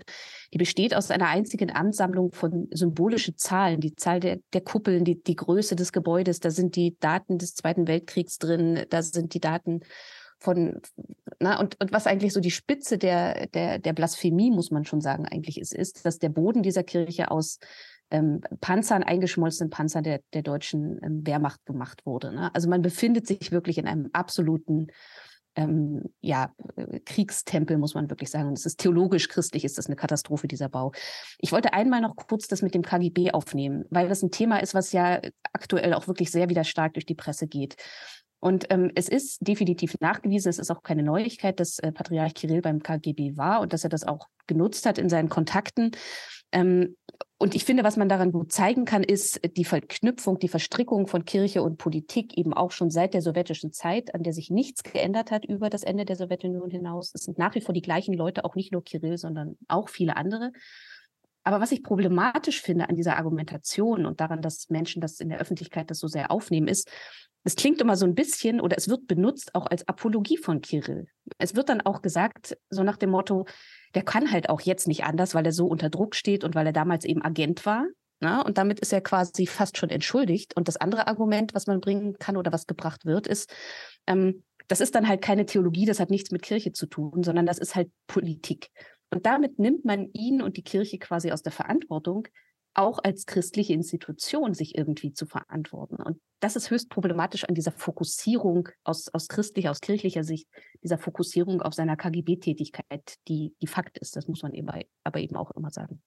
die 0.55 0.59
besteht 0.59 0.95
aus 0.95 1.11
einer 1.11 1.29
einzigen 1.29 1.73
Ansammlung 1.73 2.31
von 2.31 2.69
symbolischen 2.71 3.37
Zahlen. 3.37 3.81
Die 3.81 3.97
Zahl 3.97 4.21
der, 4.21 4.39
der 4.53 4.61
Kuppeln, 4.61 5.05
die, 5.05 5.21
die 5.21 5.37
Größe 5.37 5.75
des 5.75 5.93
Gebäudes, 5.93 6.39
da 6.39 6.51
sind 6.51 6.77
die 6.77 6.97
Daten 7.01 7.39
des 7.39 7.55
Zweiten 7.55 7.89
Weltkriegs 7.89 8.39
drin, 8.39 8.87
da 8.91 9.03
sind 9.03 9.35
die 9.35 9.41
Daten 9.41 9.81
von, 10.39 10.81
na, 11.41 11.59
und, 11.59 11.81
und 11.81 11.93
was 11.93 12.07
eigentlich 12.07 12.33
so 12.33 12.41
die 12.41 12.53
Spitze 12.53 12.99
der, 12.99 13.49
der, 13.49 13.81
der 13.81 13.93
Blasphemie, 13.93 14.53
muss 14.53 14.71
man 14.71 14.85
schon 14.85 15.01
sagen, 15.01 15.27
eigentlich 15.27 15.61
ist, 15.61 15.75
ist, 15.75 16.07
dass 16.07 16.21
der 16.21 16.29
Boden 16.29 16.63
dieser 16.63 16.85
Kirche 16.85 17.33
aus 17.33 17.59
ähm, 18.11 18.41
Panzern, 18.61 19.03
eingeschmolzenen 19.03 19.71
Panzern 19.71 20.05
der, 20.05 20.21
der 20.33 20.43
deutschen 20.43 21.01
ähm, 21.03 21.27
Wehrmacht 21.27 21.65
gemacht 21.67 22.07
wurde. 22.07 22.33
Ne? 22.33 22.55
Also 22.55 22.69
man 22.69 22.83
befindet 22.83 23.27
sich 23.27 23.53
wirklich 23.53 23.79
in 23.79 23.87
einem 23.87 24.11
absoluten 24.13 24.89
ähm, 25.57 26.05
ja, 26.21 26.55
äh, 26.77 27.01
Kriegstempel, 27.01 27.79
muss 27.79 27.95
man 27.95 28.09
wirklich 28.09 28.31
sagen. 28.31 28.49
Und 28.49 28.59
es 28.59 28.65
ist 28.65 28.79
theologisch 28.79 29.29
christlich, 29.29 29.65
ist 29.65 29.77
das 29.77 29.87
eine 29.87 29.97
Katastrophe, 29.97 30.47
dieser 30.47 30.69
Bau. 30.69 30.93
Ich 31.39 31.53
wollte 31.53 31.73
einmal 31.73 32.01
noch 32.01 32.15
kurz 32.15 32.47
das 32.47 32.63
mit 32.63 32.75
dem 32.75 32.83
KGB 32.83 33.33
aufnehmen, 33.33 33.85
weil 33.91 34.09
das 34.09 34.23
ein 34.23 34.31
Thema 34.31 34.59
ist, 34.59 34.75
was 34.75 34.93
ja 34.93 35.21
aktuell 35.53 35.95
auch 35.95 36.07
wirklich 36.07 36.31
sehr 36.31 36.49
wieder 36.49 36.65
stark 36.65 36.95
durch 36.95 37.07
die 37.07 37.17
Presse 37.17 37.49
geht. 37.49 37.77
Und 38.41 38.67
ähm, 38.71 38.93
es 38.95 39.09
ist 39.09 39.39
definitiv 39.41 39.95
nachgewiesen, 39.99 40.49
es 40.49 40.61
ist 40.61 40.71
auch 40.71 40.85
keine 40.85 41.03
Neuigkeit, 41.03 41.59
dass 41.59 41.81
äh, 41.81 41.91
Patriarch 41.91 42.35
Kirill 42.35 42.63
beim 42.63 42.81
KGB 42.81 43.37
war 43.37 43.61
und 43.61 43.73
dass 43.73 43.83
er 43.83 43.91
das 43.91 44.05
auch 44.05 44.29
genutzt 44.47 44.87
hat 44.87 44.97
in 44.97 45.09
seinen 45.09 45.29
Kontakten. 45.29 45.91
Ähm, 46.53 46.97
und 47.41 47.55
ich 47.55 47.65
finde, 47.65 47.85
was 47.85 47.97
man 47.97 48.09
daran 48.09 48.33
gut 48.33 48.51
zeigen 48.51 48.85
kann, 48.85 49.05
ist 49.05 49.41
die 49.57 49.65
Verknüpfung, 49.65 50.41
die 50.41 50.49
Verstrickung 50.49 51.07
von 51.07 51.25
Kirche 51.25 51.63
und 51.63 51.79
Politik 51.79 52.37
eben 52.37 52.53
auch 52.53 52.73
schon 52.73 52.91
seit 52.91 53.15
der 53.15 53.23
sowjetischen 53.23 53.73
Zeit, 53.73 54.13
an 54.13 54.25
der 54.25 54.33
sich 54.33 54.51
nichts 54.51 54.83
geändert 54.83 55.31
hat 55.31 55.45
über 55.45 55.71
das 55.71 55.85
Ende 55.85 56.05
der 56.05 56.17
Sowjetunion 56.17 56.69
hinaus. 56.69 57.13
Es 57.15 57.23
sind 57.23 57.39
nach 57.39 57.55
wie 57.55 57.61
vor 57.61 57.73
die 57.73 57.81
gleichen 57.81 58.13
Leute, 58.13 58.45
auch 58.45 58.57
nicht 58.57 58.73
nur 58.73 58.83
Kirill, 58.83 59.19
sondern 59.19 59.57
auch 59.69 59.89
viele 59.89 60.17
andere. 60.17 60.51
Aber 61.45 61.61
was 61.61 61.71
ich 61.71 61.85
problematisch 61.85 62.61
finde 62.61 62.89
an 62.89 62.97
dieser 62.97 63.17
Argumentation 63.17 64.05
und 64.05 64.21
daran, 64.21 64.43
dass 64.43 64.69
Menschen 64.69 65.01
das 65.01 65.21
in 65.21 65.29
der 65.29 65.39
Öffentlichkeit 65.39 65.91
das 65.91 66.01
so 66.01 66.09
sehr 66.09 66.33
aufnehmen, 66.33 66.67
ist, 66.67 66.91
es 67.45 67.55
klingt 67.55 67.81
immer 67.81 67.97
so 67.97 68.05
ein 68.05 68.17
bisschen 68.17 68.61
oder 68.61 68.77
es 68.77 68.89
wird 68.89 69.07
benutzt 69.07 69.55
auch 69.55 69.67
als 69.67 69.87
Apologie 69.87 70.37
von 70.37 70.61
Kirill. 70.61 71.07
Es 71.39 71.55
wird 71.55 71.69
dann 71.69 71.81
auch 71.83 72.03
gesagt, 72.03 72.59
so 72.69 72.83
nach 72.83 72.97
dem 72.97 73.11
Motto, 73.11 73.47
der 73.95 74.03
kann 74.03 74.31
halt 74.31 74.51
auch 74.51 74.61
jetzt 74.61 74.89
nicht 74.89 75.05
anders, 75.05 75.35
weil 75.35 75.47
er 75.47 75.53
so 75.53 75.67
unter 75.67 75.91
Druck 75.91 76.15
steht 76.15 76.45
und 76.45 76.55
weil 76.55 76.67
er 76.67 76.73
damals 76.73 77.05
eben 77.05 77.23
Agent 77.23 77.65
war. 77.67 77.87
Na, 78.21 78.39
ne? 78.39 78.45
und 78.45 78.59
damit 78.59 78.81
ist 78.81 78.93
er 78.93 79.01
quasi 79.01 79.47
fast 79.47 79.79
schon 79.79 79.91
entschuldigt. 79.91 80.57
Und 80.57 80.67
das 80.67 80.77
andere 80.77 81.07
Argument, 81.07 81.55
was 81.55 81.67
man 81.67 81.81
bringen 81.81 82.19
kann 82.19 82.37
oder 82.37 82.53
was 82.53 82.67
gebracht 82.67 83.05
wird, 83.07 83.27
ist, 83.27 83.53
ähm, 84.07 84.43
das 84.67 84.81
ist 84.81 84.95
dann 84.95 85.09
halt 85.09 85.23
keine 85.23 85.47
Theologie, 85.47 85.87
das 85.87 86.01
hat 86.01 86.11
nichts 86.11 86.31
mit 86.31 86.43
Kirche 86.43 86.73
zu 86.73 86.87
tun, 86.87 87.23
sondern 87.23 87.47
das 87.47 87.59
ist 87.59 87.75
halt 87.75 87.91
Politik. 88.07 88.71
Und 89.11 89.25
damit 89.25 89.59
nimmt 89.59 89.85
man 89.85 90.11
ihn 90.13 90.43
und 90.43 90.57
die 90.57 90.63
Kirche 90.63 90.99
quasi 90.99 91.31
aus 91.31 91.43
der 91.43 91.53
Verantwortung, 91.53 92.29
auch 92.79 93.01
als 93.03 93.27
christliche 93.27 93.73
Institution 93.73 94.55
sich 94.55 94.79
irgendwie 94.79 95.13
zu 95.13 95.27
verantworten. 95.27 95.97
Und 95.97 96.21
das 96.41 96.55
ist 96.55 96.71
höchst 96.71 96.89
problematisch 96.91 97.45
an 97.45 97.55
dieser 97.55 97.73
Fokussierung 97.73 98.69
aus, 98.85 99.09
aus 99.09 99.27
christlicher, 99.27 99.73
aus 99.73 99.81
kirchlicher 99.81 100.23
Sicht, 100.23 100.49
dieser 100.83 100.97
Fokussierung 100.97 101.61
auf 101.61 101.75
seiner 101.75 101.97
KGB-Tätigkeit, 101.97 103.17
die, 103.27 103.53
die 103.61 103.67
Fakt 103.67 103.99
ist. 103.99 104.15
Das 104.15 104.29
muss 104.29 104.43
man 104.43 104.55
eben, 104.55 104.69
aber 105.03 105.21
eben 105.21 105.35
auch 105.35 105.51
immer 105.51 105.71
sagen. 105.71 106.01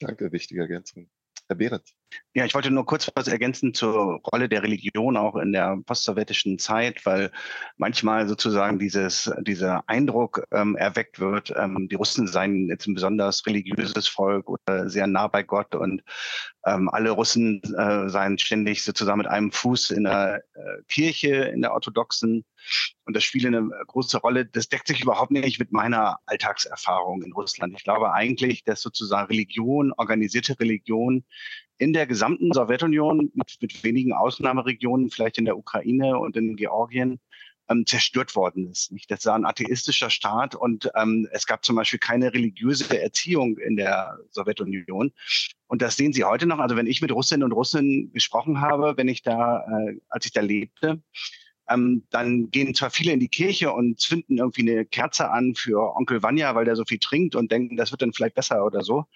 Danke, 0.00 0.32
wichtige 0.32 0.62
Ergänzung. 0.62 1.10
Herr 1.48 1.56
Behrendt. 1.56 1.94
Ja, 2.34 2.44
ich 2.44 2.54
wollte 2.54 2.70
nur 2.70 2.86
kurz 2.86 3.10
was 3.14 3.26
ergänzen 3.26 3.74
zur 3.74 4.20
Rolle 4.32 4.48
der 4.48 4.62
Religion 4.62 5.16
auch 5.16 5.36
in 5.36 5.52
der 5.52 5.78
postsowjetischen 5.84 6.58
Zeit, 6.58 7.04
weil 7.04 7.30
manchmal 7.76 8.28
sozusagen 8.28 8.78
dieses, 8.78 9.30
dieser 9.40 9.82
Eindruck 9.88 10.44
ähm, 10.52 10.76
erweckt 10.76 11.20
wird, 11.20 11.52
ähm, 11.56 11.88
die 11.90 11.96
Russen 11.96 12.26
seien 12.26 12.68
jetzt 12.68 12.86
ein 12.86 12.94
besonders 12.94 13.46
religiöses 13.46 14.08
Volk 14.08 14.48
oder 14.48 14.88
sehr 14.88 15.06
nah 15.06 15.26
bei 15.26 15.42
Gott 15.42 15.74
und 15.74 16.02
ähm, 16.66 16.88
alle 16.90 17.10
Russen 17.10 17.62
äh, 17.76 18.08
seien 18.08 18.38
ständig 18.38 18.84
sozusagen 18.84 19.18
mit 19.18 19.26
einem 19.26 19.50
Fuß 19.50 19.90
in 19.90 20.04
der 20.04 20.42
äh, 20.54 20.82
Kirche, 20.88 21.34
in 21.34 21.62
der 21.62 21.72
orthodoxen 21.72 22.44
und 23.04 23.16
das 23.16 23.24
spielt 23.24 23.46
eine 23.46 23.68
große 23.86 24.18
Rolle. 24.18 24.46
Das 24.46 24.68
deckt 24.68 24.88
sich 24.88 25.02
überhaupt 25.02 25.30
nicht 25.30 25.58
mit 25.58 25.72
meiner 25.72 26.18
Alltagserfahrung 26.26 27.22
in 27.22 27.32
Russland. 27.32 27.74
Ich 27.76 27.84
glaube 27.84 28.12
eigentlich, 28.12 28.64
dass 28.64 28.80
sozusagen 28.80 29.28
Religion, 29.28 29.92
organisierte 29.96 30.58
Religion 30.60 31.24
in 31.78 31.92
der 31.92 32.06
gesamten 32.06 32.52
Sowjetunion, 32.52 33.30
mit, 33.34 33.56
mit 33.60 33.84
wenigen 33.84 34.12
Ausnahmeregionen, 34.12 35.10
vielleicht 35.10 35.38
in 35.38 35.44
der 35.44 35.56
Ukraine 35.56 36.18
und 36.18 36.36
in 36.36 36.56
Georgien, 36.56 37.20
ähm, 37.68 37.86
zerstört 37.86 38.34
worden 38.34 38.70
ist. 38.70 38.92
Nicht? 38.92 39.10
Das 39.10 39.24
war 39.26 39.34
ein 39.34 39.44
atheistischer 39.44 40.10
Staat 40.10 40.54
und 40.54 40.90
ähm, 40.96 41.28
es 41.32 41.46
gab 41.46 41.64
zum 41.64 41.76
Beispiel 41.76 41.98
keine 41.98 42.32
religiöse 42.32 43.00
Erziehung 43.00 43.58
in 43.58 43.76
der 43.76 44.18
Sowjetunion. 44.30 45.12
Und 45.66 45.82
das 45.82 45.96
sehen 45.96 46.12
Sie 46.12 46.24
heute 46.24 46.46
noch. 46.46 46.58
Also 46.58 46.76
wenn 46.76 46.86
ich 46.86 47.02
mit 47.02 47.12
Russinnen 47.12 47.44
und 47.44 47.52
Russen 47.52 48.12
gesprochen 48.12 48.60
habe, 48.60 48.96
wenn 48.96 49.08
ich 49.08 49.22
da, 49.22 49.64
äh, 49.66 50.00
als 50.08 50.26
ich 50.26 50.32
da 50.32 50.40
lebte, 50.40 51.02
ähm, 51.68 52.04
dann 52.10 52.50
gehen 52.50 52.74
zwar 52.74 52.90
viele 52.90 53.12
in 53.12 53.20
die 53.20 53.28
Kirche 53.28 53.72
und 53.72 54.00
zünden 54.00 54.38
irgendwie 54.38 54.70
eine 54.70 54.84
Kerze 54.84 55.30
an 55.30 55.54
für 55.54 55.96
Onkel 55.96 56.22
Vanya, 56.22 56.54
weil 56.54 56.64
der 56.64 56.76
so 56.76 56.84
viel 56.84 56.98
trinkt 56.98 57.34
und 57.34 57.52
denken, 57.52 57.76
das 57.76 57.90
wird 57.90 58.02
dann 58.02 58.12
vielleicht 58.12 58.34
besser 58.34 58.64
oder 58.64 58.82
so. 58.82 59.06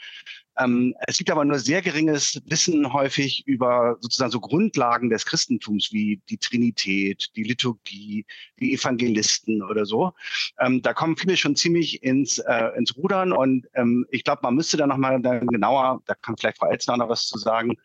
Ähm, 0.62 0.94
es 1.06 1.18
gibt 1.18 1.30
aber 1.30 1.44
nur 1.44 1.58
sehr 1.58 1.82
geringes 1.82 2.40
Wissen 2.46 2.92
häufig 2.92 3.46
über 3.46 3.96
sozusagen 4.00 4.30
so 4.30 4.40
Grundlagen 4.40 5.10
des 5.10 5.26
Christentums 5.26 5.92
wie 5.92 6.20
die 6.28 6.38
Trinität, 6.38 7.30
die 7.36 7.42
Liturgie, 7.42 8.26
die 8.60 8.74
Evangelisten 8.74 9.62
oder 9.62 9.86
so. 9.86 10.12
Ähm, 10.60 10.82
da 10.82 10.92
kommen 10.92 11.16
viele 11.16 11.36
schon 11.36 11.56
ziemlich 11.56 12.02
ins, 12.02 12.38
äh, 12.38 12.70
ins 12.76 12.96
Rudern 12.96 13.32
und 13.32 13.66
ähm, 13.74 14.06
ich 14.10 14.24
glaube, 14.24 14.40
man 14.42 14.54
müsste 14.54 14.76
da 14.76 14.86
nochmal 14.86 15.20
genauer, 15.20 16.02
da 16.06 16.14
kann 16.14 16.36
vielleicht 16.36 16.58
Frau 16.58 16.68
Elzner 16.70 16.96
noch 16.96 17.08
was 17.08 17.26
zu 17.26 17.38
sagen, 17.38 17.76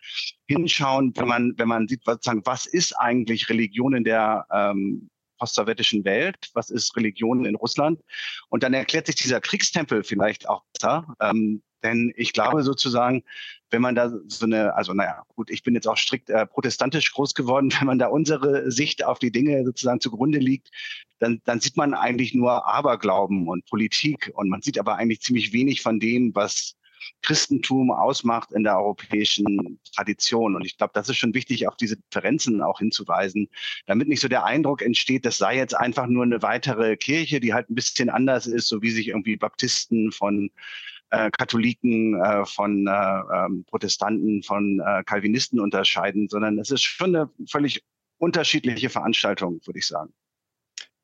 hinschauen, 0.47 1.13
wenn 1.15 1.27
man, 1.27 1.53
wenn 1.57 1.67
man 1.67 1.87
sieht, 1.87 2.03
sozusagen, 2.05 2.45
was 2.45 2.65
ist 2.65 2.93
eigentlich 2.93 3.49
Religion 3.49 3.95
in 3.95 4.03
der 4.03 4.45
ähm, 4.51 5.09
postsowjetischen 5.37 6.03
Welt, 6.03 6.49
was 6.53 6.69
ist 6.69 6.95
Religion 6.95 7.45
in 7.45 7.55
Russland. 7.55 8.01
Und 8.49 8.63
dann 8.63 8.73
erklärt 8.73 9.07
sich 9.07 9.15
dieser 9.15 9.39
Kriegstempel 9.39 10.03
vielleicht 10.03 10.49
auch 10.49 10.63
besser. 10.73 11.15
Ähm, 11.21 11.61
denn 11.83 12.13
ich 12.15 12.33
glaube 12.33 12.63
sozusagen, 12.63 13.23
wenn 13.69 13.81
man 13.81 13.95
da 13.95 14.11
so 14.27 14.45
eine, 14.45 14.75
also 14.75 14.93
naja, 14.93 15.23
gut, 15.35 15.49
ich 15.49 15.63
bin 15.63 15.75
jetzt 15.75 15.87
auch 15.87 15.97
strikt 15.97 16.29
äh, 16.29 16.45
protestantisch 16.45 17.11
groß 17.13 17.33
geworden, 17.33 17.71
wenn 17.79 17.87
man 17.87 17.99
da 17.99 18.07
unsere 18.07 18.71
Sicht 18.71 19.03
auf 19.03 19.19
die 19.19 19.31
Dinge 19.31 19.63
sozusagen 19.65 19.99
zugrunde 19.99 20.39
liegt, 20.39 20.71
dann, 21.19 21.41
dann 21.45 21.59
sieht 21.59 21.77
man 21.77 21.93
eigentlich 21.93 22.33
nur 22.33 22.65
Aberglauben 22.65 23.47
und 23.47 23.65
Politik 23.65 24.31
und 24.35 24.49
man 24.49 24.61
sieht 24.61 24.79
aber 24.79 24.95
eigentlich 24.95 25.21
ziemlich 25.21 25.53
wenig 25.53 25.81
von 25.81 25.99
dem, 25.99 26.33
was 26.35 26.77
Christentum 27.21 27.91
ausmacht 27.91 28.51
in 28.51 28.63
der 28.63 28.77
europäischen 28.77 29.79
Tradition. 29.95 30.55
Und 30.55 30.65
ich 30.65 30.77
glaube, 30.77 30.91
das 30.93 31.09
ist 31.09 31.17
schon 31.17 31.33
wichtig, 31.33 31.67
auf 31.67 31.75
diese 31.75 31.97
Differenzen 31.97 32.61
auch 32.61 32.79
hinzuweisen, 32.79 33.49
damit 33.85 34.07
nicht 34.07 34.21
so 34.21 34.27
der 34.27 34.45
Eindruck 34.45 34.81
entsteht, 34.81 35.25
das 35.25 35.37
sei 35.37 35.57
jetzt 35.57 35.75
einfach 35.75 36.07
nur 36.07 36.23
eine 36.23 36.41
weitere 36.41 36.97
Kirche, 36.97 37.39
die 37.39 37.53
halt 37.53 37.69
ein 37.69 37.75
bisschen 37.75 38.09
anders 38.09 38.47
ist, 38.47 38.67
so 38.67 38.81
wie 38.81 38.91
sich 38.91 39.07
irgendwie 39.09 39.37
Baptisten 39.37 40.11
von 40.11 40.51
äh, 41.09 41.29
Katholiken, 41.31 42.21
äh, 42.21 42.45
von 42.45 42.87
äh, 42.87 42.91
ähm, 42.91 43.65
Protestanten, 43.65 44.43
von 44.43 44.81
äh, 44.85 45.03
Calvinisten 45.03 45.59
unterscheiden, 45.59 46.27
sondern 46.29 46.59
es 46.59 46.71
ist 46.71 46.83
schon 46.83 47.15
eine 47.15 47.29
völlig 47.49 47.83
unterschiedliche 48.17 48.89
Veranstaltung, 48.89 49.59
würde 49.65 49.79
ich 49.79 49.87
sagen. 49.87 50.13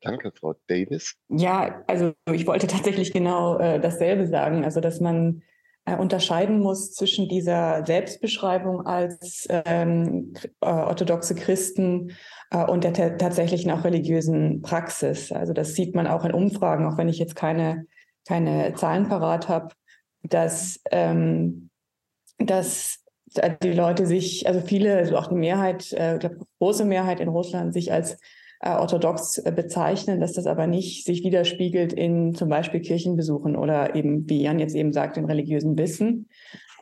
Danke, 0.00 0.32
Frau 0.38 0.54
Davis. 0.66 1.16
Ja, 1.28 1.82
also 1.86 2.12
ich 2.30 2.46
wollte 2.46 2.66
tatsächlich 2.66 3.12
genau 3.12 3.58
äh, 3.58 3.80
dasselbe 3.80 4.26
sagen, 4.26 4.62
also 4.64 4.80
dass 4.80 5.00
man 5.00 5.42
äh, 5.86 5.96
unterscheiden 5.96 6.60
muss 6.60 6.92
zwischen 6.92 7.28
dieser 7.28 7.86
Selbstbeschreibung 7.86 8.86
als 8.86 9.46
ähm, 9.50 10.34
äh, 10.60 10.66
orthodoxe 10.66 11.34
Christen 11.34 12.12
äh, 12.50 12.64
und 12.64 12.84
der 12.84 13.16
tatsächlichen 13.16 13.70
auch 13.70 13.84
religiösen 13.84 14.60
Praxis. 14.60 15.32
Also 15.32 15.54
das 15.54 15.74
sieht 15.74 15.94
man 15.94 16.06
auch 16.06 16.24
in 16.26 16.32
Umfragen, 16.32 16.86
auch 16.86 16.98
wenn 16.98 17.08
ich 17.08 17.18
jetzt 17.18 17.36
keine, 17.36 17.86
keine 18.26 18.74
Zahlen 18.74 19.08
parat 19.08 19.48
habe 19.48 19.74
dass, 20.24 20.80
ähm, 20.90 21.70
dass 22.38 23.00
die 23.62 23.72
Leute 23.72 24.06
sich, 24.06 24.46
also 24.46 24.60
viele, 24.60 24.96
also 24.96 25.16
auch 25.16 25.28
die 25.28 25.34
Mehrheit, 25.34 25.92
äh, 25.92 26.18
ich 26.18 26.30
große 26.58 26.84
Mehrheit 26.84 27.20
in 27.20 27.28
Russland 27.28 27.72
sich 27.74 27.92
als 27.92 28.18
äh, 28.60 28.70
orthodox 28.70 29.38
äh, 29.38 29.52
bezeichnen, 29.54 30.20
dass 30.20 30.32
das 30.32 30.46
aber 30.46 30.66
nicht 30.66 31.04
sich 31.04 31.24
widerspiegelt 31.24 31.92
in 31.92 32.34
zum 32.34 32.48
Beispiel 32.48 32.80
Kirchenbesuchen 32.80 33.56
oder 33.56 33.94
eben, 33.94 34.28
wie 34.28 34.42
Jan 34.42 34.58
jetzt 34.58 34.74
eben 34.74 34.92
sagt, 34.92 35.16
im 35.16 35.24
religiösen 35.24 35.76
Wissen. 35.76 36.28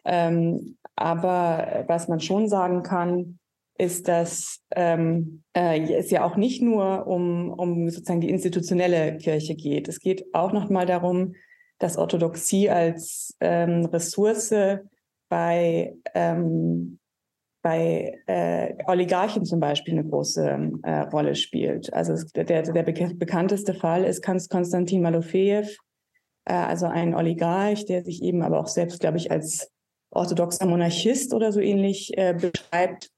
Ähm, 0.04 0.76
aber 0.94 1.84
was 1.88 2.08
man 2.08 2.20
schon 2.20 2.48
sagen 2.48 2.82
kann, 2.82 3.38
ist, 3.78 4.06
dass 4.06 4.60
ähm, 4.76 5.42
äh, 5.56 5.80
es 5.94 6.10
ja 6.10 6.24
auch 6.24 6.36
nicht 6.36 6.62
nur 6.62 7.06
um, 7.06 7.50
um 7.50 7.88
sozusagen 7.88 8.20
die 8.20 8.30
institutionelle 8.30 9.16
Kirche 9.16 9.54
geht. 9.54 9.88
Es 9.88 9.98
geht 9.98 10.34
auch 10.34 10.52
noch 10.52 10.68
mal 10.70 10.86
darum, 10.86 11.34
dass 11.78 11.96
Orthodoxie 11.96 12.70
als 12.70 13.36
ähm, 13.40 13.86
Ressource 13.86 14.54
bei, 15.28 15.94
ähm, 16.14 16.98
bei 17.62 18.18
äh, 18.26 18.74
Oligarchen 18.86 19.44
zum 19.44 19.60
Beispiel 19.60 19.94
eine 19.94 20.08
große 20.08 20.70
äh, 20.82 21.00
Rolle 21.00 21.34
spielt. 21.34 21.92
Also 21.92 22.14
der, 22.34 22.62
der 22.62 22.82
bekannteste 22.82 23.74
Fall 23.74 24.04
ist 24.04 24.22
Konstantin 24.22 25.02
Malofejew, 25.02 25.66
äh, 26.44 26.52
also 26.52 26.86
ein 26.86 27.14
Oligarch, 27.14 27.86
der 27.86 28.04
sich 28.04 28.22
eben 28.22 28.42
aber 28.42 28.60
auch 28.60 28.68
selbst, 28.68 29.00
glaube 29.00 29.18
ich, 29.18 29.30
als 29.30 29.70
orthodoxer 30.10 30.66
Monarchist 30.66 31.32
oder 31.34 31.52
so 31.52 31.60
ähnlich 31.60 32.16
äh, 32.16 32.34
beschreibt, 32.34 33.10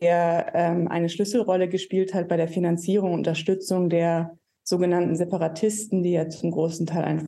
der 0.00 0.52
ähm, 0.54 0.88
eine 0.88 1.08
Schlüsselrolle 1.08 1.68
gespielt 1.68 2.14
hat 2.14 2.28
bei 2.28 2.36
der 2.36 2.48
Finanzierung 2.48 3.12
und 3.12 3.18
Unterstützung 3.20 3.88
der 3.88 4.36
sogenannten 4.62 5.16
Separatisten, 5.16 6.02
die 6.02 6.12
ja 6.12 6.28
zum 6.28 6.50
großen 6.50 6.86
Teil 6.86 7.04
einfach 7.04 7.26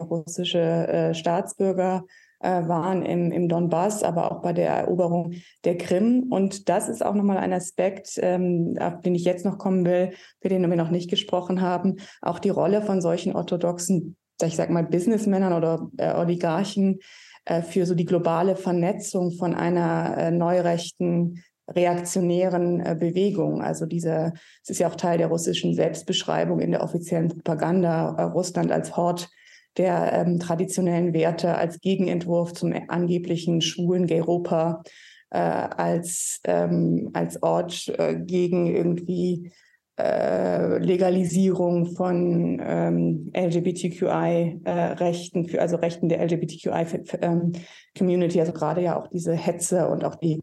russische 0.00 0.58
äh, 0.58 1.14
Staatsbürger 1.14 2.04
äh, 2.40 2.68
waren 2.68 3.04
im, 3.04 3.32
im 3.32 3.48
Donbass, 3.48 4.02
aber 4.02 4.30
auch 4.30 4.42
bei 4.42 4.52
der 4.52 4.70
Eroberung 4.70 5.32
der 5.64 5.78
Krim. 5.78 6.26
Und 6.30 6.68
das 6.68 6.88
ist 6.88 7.04
auch 7.04 7.14
nochmal 7.14 7.38
ein 7.38 7.52
Aspekt, 7.52 8.18
ähm, 8.22 8.76
auf 8.80 9.00
den 9.00 9.14
ich 9.14 9.24
jetzt 9.24 9.44
noch 9.44 9.58
kommen 9.58 9.84
will, 9.84 10.12
für 10.40 10.48
den 10.48 10.68
wir 10.68 10.76
noch 10.76 10.90
nicht 10.90 11.10
gesprochen 11.10 11.62
haben. 11.62 11.96
Auch 12.20 12.38
die 12.38 12.50
Rolle 12.50 12.82
von 12.82 13.00
solchen 13.00 13.34
orthodoxen, 13.34 14.16
ich 14.42 14.56
sag 14.56 14.70
mal, 14.70 14.84
Businessmännern 14.84 15.52
oder 15.52 15.88
äh, 15.96 16.12
Oligarchen 16.14 16.98
äh, 17.46 17.62
für 17.62 17.86
so 17.86 17.94
die 17.94 18.04
globale 18.04 18.56
Vernetzung 18.56 19.32
von 19.32 19.54
einer 19.54 20.16
äh, 20.18 20.30
neurechten 20.30 21.42
reaktionären 21.68 22.80
äh, 22.80 22.96
Bewegung. 22.98 23.62
Also 23.62 23.86
diese, 23.86 24.34
es 24.62 24.70
ist 24.70 24.80
ja 24.80 24.88
auch 24.88 24.96
Teil 24.96 25.18
der 25.18 25.28
russischen 25.28 25.74
Selbstbeschreibung 25.74 26.60
in 26.60 26.72
der 26.72 26.82
offiziellen 26.82 27.28
Propaganda, 27.28 28.14
äh, 28.18 28.22
Russland 28.24 28.70
als 28.70 28.96
Hort 28.96 29.30
der 29.76 30.12
ähm, 30.12 30.38
traditionellen 30.38 31.12
Werte 31.12 31.56
als 31.56 31.80
Gegenentwurf 31.80 32.52
zum 32.52 32.72
angeblichen 32.88 33.60
schwulen 33.60 34.08
Europa, 34.10 34.82
äh, 35.30 35.38
als, 35.38 36.40
ähm, 36.44 37.10
als 37.12 37.42
Ort 37.42 37.92
äh, 37.98 38.14
gegen 38.14 38.66
irgendwie 38.66 39.50
äh, 39.98 40.78
Legalisierung 40.78 41.94
von 41.94 42.60
ähm, 42.64 43.30
LGBTQI-Rechten, 43.32 45.48
äh, 45.48 45.58
also 45.58 45.76
Rechten 45.76 46.08
der 46.08 46.20
LGBTQI-Community, 46.20 48.38
ähm, 48.38 48.40
also 48.40 48.52
gerade 48.52 48.82
ja 48.82 48.98
auch 48.98 49.06
diese 49.08 49.34
Hetze 49.34 49.88
und 49.88 50.04
auch 50.04 50.16
die 50.16 50.40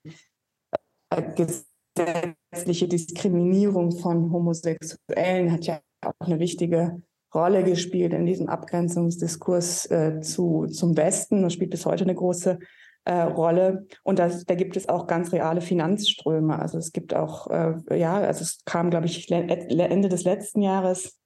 äh, 1.10 1.24
gesetzliche 1.36 2.88
Diskriminierung 2.88 3.92
von 3.92 4.32
Homosexuellen 4.32 5.52
hat 5.52 5.66
ja 5.66 5.82
auch 6.02 6.28
eine 6.28 6.40
wichtige 6.40 7.02
Rolle 7.34 7.64
gespielt 7.64 8.14
in 8.14 8.26
diesem 8.26 8.50
Abgrenzungsdiskurs 8.50 9.90
äh, 9.90 10.20
zu, 10.22 10.68
zum 10.68 10.98
Westen 10.98 11.44
und 11.44 11.54
spielt 11.54 11.72
bis 11.72 11.86
heute 11.86 12.04
eine 12.04 12.16
große 12.16 12.60
äh, 13.06 13.22
Rolle. 13.22 13.88
Und 14.04 14.20
das, 14.20 14.46
da 14.46 14.56
gibt 14.56 14.78
es 14.78 14.90
auch 14.90 15.08
ganz 15.08 15.32
reale 15.32 15.62
Finanzströme. 15.62 16.60
Also 16.60 16.78
es 16.78 16.92
gibt 16.92 17.14
auch, 17.14 17.48
äh, 17.50 17.98
ja, 17.98 18.16
also 18.16 18.42
es 18.42 18.64
kam, 18.66 18.90
glaube 18.90 19.08
ich, 19.08 19.32
Ende 19.32 20.10
des 20.10 20.24
letzten 20.24 20.62
Jahres 20.62 21.18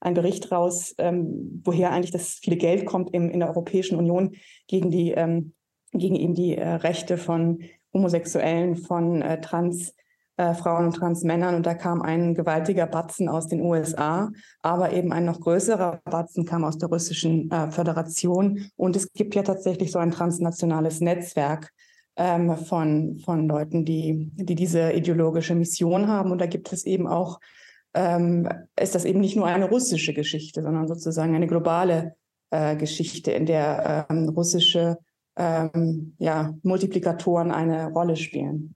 ein 0.00 0.14
Bericht 0.14 0.52
raus, 0.52 0.94
ähm, 0.98 1.62
woher 1.64 1.90
eigentlich 1.90 2.10
das 2.10 2.34
viele 2.34 2.56
Geld 2.56 2.84
kommt 2.84 3.14
im, 3.14 3.30
in 3.30 3.40
der 3.40 3.48
Europäischen 3.48 3.96
Union 3.96 4.34
gegen 4.66 4.90
die, 4.90 5.12
ähm, 5.12 5.54
gegen 5.92 6.14
eben 6.14 6.34
die 6.34 6.56
äh, 6.56 6.68
Rechte 6.68 7.16
von 7.16 7.62
Homosexuellen, 7.92 8.76
von 8.76 9.22
äh, 9.22 9.40
Trans 9.40 9.94
äh, 10.36 10.54
Frauen 10.54 10.86
und 10.86 10.96
Transmännern. 10.96 11.54
Und 11.54 11.66
da 11.66 11.74
kam 11.74 12.02
ein 12.02 12.34
gewaltiger 12.34 12.86
Batzen 12.86 13.28
aus 13.28 13.48
den 13.48 13.60
USA, 13.60 14.30
aber 14.62 14.92
eben 14.92 15.12
ein 15.12 15.24
noch 15.24 15.40
größerer 15.40 16.00
Batzen 16.04 16.44
kam 16.44 16.64
aus 16.64 16.78
der 16.78 16.88
russischen 16.88 17.50
äh, 17.50 17.70
Föderation. 17.70 18.70
Und 18.76 18.96
es 18.96 19.12
gibt 19.12 19.34
ja 19.34 19.42
tatsächlich 19.42 19.92
so 19.92 19.98
ein 19.98 20.10
transnationales 20.10 21.00
Netzwerk 21.00 21.70
ähm, 22.16 22.56
von, 22.56 23.18
von 23.24 23.48
Leuten, 23.48 23.84
die, 23.84 24.30
die 24.34 24.54
diese 24.54 24.92
ideologische 24.92 25.54
Mission 25.54 26.08
haben. 26.08 26.30
Und 26.30 26.40
da 26.40 26.46
gibt 26.46 26.72
es 26.72 26.84
eben 26.84 27.06
auch, 27.06 27.40
ähm, 27.94 28.48
ist 28.80 28.94
das 28.94 29.04
eben 29.04 29.20
nicht 29.20 29.36
nur 29.36 29.46
eine 29.46 29.68
russische 29.68 30.14
Geschichte, 30.14 30.62
sondern 30.62 30.88
sozusagen 30.88 31.34
eine 31.34 31.46
globale 31.46 32.14
äh, 32.50 32.76
Geschichte, 32.76 33.30
in 33.30 33.46
der 33.46 34.06
ähm, 34.10 34.28
russische 34.28 34.98
ähm, 35.36 36.14
ja, 36.18 36.54
Multiplikatoren 36.62 37.50
eine 37.50 37.90
Rolle 37.92 38.16
spielen. 38.16 38.74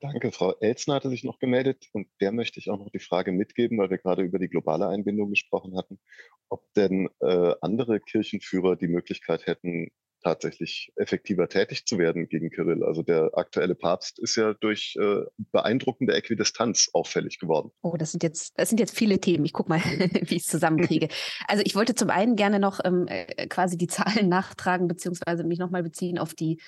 Danke, 0.00 0.32
Frau 0.32 0.54
Elzner 0.60 0.94
hatte 0.94 1.10
sich 1.10 1.24
noch 1.24 1.38
gemeldet 1.38 1.88
und 1.92 2.08
der 2.20 2.32
möchte 2.32 2.58
ich 2.58 2.70
auch 2.70 2.78
noch 2.78 2.90
die 2.90 3.00
Frage 3.00 3.32
mitgeben, 3.32 3.78
weil 3.78 3.90
wir 3.90 3.98
gerade 3.98 4.22
über 4.22 4.38
die 4.38 4.48
globale 4.48 4.88
Einbindung 4.88 5.30
gesprochen 5.30 5.76
hatten, 5.76 6.00
ob 6.48 6.64
denn 6.74 7.08
äh, 7.20 7.54
andere 7.60 8.00
Kirchenführer 8.00 8.76
die 8.76 8.88
Möglichkeit 8.88 9.46
hätten, 9.46 9.90
tatsächlich 10.22 10.92
effektiver 10.96 11.48
tätig 11.48 11.86
zu 11.86 11.98
werden 11.98 12.28
gegen 12.28 12.50
Kirill. 12.50 12.84
Also 12.84 13.02
der 13.02 13.30
aktuelle 13.34 13.74
Papst 13.74 14.18
ist 14.18 14.36
ja 14.36 14.54
durch 14.54 14.96
äh, 15.00 15.22
beeindruckende 15.38 16.14
Äquidistanz 16.14 16.90
auffällig 16.92 17.38
geworden. 17.38 17.70
Oh, 17.82 17.96
das 17.96 18.12
sind 18.12 18.22
jetzt, 18.22 18.58
das 18.58 18.68
sind 18.68 18.80
jetzt 18.80 18.96
viele 18.96 19.20
Themen. 19.20 19.44
Ich 19.44 19.52
gucke 19.52 19.70
mal, 19.70 19.80
wie 20.22 20.36
ich 20.36 20.42
es 20.42 20.46
zusammenkriege. 20.46 21.08
Also 21.46 21.62
ich 21.64 21.74
wollte 21.74 21.94
zum 21.94 22.10
einen 22.10 22.36
gerne 22.36 22.60
noch 22.60 22.80
ähm, 22.84 23.06
äh, 23.08 23.46
quasi 23.48 23.76
die 23.76 23.86
Zahlen 23.86 24.28
nachtragen, 24.28 24.88
beziehungsweise 24.88 25.42
mich 25.42 25.58
nochmal 25.58 25.82
beziehen 25.82 26.18
auf 26.18 26.34
die 26.34 26.60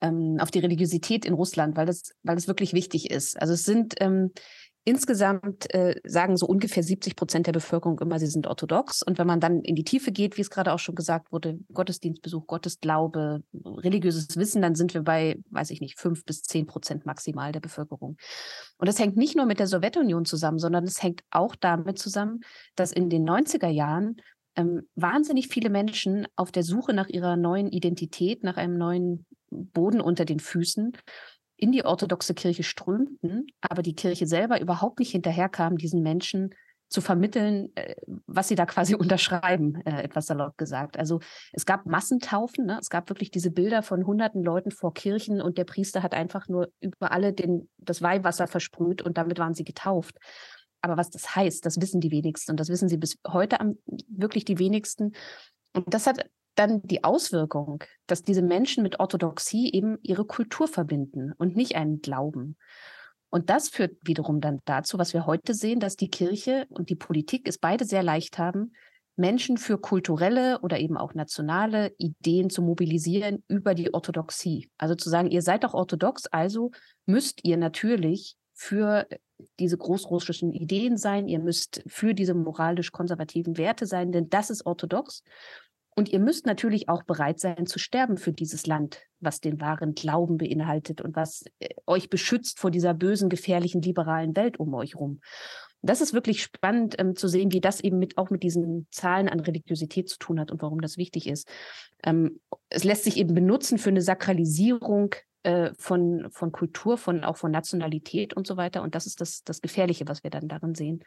ähm, 0.00 0.36
auf 0.40 0.50
die 0.50 0.60
Religiosität 0.60 1.24
in 1.24 1.34
Russland, 1.34 1.76
weil 1.76 1.86
das, 1.86 2.14
weil 2.22 2.36
das 2.36 2.48
wirklich 2.48 2.72
wichtig 2.72 3.10
ist. 3.10 3.40
Also 3.40 3.54
es 3.54 3.64
sind 3.64 3.94
ähm, 4.00 4.32
insgesamt 4.88 5.72
äh, 5.74 6.00
sagen 6.04 6.38
so 6.38 6.46
ungefähr 6.46 6.82
70 6.82 7.14
Prozent 7.14 7.46
der 7.46 7.52
Bevölkerung 7.52 7.98
immer, 8.00 8.18
sie 8.18 8.26
sind 8.26 8.46
orthodox. 8.46 9.02
Und 9.02 9.18
wenn 9.18 9.26
man 9.26 9.38
dann 9.38 9.60
in 9.60 9.74
die 9.74 9.84
Tiefe 9.84 10.12
geht, 10.12 10.38
wie 10.38 10.40
es 10.40 10.48
gerade 10.48 10.72
auch 10.72 10.78
schon 10.78 10.94
gesagt 10.94 11.30
wurde, 11.30 11.58
Gottesdienstbesuch, 11.74 12.46
Gottesglaube, 12.46 13.42
religiöses 13.52 14.34
Wissen, 14.36 14.62
dann 14.62 14.74
sind 14.74 14.94
wir 14.94 15.02
bei, 15.02 15.36
weiß 15.50 15.70
ich 15.72 15.82
nicht, 15.82 15.98
fünf 15.98 16.24
bis 16.24 16.42
zehn 16.42 16.66
Prozent 16.66 17.04
maximal 17.04 17.52
der 17.52 17.60
Bevölkerung. 17.60 18.16
Und 18.78 18.88
das 18.88 18.98
hängt 18.98 19.18
nicht 19.18 19.36
nur 19.36 19.44
mit 19.44 19.58
der 19.58 19.66
Sowjetunion 19.66 20.24
zusammen, 20.24 20.58
sondern 20.58 20.84
es 20.84 21.02
hängt 21.02 21.20
auch 21.30 21.54
damit 21.54 21.98
zusammen, 21.98 22.40
dass 22.74 22.90
in 22.90 23.10
den 23.10 23.28
90er 23.28 23.68
Jahren 23.68 24.16
ähm, 24.56 24.88
wahnsinnig 24.96 25.48
viele 25.48 25.68
Menschen 25.68 26.26
auf 26.34 26.50
der 26.50 26.62
Suche 26.62 26.94
nach 26.94 27.08
ihrer 27.08 27.36
neuen 27.36 27.68
Identität, 27.68 28.42
nach 28.42 28.56
einem 28.56 28.78
neuen 28.78 29.26
Boden 29.50 30.00
unter 30.00 30.24
den 30.24 30.40
Füßen 30.40 30.92
in 31.56 31.72
die 31.72 31.84
orthodoxe 31.84 32.34
Kirche 32.34 32.62
strömten, 32.62 33.46
aber 33.60 33.82
die 33.82 33.94
Kirche 33.94 34.26
selber 34.26 34.60
überhaupt 34.60 35.00
nicht 35.00 35.10
hinterherkam, 35.10 35.76
diesen 35.76 36.02
Menschen 36.02 36.54
zu 36.88 37.00
vermitteln, 37.00 37.70
äh, 37.74 37.94
was 38.26 38.48
sie 38.48 38.54
da 38.54 38.64
quasi 38.64 38.94
unterschreiben, 38.94 39.82
äh, 39.84 40.02
etwas 40.02 40.26
salopp 40.26 40.56
gesagt. 40.56 40.98
Also 40.98 41.20
es 41.52 41.66
gab 41.66 41.86
Massentaufen, 41.86 42.66
ne? 42.66 42.78
es 42.80 42.88
gab 42.88 43.08
wirklich 43.10 43.30
diese 43.30 43.50
Bilder 43.50 43.82
von 43.82 44.06
hunderten 44.06 44.42
Leuten 44.42 44.70
vor 44.70 44.94
Kirchen 44.94 45.42
und 45.42 45.58
der 45.58 45.64
Priester 45.64 46.02
hat 46.02 46.14
einfach 46.14 46.48
nur 46.48 46.72
über 46.80 47.12
alle 47.12 47.32
den, 47.32 47.68
das 47.76 48.02
Weihwasser 48.02 48.46
versprüht 48.46 49.02
und 49.02 49.18
damit 49.18 49.38
waren 49.38 49.54
sie 49.54 49.64
getauft. 49.64 50.16
Aber 50.80 50.96
was 50.96 51.10
das 51.10 51.34
heißt, 51.34 51.66
das 51.66 51.80
wissen 51.80 52.00
die 52.00 52.12
wenigsten 52.12 52.52
und 52.52 52.60
das 52.60 52.68
wissen 52.68 52.88
sie 52.88 52.98
bis 52.98 53.18
heute 53.26 53.60
am, 53.60 53.78
wirklich 54.08 54.44
die 54.44 54.58
wenigsten. 54.58 55.12
Und 55.74 55.92
das 55.92 56.06
hat 56.06 56.24
dann 56.58 56.82
die 56.82 57.04
Auswirkung, 57.04 57.84
dass 58.06 58.22
diese 58.22 58.42
Menschen 58.42 58.82
mit 58.82 59.00
Orthodoxie 59.00 59.72
eben 59.72 59.98
ihre 60.02 60.24
Kultur 60.24 60.68
verbinden 60.68 61.32
und 61.38 61.56
nicht 61.56 61.76
einen 61.76 62.00
Glauben. 62.00 62.56
Und 63.30 63.50
das 63.50 63.68
führt 63.68 63.96
wiederum 64.02 64.40
dann 64.40 64.60
dazu, 64.64 64.98
was 64.98 65.12
wir 65.12 65.26
heute 65.26 65.54
sehen, 65.54 65.80
dass 65.80 65.96
die 65.96 66.10
Kirche 66.10 66.66
und 66.70 66.88
die 66.88 66.96
Politik 66.96 67.46
es 67.46 67.58
beide 67.58 67.84
sehr 67.84 68.02
leicht 68.02 68.38
haben, 68.38 68.72
Menschen 69.16 69.58
für 69.58 69.78
kulturelle 69.78 70.60
oder 70.60 70.78
eben 70.78 70.96
auch 70.96 71.12
nationale 71.12 71.92
Ideen 71.98 72.50
zu 72.50 72.62
mobilisieren 72.62 73.42
über 73.48 73.74
die 73.74 73.92
Orthodoxie. 73.92 74.70
Also 74.78 74.94
zu 74.94 75.10
sagen, 75.10 75.30
ihr 75.30 75.42
seid 75.42 75.64
doch 75.64 75.74
orthodox, 75.74 76.26
also 76.26 76.70
müsst 77.04 77.44
ihr 77.44 77.56
natürlich 77.56 78.36
für 78.54 79.06
diese 79.58 79.76
großrussischen 79.76 80.52
Ideen 80.52 80.96
sein, 80.96 81.28
ihr 81.28 81.40
müsst 81.40 81.82
für 81.86 82.14
diese 82.14 82.34
moralisch 82.34 82.92
konservativen 82.92 83.58
Werte 83.58 83.86
sein, 83.86 84.12
denn 84.12 84.30
das 84.30 84.50
ist 84.50 84.66
orthodox. 84.66 85.22
Und 85.98 86.10
ihr 86.10 86.20
müsst 86.20 86.46
natürlich 86.46 86.88
auch 86.88 87.02
bereit 87.02 87.40
sein 87.40 87.66
zu 87.66 87.80
sterben 87.80 88.18
für 88.18 88.32
dieses 88.32 88.68
Land, 88.68 89.00
was 89.18 89.40
den 89.40 89.60
wahren 89.60 89.96
Glauben 89.96 90.38
beinhaltet 90.38 91.00
und 91.00 91.16
was 91.16 91.42
äh, 91.58 91.70
euch 91.88 92.08
beschützt 92.08 92.60
vor 92.60 92.70
dieser 92.70 92.94
bösen, 92.94 93.28
gefährlichen, 93.28 93.82
liberalen 93.82 94.36
Welt 94.36 94.60
um 94.60 94.72
euch 94.74 94.94
rum. 94.94 95.20
Das 95.82 96.00
ist 96.00 96.14
wirklich 96.14 96.40
spannend 96.40 96.94
ähm, 97.00 97.16
zu 97.16 97.26
sehen, 97.26 97.50
wie 97.50 97.60
das 97.60 97.80
eben 97.80 97.98
mit, 97.98 98.16
auch 98.16 98.30
mit 98.30 98.44
diesen 98.44 98.86
Zahlen 98.92 99.28
an 99.28 99.40
Religiosität 99.40 100.08
zu 100.08 100.18
tun 100.18 100.38
hat 100.38 100.52
und 100.52 100.62
warum 100.62 100.80
das 100.80 100.98
wichtig 100.98 101.26
ist. 101.26 101.48
Ähm, 102.04 102.38
es 102.68 102.84
lässt 102.84 103.02
sich 103.02 103.16
eben 103.16 103.34
benutzen 103.34 103.76
für 103.76 103.90
eine 103.90 104.00
Sakralisierung 104.00 105.16
äh, 105.42 105.72
von, 105.78 106.28
von 106.30 106.52
Kultur, 106.52 106.96
von, 106.96 107.24
auch 107.24 107.38
von 107.38 107.50
Nationalität 107.50 108.34
und 108.34 108.46
so 108.46 108.56
weiter. 108.56 108.82
Und 108.82 108.94
das 108.94 109.06
ist 109.06 109.20
das, 109.20 109.42
das 109.42 109.62
Gefährliche, 109.62 110.06
was 110.06 110.22
wir 110.22 110.30
dann 110.30 110.46
darin 110.46 110.76
sehen. 110.76 111.02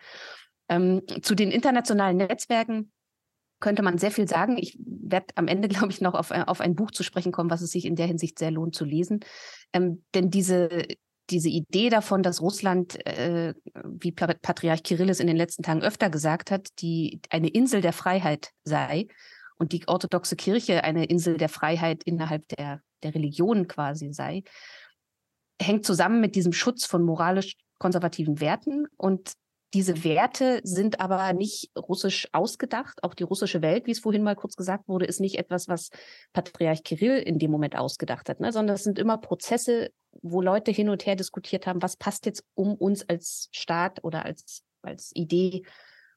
Ähm, 0.68 1.02
zu 1.22 1.34
den 1.34 1.50
internationalen 1.50 2.18
Netzwerken 2.18 2.92
könnte 3.62 3.84
man 3.84 3.98
sehr 3.98 4.12
viel 4.12 4.28
sagen. 4.28 4.58
Ich 4.58 4.78
werde 4.80 5.28
am 5.36 5.48
Ende, 5.48 5.68
glaube 5.70 5.92
ich, 5.92 6.02
noch 6.02 6.14
auf, 6.14 6.32
äh, 6.32 6.44
auf 6.46 6.60
ein 6.60 6.76
Buch 6.76 6.92
zu 6.92 7.04
sprechen 7.04 7.32
kommen, 7.32 7.50
was 7.50 7.62
es 7.62 7.72
sich 7.72 7.86
in 7.86 7.96
der 7.96 8.08
Hinsicht 8.08 8.38
sehr 8.38 8.52
lohnt 8.52 8.76
zu 8.76 8.84
lesen. 8.84 9.22
Ähm, 9.72 10.04
denn 10.14 10.30
diese, 10.30 10.86
diese 11.30 11.50
Idee 11.50 11.90
davon, 11.90 12.24
dass 12.24 12.42
Russland, 12.42 13.06
äh, 13.06 13.54
wie 13.86 14.12
Patriarch 14.12 14.84
Kirill 14.84 15.10
es 15.10 15.22
in 15.22 15.28
den 15.28 15.38
letzten 15.38 15.64
Tagen 15.64 15.82
öfter 15.82 16.10
gesagt 16.10 16.52
hat, 16.52 16.68
die 16.80 17.22
eine 17.30 17.48
Insel 17.48 17.82
der 17.82 17.94
Freiheit 17.94 18.52
sei 18.66 19.08
und 19.58 19.72
die 19.72 19.88
orthodoxe 19.88 20.36
Kirche 20.36 20.84
eine 20.84 21.06
Insel 21.06 21.38
der 21.38 21.50
Freiheit 21.50 22.04
innerhalb 22.04 22.48
der, 22.50 22.82
der 23.04 23.16
Religion 23.16 23.68
quasi 23.68 24.12
sei, 24.12 24.44
hängt 25.62 25.86
zusammen 25.86 26.20
mit 26.20 26.36
diesem 26.36 26.52
Schutz 26.52 26.86
von 26.86 27.04
moralisch 27.04 27.56
konservativen 27.78 28.40
Werten 28.40 28.86
und 28.98 29.34
diese 29.74 30.04
Werte 30.04 30.60
sind 30.64 31.00
aber 31.00 31.32
nicht 31.34 31.72
russisch 31.78 32.28
ausgedacht. 32.34 33.04
Auch 33.04 33.14
die 33.14 33.24
russische 33.24 33.62
Welt, 33.62 33.88
wie 33.88 33.92
es 33.92 34.00
vorhin 34.00 34.24
mal 34.24 34.36
kurz 34.36 34.56
gesagt 34.56 34.88
wurde, 34.88 35.06
ist 35.06 35.22
nicht 35.22 35.40
etwas, 35.40 35.68
was 35.68 35.90
Patriarch 36.34 36.84
Kirill 36.84 37.18
in 37.18 37.40
dem 37.40 37.52
Moment 37.52 37.78
ausgedacht 37.78 38.28
hat, 38.28 38.42
ne? 38.42 38.52
sondern 38.52 38.76
es 38.76 38.84
sind 38.84 39.00
immer 39.00 39.18
Prozesse, 39.18 39.92
wo 40.22 40.42
Leute 40.42 40.72
hin 40.72 40.90
und 40.90 41.06
her 41.06 41.16
diskutiert 41.16 41.68
haben, 41.68 41.82
was 41.82 41.96
passt 41.96 42.26
jetzt 42.26 42.44
um 42.54 42.76
uns 42.76 43.08
als 43.08 43.48
Staat 43.52 44.04
oder 44.04 44.26
als, 44.26 44.64
als 44.82 45.12
Idee 45.16 45.64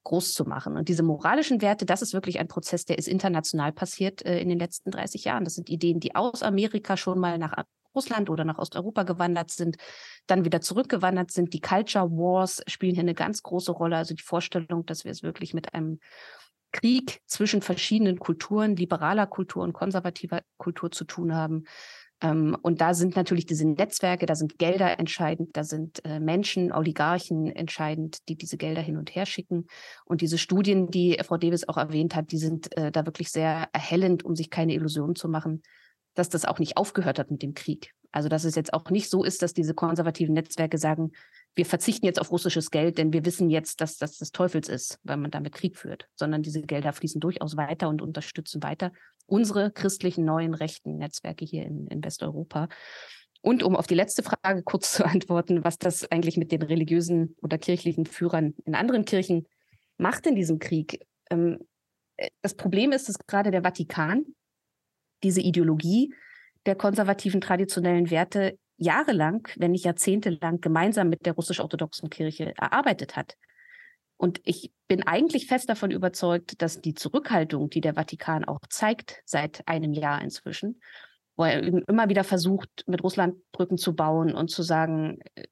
groß 0.03 0.35
zu 0.35 0.45
machen. 0.45 0.77
Und 0.77 0.89
diese 0.89 1.03
moralischen 1.03 1.63
Werte, 1.63 1.87
das 1.87 2.03
ist 2.03 2.13
wirklich 2.13 2.41
ein 2.41 2.49
Prozess, 2.49 2.85
der 2.85 2.99
ist 2.99 3.09
international 3.09 3.73
passiert 3.73 4.25
äh, 4.27 4.41
in 4.41 4.49
den 4.49 4.59
letzten 4.59 4.91
30 4.91 5.25
Jahren. 5.25 5.45
Das 5.45 5.55
sind 5.55 5.71
Ideen, 5.71 6.01
die 6.01 6.15
aus 6.15 6.43
Amerika 6.43 6.97
schon 6.97 7.19
mal 7.19 7.39
nach 7.39 7.65
Russland 7.95 8.31
oder 8.31 8.45
nach 8.45 8.59
Osteuropa 8.59 9.03
gewandert 9.03 9.51
sind, 9.51 9.77
dann 10.27 10.45
wieder 10.45 10.61
zurückgewandert 10.61 11.31
sind. 11.31 11.53
Die 11.53 11.61
Culture 11.61 12.11
Wars 12.11 12.63
spielen 12.67 12.95
hier 12.95 13.03
eine 13.03 13.15
ganz 13.15 13.43
große 13.43 13.73
Rolle. 13.73 13.97
Also 13.97 14.15
die 14.15 14.23
Vorstellung, 14.23 14.87
dass 14.87 15.05
wir 15.05 15.13
es 15.13 15.23
wirklich 15.23 15.55
mit 15.55 15.75
einem 15.75 16.01
Krieg 16.73 17.21
zwischen 17.27 17.63
verschiedenen 17.63 18.19
Kulturen, 18.19 18.77
liberaler 18.77 19.27
Kultur 19.27 19.63
und 19.63 19.73
konservativer 19.73 20.43
Kultur 20.59 20.91
zu 20.91 21.05
tun 21.05 21.35
haben. 21.35 21.65
Ähm, 22.21 22.57
und 22.63 22.81
da 22.81 22.95
sind 22.95 23.17
natürlich 23.17 23.47
diese 23.47 23.67
Netzwerke, 23.67 24.27
da 24.27 24.35
sind 24.35 24.59
Gelder 24.59 24.99
entscheidend, 24.99 25.57
da 25.57 25.63
sind 25.63 26.05
äh, 26.05 26.21
Menschen, 26.21 26.73
Oligarchen 26.73 27.47
entscheidend, 27.47 28.29
die 28.29 28.37
diese 28.37 28.57
Gelder 28.57 28.83
hin 28.83 28.97
und 28.97 29.15
her 29.15 29.27
schicken. 29.27 29.67
Und 30.05 30.21
diese 30.21 30.39
Studien, 30.39 30.91
die 30.91 31.19
Frau 31.25 31.37
Davis 31.37 31.69
auch 31.69 31.77
erwähnt 31.77 32.15
hat, 32.17 32.33
die 32.33 32.39
sind 32.39 32.77
äh, 32.77 32.91
da 32.91 33.07
wirklich 33.07 33.31
sehr 33.31 33.69
erhellend, 33.73 34.25
um 34.25 34.35
sich 34.35 34.51
keine 34.51 34.75
Illusionen 34.75 35.17
zu 35.17 35.29
machen, 35.29 35.63
dass 36.15 36.29
das 36.29 36.45
auch 36.45 36.59
nicht 36.59 36.77
aufgehört 36.77 37.19
hat 37.19 37.31
mit 37.31 37.43
dem 37.43 37.55
Krieg. 37.55 37.93
Also 38.13 38.29
dass 38.29 38.45
es 38.45 38.55
jetzt 38.55 38.73
auch 38.73 38.91
nicht 38.91 39.11
so 39.11 39.25
ist, 39.25 39.43
dass 39.43 39.55
diese 39.55 39.75
konservativen 39.75 40.35
Netzwerke 40.35 40.79
sagen, 40.79 41.11
wir 41.57 41.67
verzichten 41.67 42.07
jetzt 42.07 42.21
auf 42.21 42.31
russisches 42.31 42.71
Geld, 42.71 42.97
denn 42.99 43.13
wir 43.13 43.25
wissen 43.25 43.51
jetzt, 43.51 43.81
dass 43.81 43.97
das 43.97 44.19
des 44.19 44.31
Teufels 44.31 44.69
ist, 44.69 45.01
weil 45.03 45.17
man 45.17 45.33
damit 45.33 45.53
Krieg 45.53 45.77
führt, 45.77 46.09
sondern 46.15 46.43
diese 46.43 46.63
Gelder 46.63 46.93
fließen 46.93 47.21
durchaus 47.21 47.57
weiter 47.57 47.89
und 47.89 48.03
unterstützen 48.03 48.63
weiter 48.63 48.93
unsere 49.27 49.71
christlichen 49.71 50.25
neuen 50.25 50.55
rechten 50.55 50.99
Netzwerke 50.99 51.45
hier 51.45 51.65
in, 51.65 51.87
in 51.89 52.05
Westeuropa. 52.05 52.69
Und 53.41 53.63
um 53.63 53.77
auf 53.77 53.87
die 53.87 53.95
letzte 53.95 54.23
Frage 54.23 54.63
kurz 54.63 54.93
zu 54.95 55.05
antworten, 55.05 55.65
was 55.65 55.79
das 55.79 56.11
eigentlich 56.11 56.37
mit 56.37 56.53
den 56.53 56.63
religiösen 56.63 57.37
oder 57.43 57.59
kirchlichen 57.59 58.07
Führern 58.07 58.55
in 58.65 58.75
anderen 58.75 59.05
Kirchen 59.05 59.47
macht 59.97 60.27
in 60.27 60.35
diesem 60.35 60.59
Krieg. 60.59 61.05
Ähm, 61.31 61.59
äh, 62.17 62.31
das 62.43 62.55
Problem 62.55 62.93
ist, 62.93 63.09
dass 63.09 63.19
gerade 63.27 63.51
der 63.51 63.63
Vatikan 63.63 64.25
diese 65.25 65.41
Ideologie 65.41 66.15
der 66.67 66.77
konservativen 66.77 67.41
traditionellen 67.41 68.11
Werte 68.11 68.59
jahrelang, 68.77 69.49
wenn 69.57 69.73
nicht 69.73 69.85
jahrzehntelang 69.85 70.61
gemeinsam 70.61 71.09
mit 71.09 71.27
der 71.27 71.35
russisch-orthodoxen 71.35 72.11
Kirche 72.11 72.55
erarbeitet 72.57 73.17
hat. 73.17 73.37
Und 74.17 74.41
ich 74.45 74.73
bin 74.89 75.03
eigentlich 75.03 75.47
fest 75.47 75.69
davon 75.69 75.91
überzeugt, 75.91 76.63
dass 76.63 76.81
die 76.81 76.95
Zurückhaltung, 76.95 77.69
die 77.71 77.81
der 77.81 77.95
Vatikan 77.95 78.45
auch 78.45 78.61
zeigt 78.69 79.23
seit 79.25 79.67
einem 79.67 79.93
Jahr 79.93 80.23
inzwischen, 80.23 80.81
wo 81.37 81.45
er 81.45 81.63
immer 81.63 82.09
wieder 82.09 82.25
versucht, 82.25 82.85
mit 82.87 83.03
Russland 83.03 83.37
Brücken 83.53 83.77
zu 83.77 83.95
bauen 83.95 84.35
und 84.35 84.51
zu 84.51 84.63
sagen, 84.63 85.19
äh, 85.35 85.45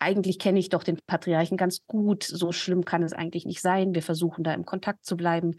eigentlich 0.00 0.38
kenne 0.38 0.58
ich 0.58 0.68
doch 0.68 0.82
den 0.82 0.98
Patriarchen 1.06 1.56
ganz 1.56 1.84
gut, 1.86 2.22
so 2.22 2.52
schlimm 2.52 2.84
kann 2.84 3.02
es 3.02 3.12
eigentlich 3.12 3.46
nicht 3.46 3.60
sein, 3.60 3.94
wir 3.94 4.02
versuchen 4.02 4.44
da 4.44 4.52
im 4.54 4.64
Kontakt 4.64 5.04
zu 5.04 5.16
bleiben, 5.16 5.56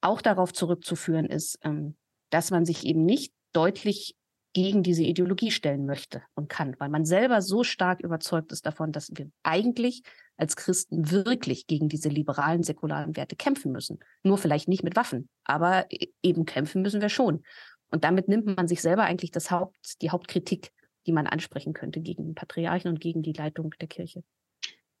auch 0.00 0.22
darauf 0.22 0.52
zurückzuführen 0.52 1.26
ist, 1.26 1.58
ähm, 1.62 1.96
dass 2.30 2.50
man 2.50 2.64
sich 2.64 2.84
eben 2.84 3.04
nicht 3.04 3.32
deutlich 3.52 4.16
gegen 4.52 4.82
diese 4.82 5.02
Ideologie 5.02 5.50
stellen 5.50 5.84
möchte 5.84 6.22
und 6.34 6.48
kann, 6.48 6.76
weil 6.78 6.88
man 6.88 7.04
selber 7.04 7.42
so 7.42 7.62
stark 7.62 8.00
überzeugt 8.00 8.52
ist 8.52 8.64
davon, 8.64 8.90
dass 8.90 9.10
wir 9.14 9.30
eigentlich 9.42 10.02
als 10.38 10.56
Christen 10.56 11.10
wirklich 11.10 11.66
gegen 11.66 11.90
diese 11.90 12.08
liberalen, 12.08 12.62
säkularen 12.62 13.16
Werte 13.16 13.36
kämpfen 13.36 13.70
müssen. 13.70 13.98
Nur 14.22 14.38
vielleicht 14.38 14.66
nicht 14.66 14.82
mit 14.82 14.96
Waffen, 14.96 15.28
aber 15.44 15.84
e-, 15.90 16.08
eben 16.22 16.46
kämpfen 16.46 16.80
müssen 16.80 17.02
wir 17.02 17.10
schon. 17.10 17.42
Und 17.90 18.04
damit 18.04 18.28
nimmt 18.28 18.56
man 18.56 18.66
sich 18.66 18.80
selber 18.80 19.04
eigentlich 19.04 19.30
das 19.30 19.50
Haupt, 19.50 20.00
die 20.00 20.10
Hauptkritik, 20.10 20.72
die 21.06 21.12
man 21.12 21.26
ansprechen 21.26 21.74
könnte 21.74 22.00
gegen 22.00 22.24
den 22.24 22.34
Patriarchen 22.34 22.90
und 22.90 23.00
gegen 23.00 23.22
die 23.22 23.34
Leitung 23.34 23.74
der 23.80 23.88
Kirche. 23.88 24.24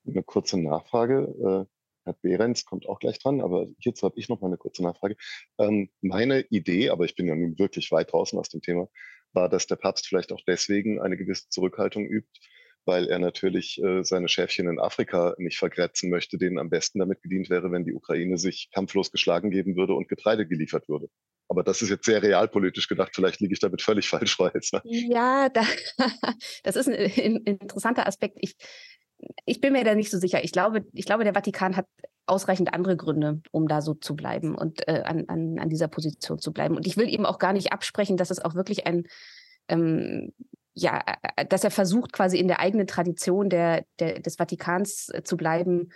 Eine 0.06 0.22
kurze 0.22 0.58
Nachfrage. 0.58 1.66
Herr 2.06 2.14
Behrens 2.22 2.64
kommt 2.64 2.88
auch 2.88 3.00
gleich 3.00 3.18
dran, 3.18 3.40
aber 3.40 3.66
hierzu 3.78 4.06
habe 4.06 4.18
ich 4.18 4.28
noch 4.28 4.40
mal 4.40 4.46
eine 4.46 4.56
kurze 4.56 4.82
Nachfrage. 4.82 5.16
Ähm, 5.58 5.90
meine 6.00 6.42
Idee, 6.50 6.90
aber 6.90 7.04
ich 7.04 7.16
bin 7.16 7.26
ja 7.26 7.34
nun 7.34 7.58
wirklich 7.58 7.90
weit 7.90 8.12
draußen 8.12 8.38
aus 8.38 8.48
dem 8.48 8.62
Thema, 8.62 8.88
war, 9.32 9.48
dass 9.48 9.66
der 9.66 9.76
Papst 9.76 10.06
vielleicht 10.06 10.32
auch 10.32 10.40
deswegen 10.46 11.00
eine 11.00 11.16
gewisse 11.16 11.48
Zurückhaltung 11.48 12.06
übt, 12.06 12.40
weil 12.86 13.08
er 13.08 13.18
natürlich 13.18 13.82
äh, 13.82 14.04
seine 14.04 14.28
Schäfchen 14.28 14.68
in 14.68 14.78
Afrika 14.78 15.34
nicht 15.38 15.58
vergrätzen 15.58 16.08
möchte, 16.08 16.38
denen 16.38 16.58
am 16.58 16.70
besten 16.70 17.00
damit 17.00 17.22
gedient 17.22 17.50
wäre, 17.50 17.72
wenn 17.72 17.84
die 17.84 17.92
Ukraine 17.92 18.38
sich 18.38 18.70
kampflos 18.72 19.10
geschlagen 19.10 19.50
geben 19.50 19.76
würde 19.76 19.94
und 19.94 20.08
Getreide 20.08 20.46
geliefert 20.46 20.88
würde. 20.88 21.08
Aber 21.48 21.62
das 21.62 21.82
ist 21.82 21.90
jetzt 21.90 22.06
sehr 22.06 22.22
realpolitisch 22.22 22.88
gedacht. 22.88 23.12
Vielleicht 23.14 23.40
liege 23.40 23.52
ich 23.52 23.60
damit 23.60 23.82
völlig 23.82 24.08
falsch, 24.08 24.36
Frau. 24.36 24.50
Ja, 24.84 25.48
da, 25.48 25.62
das 26.62 26.76
ist 26.76 26.88
ein, 26.88 26.94
ein 26.94 27.36
interessanter 27.44 28.06
Aspekt. 28.06 28.38
Ich, 28.40 28.54
ich 29.44 29.60
bin 29.60 29.72
mir 29.72 29.84
da 29.84 29.94
nicht 29.94 30.10
so 30.10 30.18
sicher. 30.18 30.44
Ich 30.44 30.52
glaube, 30.52 30.84
ich 30.92 31.06
glaube, 31.06 31.24
der 31.24 31.34
Vatikan 31.34 31.76
hat 31.76 31.86
ausreichend 32.26 32.74
andere 32.74 32.96
Gründe, 32.96 33.40
um 33.52 33.68
da 33.68 33.80
so 33.80 33.94
zu 33.94 34.16
bleiben 34.16 34.56
und 34.56 34.86
äh, 34.88 35.02
an, 35.04 35.24
an, 35.28 35.58
an 35.58 35.68
dieser 35.68 35.88
Position 35.88 36.38
zu 36.38 36.52
bleiben. 36.52 36.76
Und 36.76 36.86
ich 36.86 36.96
will 36.96 37.08
ihm 37.08 37.24
auch 37.24 37.38
gar 37.38 37.52
nicht 37.52 37.72
absprechen, 37.72 38.16
dass 38.16 38.30
es 38.30 38.44
auch 38.44 38.54
wirklich 38.54 38.86
ein, 38.86 39.06
ähm, 39.68 40.32
ja, 40.74 41.02
äh, 41.36 41.46
dass 41.46 41.64
er 41.64 41.70
versucht, 41.70 42.12
quasi 42.12 42.38
in 42.38 42.48
der 42.48 42.60
eigenen 42.60 42.86
Tradition 42.86 43.48
der, 43.48 43.84
der, 44.00 44.20
des 44.20 44.36
Vatikans 44.36 45.08
äh, 45.10 45.22
zu 45.22 45.36
bleiben, 45.36 45.90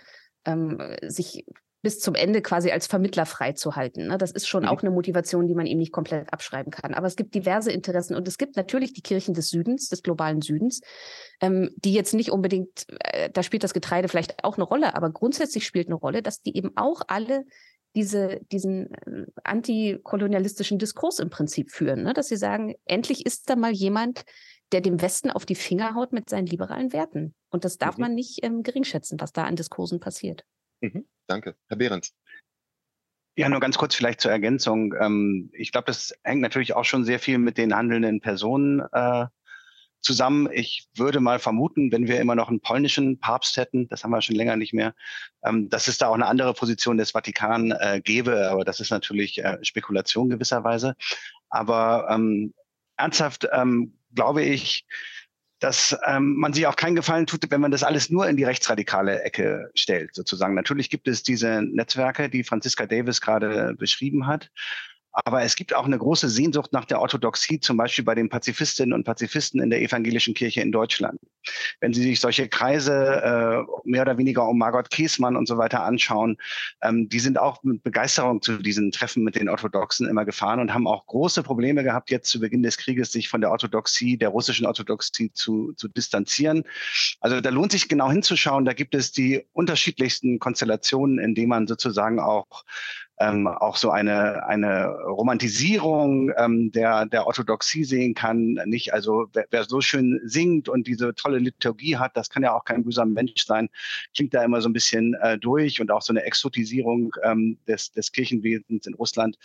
ähm, 0.45 0.79
sich 1.03 1.45
bis 1.81 1.99
zum 1.99 2.15
Ende 2.15 2.41
quasi 2.41 2.71
als 2.71 2.87
Vermittler 2.87 3.25
freizuhalten. 3.25 4.07
Ne? 4.07 4.17
Das 4.17 4.31
ist 4.31 4.47
schon 4.47 4.63
mhm. 4.63 4.69
auch 4.69 4.81
eine 4.81 4.91
Motivation, 4.91 5.47
die 5.47 5.55
man 5.55 5.65
ihm 5.65 5.79
nicht 5.79 5.91
komplett 5.91 6.31
abschreiben 6.31 6.71
kann. 6.71 6.93
Aber 6.93 7.07
es 7.07 7.15
gibt 7.15 7.33
diverse 7.33 7.71
Interessen 7.71 8.15
und 8.15 8.27
es 8.27 8.37
gibt 8.37 8.55
natürlich 8.55 8.93
die 8.93 9.01
Kirchen 9.01 9.33
des 9.33 9.49
Südens, 9.49 9.89
des 9.89 10.03
globalen 10.03 10.41
Südens, 10.41 10.81
ähm, 11.41 11.71
die 11.77 11.93
jetzt 11.93 12.13
nicht 12.13 12.31
unbedingt, 12.31 12.85
äh, 12.99 13.29
da 13.31 13.41
spielt 13.43 13.63
das 13.63 13.73
Getreide 13.73 14.07
vielleicht 14.07 14.43
auch 14.43 14.57
eine 14.57 14.63
Rolle, 14.63 14.95
aber 14.95 15.11
grundsätzlich 15.11 15.65
spielt 15.65 15.87
eine 15.87 15.95
Rolle, 15.95 16.21
dass 16.21 16.41
die 16.41 16.55
eben 16.55 16.71
auch 16.75 17.01
alle 17.07 17.45
diese, 17.95 18.39
diesen 18.51 18.93
äh, 18.93 19.25
antikolonialistischen 19.43 20.77
Diskurs 20.77 21.19
im 21.19 21.29
Prinzip 21.29 21.71
führen, 21.71 22.03
ne? 22.03 22.13
dass 22.13 22.27
sie 22.27 22.37
sagen, 22.37 22.75
endlich 22.85 23.25
ist 23.25 23.49
da 23.49 23.55
mal 23.55 23.71
jemand, 23.71 24.23
der 24.71 24.81
dem 24.81 25.01
Westen 25.01 25.31
auf 25.31 25.45
die 25.45 25.55
Finger 25.55 25.95
haut 25.95 26.13
mit 26.13 26.29
seinen 26.29 26.45
liberalen 26.45 26.93
Werten. 26.93 27.33
Und 27.49 27.65
das 27.65 27.77
darf 27.77 27.97
mhm. 27.97 28.01
man 28.01 28.13
nicht 28.13 28.39
ähm, 28.43 28.63
geringschätzen, 28.63 29.19
was 29.19 29.33
da 29.33 29.43
an 29.43 29.55
Diskursen 29.55 29.99
passiert. 29.99 30.45
Mhm, 30.81 31.07
danke. 31.27 31.55
Herr 31.67 31.77
Behrens. 31.77 32.13
Ja, 33.37 33.47
nur 33.47 33.61
ganz 33.61 33.77
kurz 33.77 33.95
vielleicht 33.95 34.19
zur 34.19 34.31
Ergänzung. 34.31 34.93
Ähm, 34.99 35.49
ich 35.53 35.71
glaube, 35.71 35.85
das 35.85 36.13
hängt 36.23 36.41
natürlich 36.41 36.75
auch 36.75 36.83
schon 36.83 37.05
sehr 37.05 37.19
viel 37.19 37.37
mit 37.37 37.57
den 37.57 37.73
handelnden 37.73 38.19
Personen 38.19 38.81
äh, 38.91 39.27
zusammen. 40.01 40.49
Ich 40.51 40.89
würde 40.95 41.19
mal 41.19 41.39
vermuten, 41.39 41.91
wenn 41.91 42.07
wir 42.07 42.19
immer 42.19 42.35
noch 42.35 42.49
einen 42.49 42.59
polnischen 42.59 43.19
Papst 43.19 43.55
hätten, 43.55 43.87
das 43.87 44.03
haben 44.03 44.11
wir 44.11 44.21
schon 44.21 44.35
länger 44.35 44.57
nicht 44.57 44.73
mehr, 44.73 44.93
ähm, 45.43 45.69
dass 45.69 45.87
es 45.87 45.97
da 45.97 46.07
auch 46.07 46.15
eine 46.15 46.25
andere 46.25 46.53
Position 46.53 46.97
des 46.97 47.11
Vatikan 47.11 47.71
äh, 47.71 48.01
gäbe. 48.03 48.49
Aber 48.49 48.65
das 48.65 48.79
ist 48.79 48.89
natürlich 48.89 49.41
äh, 49.43 49.63
Spekulation 49.63 50.29
gewisserweise. 50.29 50.95
Aber 51.49 52.07
ähm, 52.09 52.53
ernsthaft 52.97 53.47
ähm, 53.53 53.97
glaube 54.13 54.43
ich, 54.43 54.85
dass 55.61 55.95
ähm, 56.07 56.35
man 56.37 56.53
sich 56.53 56.65
auch 56.65 56.75
keinen 56.75 56.95
Gefallen 56.95 57.27
tut, 57.27 57.49
wenn 57.49 57.61
man 57.61 57.69
das 57.69 57.83
alles 57.83 58.09
nur 58.09 58.27
in 58.27 58.35
die 58.35 58.43
rechtsradikale 58.43 59.21
Ecke 59.21 59.69
stellt, 59.75 60.15
sozusagen. 60.15 60.55
Natürlich 60.55 60.89
gibt 60.89 61.07
es 61.07 61.21
diese 61.21 61.61
Netzwerke, 61.61 62.29
die 62.29 62.43
Franziska 62.43 62.87
Davis 62.87 63.21
gerade 63.21 63.75
beschrieben 63.75 64.25
hat. 64.25 64.49
Aber 65.13 65.43
es 65.43 65.55
gibt 65.55 65.75
auch 65.75 65.85
eine 65.85 65.97
große 65.97 66.29
Sehnsucht 66.29 66.71
nach 66.71 66.85
der 66.85 67.01
Orthodoxie, 67.01 67.59
zum 67.59 67.77
Beispiel 67.77 68.05
bei 68.05 68.15
den 68.15 68.29
Pazifistinnen 68.29 68.93
und 68.93 69.03
Pazifisten 69.03 69.61
in 69.61 69.69
der 69.69 69.81
evangelischen 69.81 70.33
Kirche 70.33 70.61
in 70.61 70.71
Deutschland. 70.71 71.19
Wenn 71.79 71.93
Sie 71.93 72.01
sich 72.01 72.19
solche 72.19 72.47
Kreise 72.47 73.21
äh, 73.23 73.89
mehr 73.89 74.03
oder 74.03 74.17
weniger 74.17 74.47
um 74.47 74.57
Margot 74.57 74.89
Kiesmann 74.89 75.35
und 75.35 75.47
so 75.47 75.57
weiter 75.57 75.83
anschauen, 75.83 76.37
ähm, 76.81 77.09
die 77.09 77.19
sind 77.19 77.39
auch 77.39 77.61
mit 77.63 77.83
Begeisterung 77.83 78.41
zu 78.41 78.57
diesen 78.57 78.91
Treffen 78.91 79.23
mit 79.23 79.35
den 79.35 79.49
Orthodoxen 79.49 80.07
immer 80.07 80.23
gefahren 80.23 80.59
und 80.59 80.73
haben 80.73 80.87
auch 80.87 81.05
große 81.07 81.43
Probleme 81.43 81.83
gehabt, 81.83 82.09
jetzt 82.09 82.29
zu 82.29 82.39
Beginn 82.39 82.63
des 82.63 82.77
Krieges 82.77 83.11
sich 83.11 83.27
von 83.27 83.41
der 83.41 83.51
Orthodoxie, 83.51 84.17
der 84.17 84.29
russischen 84.29 84.65
Orthodoxie 84.65 85.31
zu, 85.33 85.73
zu 85.73 85.87
distanzieren. 85.87 86.63
Also 87.19 87.41
da 87.41 87.49
lohnt 87.49 87.71
sich 87.71 87.89
genau 87.89 88.09
hinzuschauen. 88.09 88.65
Da 88.65 88.73
gibt 88.73 88.95
es 88.95 89.11
die 89.11 89.45
unterschiedlichsten 89.51 90.39
Konstellationen, 90.39 91.19
in 91.19 91.35
denen 91.35 91.49
man 91.49 91.67
sozusagen 91.67 92.19
auch 92.19 92.63
ähm, 93.21 93.47
auch 93.47 93.77
so 93.77 93.91
eine, 93.91 94.47
eine 94.47 94.87
Romantisierung 95.03 96.31
ähm, 96.37 96.71
der, 96.71 97.05
der 97.05 97.27
Orthodoxie 97.27 97.83
sehen 97.83 98.15
kann. 98.15 98.59
Nicht, 98.65 98.93
also 98.93 99.27
wer, 99.33 99.45
wer, 99.51 99.63
so 99.65 99.79
schön 99.79 100.19
singt 100.23 100.67
und 100.67 100.87
diese 100.87 101.13
tolle 101.13 101.37
Liturgie 101.37 101.97
hat, 101.97 102.17
das 102.17 102.29
kann 102.29 102.43
ja 102.43 102.53
auch 102.53 102.65
kein 102.65 102.83
böser 102.83 103.05
Mensch 103.05 103.45
sein, 103.45 103.69
klingt 104.15 104.33
da 104.33 104.43
immer 104.43 104.61
so 104.61 104.69
ein 104.69 104.73
bisschen 104.73 105.13
äh, 105.21 105.37
durch 105.37 105.79
und 105.79 105.91
auch 105.91 106.01
so 106.01 106.13
eine 106.13 106.23
Exotisierung 106.23 107.13
ähm, 107.23 107.57
des, 107.67 107.91
des 107.91 108.11
Kirchenwesens 108.11 108.87
in 108.87 108.95
Russland. 108.95 109.37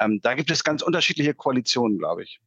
Ähm, 0.00 0.20
da 0.20 0.34
gibt 0.34 0.50
es 0.50 0.64
ganz 0.64 0.82
unterschiedliche 0.82 1.34
Koalitionen, 1.34 1.98
glaube 1.98 2.24
ich. 2.24 2.40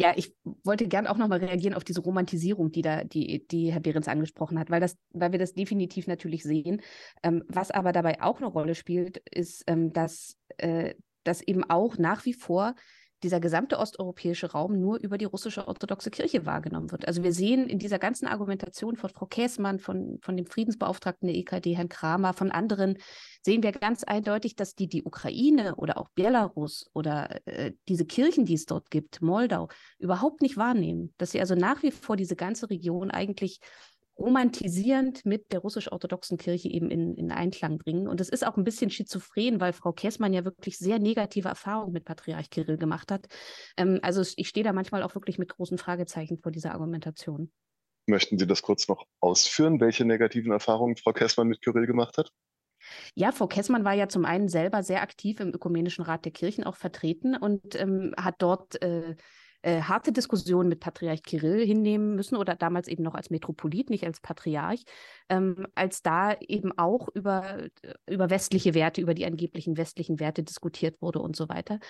Ja, 0.00 0.12
ich 0.14 0.32
wollte 0.62 0.86
gern 0.86 1.08
auch 1.08 1.16
nochmal 1.16 1.40
reagieren 1.40 1.74
auf 1.74 1.82
diese 1.82 2.00
Romantisierung, 2.00 2.70
die 2.70 2.82
da, 2.82 3.02
die, 3.02 3.44
die 3.48 3.72
Herr 3.72 3.80
Behrens 3.80 4.06
angesprochen 4.06 4.56
hat, 4.56 4.70
weil 4.70 4.80
das, 4.80 4.96
weil 5.10 5.32
wir 5.32 5.40
das 5.40 5.54
definitiv 5.54 6.06
natürlich 6.06 6.44
sehen. 6.44 6.82
Ähm, 7.24 7.42
was 7.48 7.72
aber 7.72 7.90
dabei 7.90 8.22
auch 8.22 8.36
eine 8.36 8.46
Rolle 8.46 8.76
spielt, 8.76 9.16
ist, 9.28 9.64
ähm, 9.66 9.92
dass, 9.92 10.36
äh, 10.58 10.94
dass 11.24 11.42
eben 11.42 11.68
auch 11.68 11.98
nach 11.98 12.24
wie 12.26 12.32
vor 12.32 12.76
dieser 13.22 13.40
gesamte 13.40 13.78
osteuropäische 13.78 14.52
Raum 14.52 14.78
nur 14.78 14.98
über 15.00 15.18
die 15.18 15.24
russische 15.24 15.66
orthodoxe 15.66 16.10
Kirche 16.10 16.46
wahrgenommen 16.46 16.90
wird. 16.90 17.06
Also 17.06 17.22
wir 17.22 17.32
sehen 17.32 17.68
in 17.68 17.78
dieser 17.78 17.98
ganzen 17.98 18.26
Argumentation 18.26 18.96
von 18.96 19.10
Frau 19.10 19.26
Käßmann, 19.26 19.78
von, 19.78 20.18
von 20.20 20.36
dem 20.36 20.46
Friedensbeauftragten 20.46 21.28
der 21.28 21.36
EKD, 21.36 21.76
Herrn 21.76 21.88
Kramer, 21.88 22.32
von 22.32 22.50
anderen, 22.50 22.98
sehen 23.42 23.62
wir 23.62 23.72
ganz 23.72 24.04
eindeutig, 24.04 24.56
dass 24.56 24.74
die 24.74 24.88
die 24.88 25.04
Ukraine 25.04 25.74
oder 25.76 25.98
auch 25.98 26.08
Belarus 26.14 26.88
oder 26.92 27.40
äh, 27.46 27.72
diese 27.88 28.04
Kirchen, 28.04 28.44
die 28.44 28.54
es 28.54 28.66
dort 28.66 28.90
gibt, 28.90 29.20
Moldau, 29.20 29.68
überhaupt 29.98 30.42
nicht 30.42 30.56
wahrnehmen. 30.56 31.12
Dass 31.18 31.32
sie 31.32 31.40
also 31.40 31.54
nach 31.54 31.82
wie 31.82 31.90
vor 31.90 32.16
diese 32.16 32.36
ganze 32.36 32.70
Region 32.70 33.10
eigentlich 33.10 33.60
romantisierend 34.18 35.24
mit 35.24 35.52
der 35.52 35.60
russisch-orthodoxen 35.60 36.38
Kirche 36.38 36.68
eben 36.68 36.90
in, 36.90 37.14
in 37.14 37.30
Einklang 37.30 37.78
bringen. 37.78 38.08
Und 38.08 38.20
es 38.20 38.28
ist 38.28 38.46
auch 38.46 38.56
ein 38.56 38.64
bisschen 38.64 38.90
schizophren, 38.90 39.60
weil 39.60 39.72
Frau 39.72 39.92
Kessmann 39.92 40.32
ja 40.32 40.44
wirklich 40.44 40.78
sehr 40.78 40.98
negative 40.98 41.48
Erfahrungen 41.48 41.92
mit 41.92 42.04
Patriarch 42.04 42.50
Kirill 42.50 42.78
gemacht 42.78 43.12
hat. 43.12 43.26
Ähm, 43.76 44.00
also 44.02 44.22
ich 44.36 44.48
stehe 44.48 44.64
da 44.64 44.72
manchmal 44.72 45.02
auch 45.02 45.14
wirklich 45.14 45.38
mit 45.38 45.48
großen 45.48 45.78
Fragezeichen 45.78 46.38
vor 46.38 46.50
dieser 46.50 46.72
Argumentation. 46.72 47.52
Möchten 48.06 48.38
Sie 48.38 48.46
das 48.46 48.62
kurz 48.62 48.88
noch 48.88 49.06
ausführen, 49.20 49.80
welche 49.80 50.04
negativen 50.04 50.50
Erfahrungen 50.50 50.96
Frau 50.96 51.12
Kessmann 51.12 51.48
mit 51.48 51.62
Kyrill 51.62 51.86
gemacht 51.86 52.18
hat? 52.18 52.32
Ja, 53.14 53.32
Frau 53.32 53.46
Kessmann 53.46 53.84
war 53.84 53.92
ja 53.92 54.08
zum 54.08 54.24
einen 54.24 54.48
selber 54.48 54.82
sehr 54.82 55.02
aktiv 55.02 55.40
im 55.40 55.52
Ökumenischen 55.52 56.04
Rat 56.04 56.24
der 56.24 56.32
Kirchen 56.32 56.64
auch 56.64 56.76
vertreten 56.76 57.36
und 57.36 57.74
ähm, 57.74 58.14
hat 58.16 58.36
dort 58.38 58.80
äh, 58.82 59.16
äh, 59.62 59.82
harte 59.82 60.12
Diskussionen 60.12 60.68
mit 60.68 60.80
Patriarch 60.80 61.22
Kirill 61.22 61.64
hinnehmen 61.64 62.14
müssen 62.14 62.36
oder 62.36 62.54
damals 62.54 62.88
eben 62.88 63.02
noch 63.02 63.14
als 63.14 63.30
Metropolit, 63.30 63.90
nicht 63.90 64.04
als 64.04 64.20
Patriarch, 64.20 64.84
ähm, 65.28 65.66
als 65.74 66.02
da 66.02 66.34
eben 66.40 66.76
auch 66.78 67.08
über, 67.14 67.64
äh, 67.82 67.94
über 68.08 68.30
westliche 68.30 68.74
Werte, 68.74 69.00
über 69.00 69.14
die 69.14 69.26
angeblichen 69.26 69.76
westlichen 69.76 70.20
Werte 70.20 70.42
diskutiert 70.42 71.00
wurde 71.02 71.20
und 71.20 71.36
so 71.36 71.48
weiter. 71.48 71.80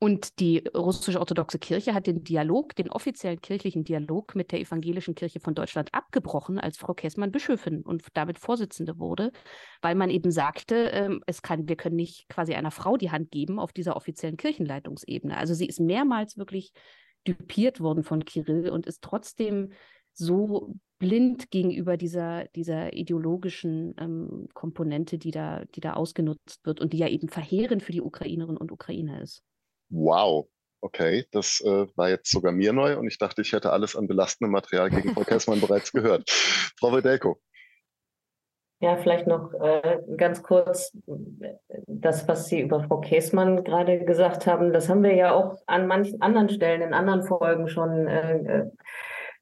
Und 0.00 0.40
die 0.40 0.58
russische 0.74 1.18
orthodoxe 1.18 1.58
Kirche 1.58 1.94
hat 1.94 2.06
den 2.06 2.24
Dialog, 2.24 2.74
den 2.76 2.90
offiziellen 2.90 3.40
kirchlichen 3.40 3.84
Dialog 3.84 4.34
mit 4.34 4.52
der 4.52 4.60
evangelischen 4.60 5.14
Kirche 5.14 5.40
von 5.40 5.54
Deutschland 5.54 5.94
abgebrochen, 5.94 6.58
als 6.58 6.76
Frau 6.76 6.94
Kessmann 6.94 7.32
Bischöfin 7.32 7.82
und 7.82 8.04
damit 8.12 8.38
Vorsitzende 8.38 8.98
wurde, 8.98 9.32
weil 9.80 9.94
man 9.94 10.10
eben 10.10 10.30
sagte, 10.30 10.90
ähm, 10.92 11.22
es 11.26 11.42
kann, 11.42 11.68
wir 11.68 11.76
können 11.76 11.96
nicht 11.96 12.28
quasi 12.28 12.54
einer 12.54 12.70
Frau 12.70 12.96
die 12.96 13.12
Hand 13.12 13.30
geben 13.30 13.58
auf 13.58 13.72
dieser 13.72 13.96
offiziellen 13.96 14.36
Kirchenleitungsebene. 14.36 15.36
Also 15.36 15.54
sie 15.54 15.66
ist 15.66 15.80
mehrmals 15.80 16.36
wirklich 16.36 16.72
düpiert 17.26 17.80
worden 17.80 18.02
von 18.02 18.24
Kirill 18.24 18.68
und 18.70 18.86
ist 18.86 19.00
trotzdem 19.00 19.72
so 20.12 20.74
blind 20.98 21.50
gegenüber 21.50 21.96
dieser, 21.96 22.44
dieser 22.48 22.92
ideologischen 22.92 23.94
ähm, 23.98 24.48
Komponente, 24.54 25.18
die 25.18 25.30
da, 25.30 25.64
die 25.64 25.80
da 25.80 25.94
ausgenutzt 25.94 26.64
wird 26.64 26.80
und 26.80 26.92
die 26.92 26.98
ja 26.98 27.08
eben 27.08 27.28
verheerend 27.28 27.82
für 27.82 27.92
die 27.92 28.02
Ukrainerinnen 28.02 28.58
und 28.58 28.72
Ukrainer 28.72 29.20
ist. 29.22 29.42
Wow, 29.90 30.48
okay, 30.80 31.26
das 31.30 31.60
äh, 31.64 31.86
war 31.96 32.10
jetzt 32.10 32.30
sogar 32.30 32.52
mir 32.52 32.72
neu 32.72 32.98
und 32.98 33.06
ich 33.06 33.18
dachte, 33.18 33.42
ich 33.42 33.52
hätte 33.52 33.72
alles 33.72 33.96
an 33.96 34.06
belastendem 34.06 34.52
Material 34.52 34.90
gegen 34.90 35.14
Frau 35.14 35.22
Kessmann 35.22 35.60
bereits 35.60 35.92
gehört. 35.92 36.28
Frau 36.78 36.92
Wedelko. 36.92 37.40
Ja, 38.80 38.98
vielleicht 38.98 39.26
noch 39.26 39.54
äh, 39.54 39.98
ganz 40.18 40.42
kurz 40.42 40.92
das, 41.86 42.28
was 42.28 42.48
Sie 42.48 42.60
über 42.60 42.82
Frau 42.82 43.00
Käßmann 43.00 43.64
gerade 43.64 44.04
gesagt 44.04 44.46
haben. 44.46 44.74
Das 44.74 44.90
haben 44.90 45.02
wir 45.02 45.14
ja 45.14 45.32
auch 45.32 45.56
an 45.66 45.86
manchen 45.86 46.20
anderen 46.20 46.50
Stellen, 46.50 46.82
in 46.82 46.92
anderen 46.92 47.22
Folgen 47.22 47.68
schon 47.68 48.06
äh, 48.06 48.36
äh, 48.36 48.70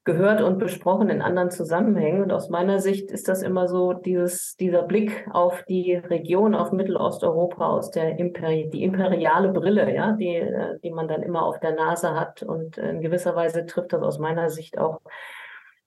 gehört 0.05 0.42
und 0.42 0.59
besprochen, 0.59 1.11
in 1.11 1.22
anderen 1.22 1.50
Zusammenhängen. 1.50 2.22
Und 2.22 2.32
aus 2.32 2.48
meiner 2.48 2.80
Sicht 2.80 3.11
ist 3.12 3.28
das 3.28 3.42
immer 3.42 3.68
so 3.68 3.92
dieses, 3.92 4.57
dieser 4.57 4.82
Blick 4.82 5.28
auf 5.32 5.62
die 5.68 5.94
Region, 5.94 6.55
auf 6.55 6.72
Mittelosteuropa 6.72 7.68
aus 7.68 7.90
der 7.90 8.18
Imperi 8.18 8.68
die 8.72 8.82
imperiale 8.82 9.50
Brille, 9.50 9.94
ja, 9.94 10.12
die, 10.12 10.36
äh, 10.36 10.78
die 10.82 10.90
man 10.90 11.07
dann 11.07 11.22
immer 11.22 11.44
auf 11.44 11.61
der 11.61 11.74
Nase 11.74 12.14
hat. 12.18 12.42
Und 12.42 12.78
in 12.78 13.00
gewisser 13.00 13.36
Weise 13.36 13.64
trifft 13.66 13.92
das 13.92 14.03
aus 14.03 14.18
meiner 14.18 14.50
Sicht 14.50 14.76
auch 14.78 15.00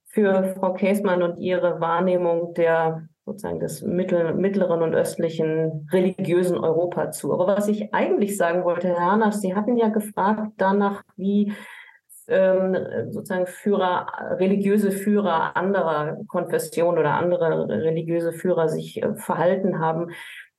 für 0.06 0.56
Frau 0.58 0.74
Käßmann 0.74 1.22
und 1.22 1.38
ihre 1.38 1.82
Wahrnehmung 1.82 2.54
der 2.54 3.10
sozusagen 3.26 3.60
des 3.60 3.82
mittel, 3.82 4.34
mittleren 4.34 4.82
und 4.82 4.94
östlichen 4.94 5.90
religiösen 5.92 6.58
Europa 6.58 7.12
zu. 7.12 7.34
Aber 7.34 7.48
was 7.48 7.68
ich 7.68 7.94
eigentlich 7.94 8.38
sagen 8.38 8.64
wollte, 8.64 8.88
Herr 8.88 9.12
Hanas, 9.12 9.42
Sie 9.42 9.56
hatten 9.56 9.76
ja 9.78 9.90
gefragt 9.90 10.54
danach, 10.58 11.04
wie 11.18 11.52
ähm, 12.28 12.76
sozusagen 13.12 13.48
Führer, 13.48 14.08
religiöse 14.40 14.92
Führer 14.92 15.56
anderer 15.56 16.18
Konfession 16.28 16.98
oder 16.98 17.12
andere 17.12 17.68
religiöse 17.68 18.34
Führer 18.34 18.70
sich 18.70 19.02
äh, 19.02 19.16
verhalten 19.16 19.80
haben. 19.80 20.12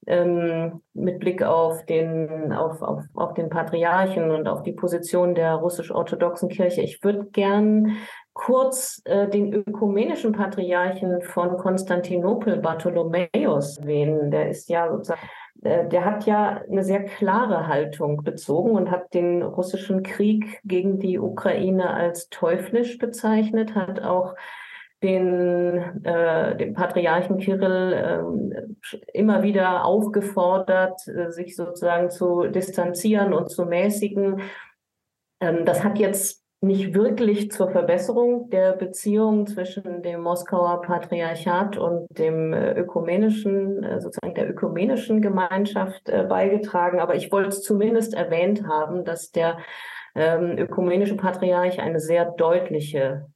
Ähm, 0.08 0.82
mit 0.94 1.18
Blick 1.18 1.42
auf 1.42 1.84
den, 1.86 2.52
auf, 2.52 2.80
auf, 2.80 3.02
auf 3.14 3.34
den 3.34 3.48
Patriarchen 3.48 4.30
und 4.30 4.46
auf 4.46 4.62
die 4.62 4.72
Position 4.72 5.34
der 5.34 5.54
russisch-orthodoxen 5.54 6.48
Kirche. 6.48 6.80
Ich 6.82 7.02
würde 7.02 7.24
gern 7.32 7.96
kurz 8.32 9.02
äh, 9.04 9.28
den 9.28 9.52
ökumenischen 9.52 10.30
Patriarchen 10.30 11.22
von 11.22 11.56
Konstantinopel, 11.56 12.58
Bartholomäus, 12.58 13.78
erwähnen. 13.78 14.30
Der 14.30 14.48
ist 14.48 14.68
ja 14.68 14.92
sozusagen, 14.92 15.28
der 15.62 16.04
hat 16.04 16.26
ja 16.26 16.62
eine 16.70 16.84
sehr 16.84 17.04
klare 17.04 17.66
Haltung 17.66 18.22
bezogen 18.22 18.70
und 18.70 18.90
hat 18.90 19.14
den 19.14 19.42
russischen 19.42 20.02
Krieg 20.02 20.60
gegen 20.64 20.98
die 20.98 21.18
Ukraine 21.18 21.90
als 21.90 22.28
teuflisch 22.28 22.98
bezeichnet, 22.98 23.74
hat 23.74 24.00
auch 24.02 24.34
den, 25.02 26.04
äh, 26.04 26.56
den 26.56 26.72
Patriarchen 26.72 27.38
Kirill 27.38 27.92
äh, 27.92 28.98
immer 29.12 29.42
wieder 29.42 29.84
aufgefordert, 29.84 31.06
äh, 31.08 31.30
sich 31.30 31.54
sozusagen 31.54 32.10
zu 32.10 32.46
distanzieren 32.46 33.34
und 33.34 33.50
zu 33.50 33.66
mäßigen. 33.66 34.40
Ähm, 35.40 35.64
das 35.64 35.84
hat 35.84 35.98
jetzt 35.98 36.45
nicht 36.60 36.94
wirklich 36.94 37.50
zur 37.50 37.70
Verbesserung 37.70 38.48
der 38.50 38.72
Beziehung 38.72 39.46
zwischen 39.46 40.02
dem 40.02 40.22
Moskauer 40.22 40.82
Patriarchat 40.82 41.76
und 41.76 42.06
dem 42.10 42.52
äh, 42.52 42.72
ökumenischen, 42.72 43.82
äh, 43.82 44.00
sozusagen 44.00 44.34
der 44.34 44.48
ökumenischen 44.48 45.20
Gemeinschaft 45.20 46.08
äh, 46.08 46.24
beigetragen. 46.24 47.00
Aber 47.00 47.14
ich 47.14 47.30
wollte 47.30 47.50
es 47.50 47.62
zumindest 47.62 48.14
erwähnt 48.14 48.66
haben, 48.66 49.04
dass 49.04 49.30
der 49.30 49.58
ähm, 50.14 50.56
ökumenische 50.56 51.16
Patriarch 51.16 51.78
eine 51.80 52.00
sehr 52.00 52.24
deutliche 52.24 53.26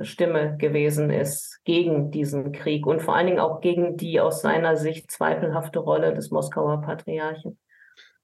Stimme 0.00 0.56
gewesen 0.56 1.10
ist 1.10 1.60
gegen 1.64 2.10
diesen 2.10 2.50
Krieg 2.50 2.84
und 2.84 3.00
vor 3.00 3.14
allen 3.14 3.28
Dingen 3.28 3.38
auch 3.38 3.60
gegen 3.60 3.96
die 3.96 4.18
aus 4.18 4.42
seiner 4.42 4.74
Sicht 4.76 5.08
zweifelhafte 5.08 5.78
Rolle 5.78 6.14
des 6.14 6.32
Moskauer 6.32 6.80
Patriarchen. 6.80 7.58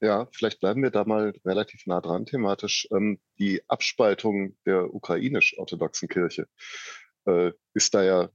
Ja, 0.00 0.28
vielleicht 0.32 0.60
bleiben 0.60 0.82
wir 0.82 0.90
da 0.90 1.04
mal 1.04 1.32
relativ 1.44 1.86
nah 1.86 2.00
dran 2.00 2.26
thematisch. 2.26 2.88
Ähm, 2.92 3.18
die 3.38 3.62
Abspaltung 3.68 4.56
der 4.64 4.94
ukrainisch-orthodoxen 4.94 6.08
Kirche 6.08 6.46
äh, 7.26 7.52
ist 7.74 7.94
da 7.94 8.02
ja 8.04 8.28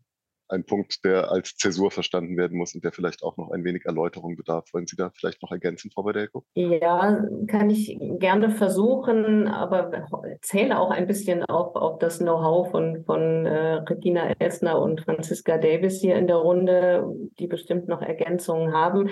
ein 0.49 0.65
Punkt, 0.65 1.03
der 1.03 1.31
als 1.31 1.55
Zäsur 1.55 1.91
verstanden 1.91 2.37
werden 2.37 2.57
muss 2.57 2.75
und 2.75 2.83
der 2.83 2.91
vielleicht 2.91 3.23
auch 3.23 3.37
noch 3.37 3.51
ein 3.51 3.63
wenig 3.63 3.85
Erläuterung 3.85 4.35
bedarf. 4.35 4.65
Wollen 4.73 4.87
Sie 4.87 4.95
da 4.95 5.11
vielleicht 5.15 5.41
noch 5.41 5.51
ergänzen, 5.51 5.91
Frau 5.91 6.03
Badelko? 6.03 6.45
Ja, 6.53 7.25
kann 7.47 7.69
ich 7.69 7.97
gerne 8.19 8.49
versuchen, 8.51 9.47
aber 9.47 10.07
zähle 10.41 10.79
auch 10.79 10.91
ein 10.91 11.07
bisschen 11.07 11.43
auf, 11.45 11.75
auf 11.75 11.99
das 11.99 12.19
Know-how 12.19 12.69
von, 12.69 13.03
von 13.05 13.45
äh, 13.45 13.73
Regina 13.89 14.33
Elsner 14.39 14.79
und 14.79 15.01
Franziska 15.01 15.57
Davis 15.57 15.99
hier 15.99 16.15
in 16.15 16.27
der 16.27 16.37
Runde, 16.37 17.05
die 17.39 17.47
bestimmt 17.47 17.87
noch 17.87 18.01
Ergänzungen 18.01 18.73
haben. 18.73 19.09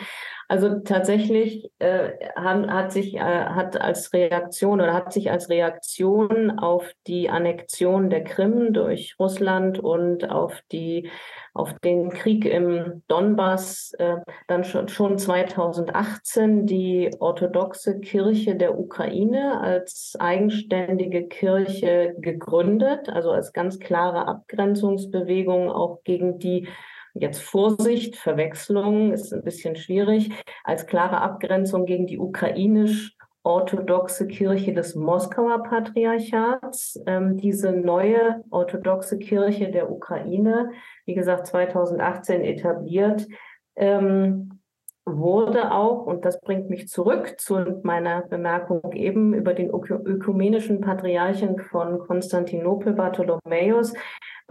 Also 0.51 0.79
tatsächlich 0.79 1.71
äh, 1.79 2.09
hat, 2.35 2.67
hat 2.67 2.91
sich 2.91 3.15
äh, 3.15 3.19
hat 3.21 3.79
als 3.79 4.11
Reaktion 4.11 4.81
oder 4.81 4.93
hat 4.93 5.13
sich 5.13 5.31
als 5.31 5.47
Reaktion 5.47 6.59
auf 6.59 6.91
die 7.07 7.29
Annexion 7.29 8.09
der 8.09 8.25
Krim 8.25 8.73
durch 8.73 9.15
Russland 9.17 9.79
und 9.79 10.29
auf 10.29 10.59
die 10.73 11.09
auf 11.53 11.79
den 11.79 12.09
Krieg 12.09 12.43
im 12.43 13.01
Donbass 13.07 13.93
äh, 13.97 14.17
dann 14.49 14.65
schon, 14.65 14.89
schon 14.89 15.17
2018 15.17 16.65
die 16.65 17.11
orthodoxe 17.21 18.01
Kirche 18.01 18.57
der 18.57 18.77
Ukraine 18.77 19.61
als 19.61 20.17
eigenständige 20.19 21.29
Kirche 21.29 22.13
gegründet, 22.19 23.07
also 23.07 23.31
als 23.31 23.53
ganz 23.53 23.79
klare 23.79 24.27
Abgrenzungsbewegung 24.27 25.71
auch 25.71 26.03
gegen 26.03 26.39
die 26.39 26.67
Jetzt 27.14 27.41
Vorsicht, 27.41 28.16
Verwechslung 28.16 29.12
ist 29.12 29.34
ein 29.34 29.43
bisschen 29.43 29.76
schwierig, 29.76 30.32
als 30.64 30.88
klare 30.88 31.22
Abgrenzung 31.22 31.86
gegen 31.86 32.07
die 32.07 32.18
ukrainisch 32.18 33.16
orthodoxe 33.43 34.28
Kirche 34.28 34.74
des 34.74 34.95
Moskauer 34.95 35.64
Patriarchats. 35.64 37.01
Ähm, 37.07 37.38
diese 37.38 37.72
neue 37.72 38.43
orthodoxe 38.51 39.18
Kirche 39.18 39.72
der 39.72 39.91
Ukraine, 39.91 40.72
wie 41.05 41.16
gesagt, 41.16 41.47
2018 41.47 42.41
etabliert, 42.41 43.28
ähm, 43.76 44.62
wurde 45.05 45.72
auch, 45.72 46.05
und 46.05 46.26
das 46.26 46.39
bringt 46.41 46.70
mich 46.70 46.88
zurück 46.88 47.39
zu 47.39 47.80
meiner 47.82 48.22
Bemerkung 48.22 48.91
eben 48.93 49.34
über 49.34 49.55
den 49.55 49.72
ökumenischen 49.72 50.80
Patriarchen 50.80 51.57
von 51.57 51.99
Konstantinopel, 51.99 52.93
Bartholomäus, 52.93 53.93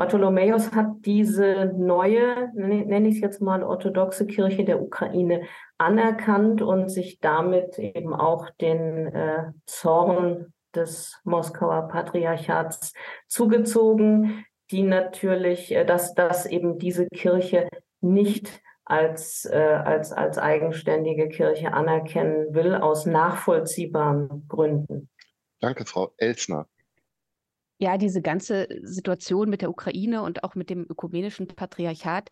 Bartholomäus 0.01 0.73
hat 0.73 1.05
diese 1.05 1.75
neue, 1.77 2.51
nenne 2.55 3.09
ich 3.09 3.17
es 3.17 3.21
jetzt 3.21 3.43
mal, 3.43 3.63
orthodoxe 3.63 4.25
Kirche 4.27 4.65
der 4.65 4.81
Ukraine 4.81 5.43
anerkannt 5.77 6.63
und 6.63 6.89
sich 6.89 7.21
damit 7.21 7.79
eben 7.79 8.15
auch 8.15 8.49
den 8.63 9.09
äh, 9.09 9.53
Zorn 9.67 10.55
des 10.75 11.21
Moskauer 11.25 11.89
Patriarchats 11.89 12.95
zugezogen, 13.29 14.47
die 14.71 14.85
natürlich, 14.85 15.71
äh, 15.71 15.85
dass, 15.85 16.15
dass 16.15 16.47
eben 16.47 16.79
diese 16.79 17.07
Kirche 17.09 17.69
nicht 18.01 18.63
als, 18.87 19.45
äh, 19.45 19.59
als, 19.59 20.13
als 20.13 20.39
eigenständige 20.39 21.29
Kirche 21.29 21.75
anerkennen 21.75 22.55
will, 22.55 22.75
aus 22.75 23.05
nachvollziehbaren 23.05 24.47
Gründen. 24.49 25.11
Danke, 25.61 25.85
Frau 25.85 26.15
Elsner. 26.17 26.67
Ja, 27.83 27.97
diese 27.97 28.21
ganze 28.21 28.69
Situation 28.83 29.49
mit 29.49 29.63
der 29.63 29.71
Ukraine 29.71 30.23
und 30.23 30.45
auch 30.45 30.55
mit 30.55 30.69
dem 30.69 30.85
ökumenischen 30.87 31.47
Patriarchat 31.47 32.31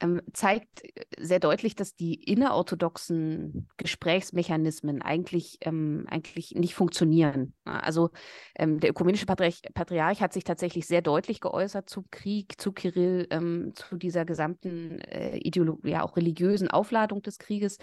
ähm, 0.00 0.20
zeigt 0.34 0.82
sehr 1.18 1.40
deutlich, 1.40 1.74
dass 1.74 1.94
die 1.94 2.14
innerorthodoxen 2.14 3.66
Gesprächsmechanismen 3.78 5.00
eigentlich, 5.00 5.56
ähm, 5.62 6.04
eigentlich 6.10 6.52
nicht 6.54 6.74
funktionieren. 6.74 7.54
Also 7.64 8.10
ähm, 8.54 8.78
der 8.78 8.90
ökumenische 8.90 9.24
Patriarch, 9.24 9.62
Patriarch, 9.72 10.20
hat 10.20 10.34
sich 10.34 10.44
tatsächlich 10.44 10.86
sehr 10.86 11.00
deutlich 11.00 11.40
geäußert 11.40 11.88
zum 11.88 12.04
Krieg, 12.10 12.60
zu 12.60 12.72
Kirill, 12.72 13.26
ähm, 13.30 13.72
zu 13.74 13.96
dieser 13.96 14.26
gesamten 14.26 15.00
äh, 15.00 15.38
Ideolo 15.38 15.78
ja 15.82 16.02
auch 16.02 16.18
religiösen 16.18 16.68
Aufladung 16.68 17.22
des 17.22 17.38
Krieges. 17.38 17.78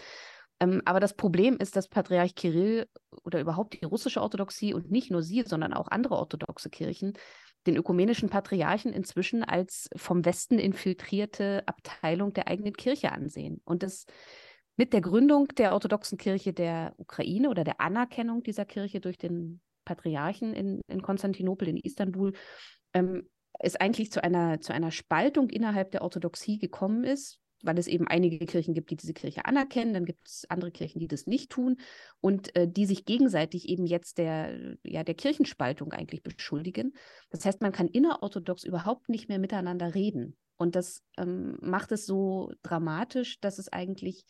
Ähm, 0.60 0.82
aber 0.86 1.00
das 1.00 1.16
Problem 1.16 1.58
ist, 1.58 1.76
dass 1.76 1.88
Patriarch 1.88 2.36
Kirill 2.36 2.88
oder 3.24 3.40
überhaupt 3.40 3.80
die 3.80 3.86
russische 3.86 4.22
Orthodoxie 4.22 4.74
und 4.74 4.92
nicht 4.92 5.12
nur 5.12 5.22
sie, 5.22 5.44
sondern 5.44 5.74
auch 5.74 5.88
andere 5.90 6.16
orthodoxe 6.16 6.70
Kirchen 6.70 7.14
den 7.68 7.76
ökumenischen 7.76 8.30
Patriarchen 8.30 8.94
inzwischen 8.94 9.44
als 9.44 9.90
vom 9.96 10.24
Westen 10.26 10.58
infiltrierte 10.58 11.64
Abteilung 11.68 12.34
der 12.34 12.48
eigenen 12.48 12.74
Kirche 12.74 13.12
ansehen. 13.12 13.62
Und 13.66 13.84
das 13.84 14.06
mit 14.78 14.94
der 14.94 15.02
Gründung 15.02 15.48
der 15.50 15.74
orthodoxen 15.74 16.18
Kirche 16.18 16.54
der 16.54 16.94
Ukraine 16.98 17.50
oder 17.50 17.64
der 17.64 17.82
Anerkennung 17.82 18.44
dieser 18.44 18.66
Kirche 18.66 19.02
durch 19.02 19.18
den 19.18 19.60
Patriarchen 19.86 20.54
in, 20.54 20.82
in 20.88 21.02
Konstantinopel, 21.02 21.68
in 21.68 21.78
Istanbul, 21.78 22.34
ähm, 22.94 23.28
es 23.60 23.76
eigentlich 23.76 24.12
zu 24.12 24.24
einer, 24.24 24.62
zu 24.62 24.72
einer 24.72 24.92
Spaltung 24.92 25.50
innerhalb 25.50 25.92
der 25.92 26.04
Orthodoxie 26.04 26.60
gekommen 26.60 27.04
ist, 27.04 27.40
weil 27.64 27.78
es 27.78 27.88
eben 27.88 28.08
einige 28.08 28.46
Kirchen 28.46 28.74
gibt, 28.74 28.92
die 28.92 28.96
diese 28.96 29.14
Kirche 29.14 29.46
anerkennen, 29.46 29.94
dann 29.94 30.06
gibt 30.06 30.28
es 30.28 30.46
andere 30.50 30.72
Kirchen, 30.72 31.00
die 31.00 31.08
das 31.08 31.28
nicht 31.28 31.50
tun 31.50 31.78
und 32.22 32.56
äh, 32.56 32.68
die 32.68 32.86
sich 32.86 33.06
gegenseitig 33.06 33.68
eben 33.70 33.86
jetzt 33.86 34.18
der, 34.18 34.78
ja, 34.84 35.04
der 35.04 35.16
Kirchenspaltung 35.16 35.92
eigentlich 35.92 36.24
beschuldigen. 36.24 36.94
Das 37.30 37.46
heißt, 37.46 37.62
man 37.62 37.72
kann 37.72 37.88
innerorthodox 37.88 38.64
überhaupt 38.64 39.10
nicht 39.10 39.30
mehr 39.30 39.40
miteinander 39.40 39.96
reden. 39.96 40.36
Und 40.58 40.76
das 40.76 41.04
ähm, 41.18 41.58
macht 41.62 41.92
es 41.92 42.06
so 42.06 42.52
dramatisch, 42.64 43.40
dass 43.40 43.60
es 43.60 43.72
eigentlich 43.72 44.26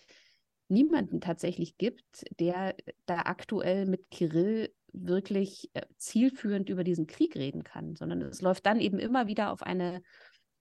niemanden 0.67 1.21
tatsächlich 1.21 1.77
gibt, 1.77 2.25
der 2.39 2.75
da 3.05 3.19
aktuell 3.19 3.85
mit 3.85 4.09
Kirill 4.11 4.73
wirklich 4.91 5.69
äh, 5.73 5.81
zielführend 5.97 6.69
über 6.69 6.83
diesen 6.83 7.07
Krieg 7.07 7.35
reden 7.35 7.63
kann, 7.63 7.95
sondern 7.95 8.21
es 8.23 8.41
läuft 8.41 8.65
dann 8.65 8.79
eben 8.79 8.99
immer 8.99 9.27
wieder 9.27 9.51
auf 9.51 9.63
eine 9.63 10.01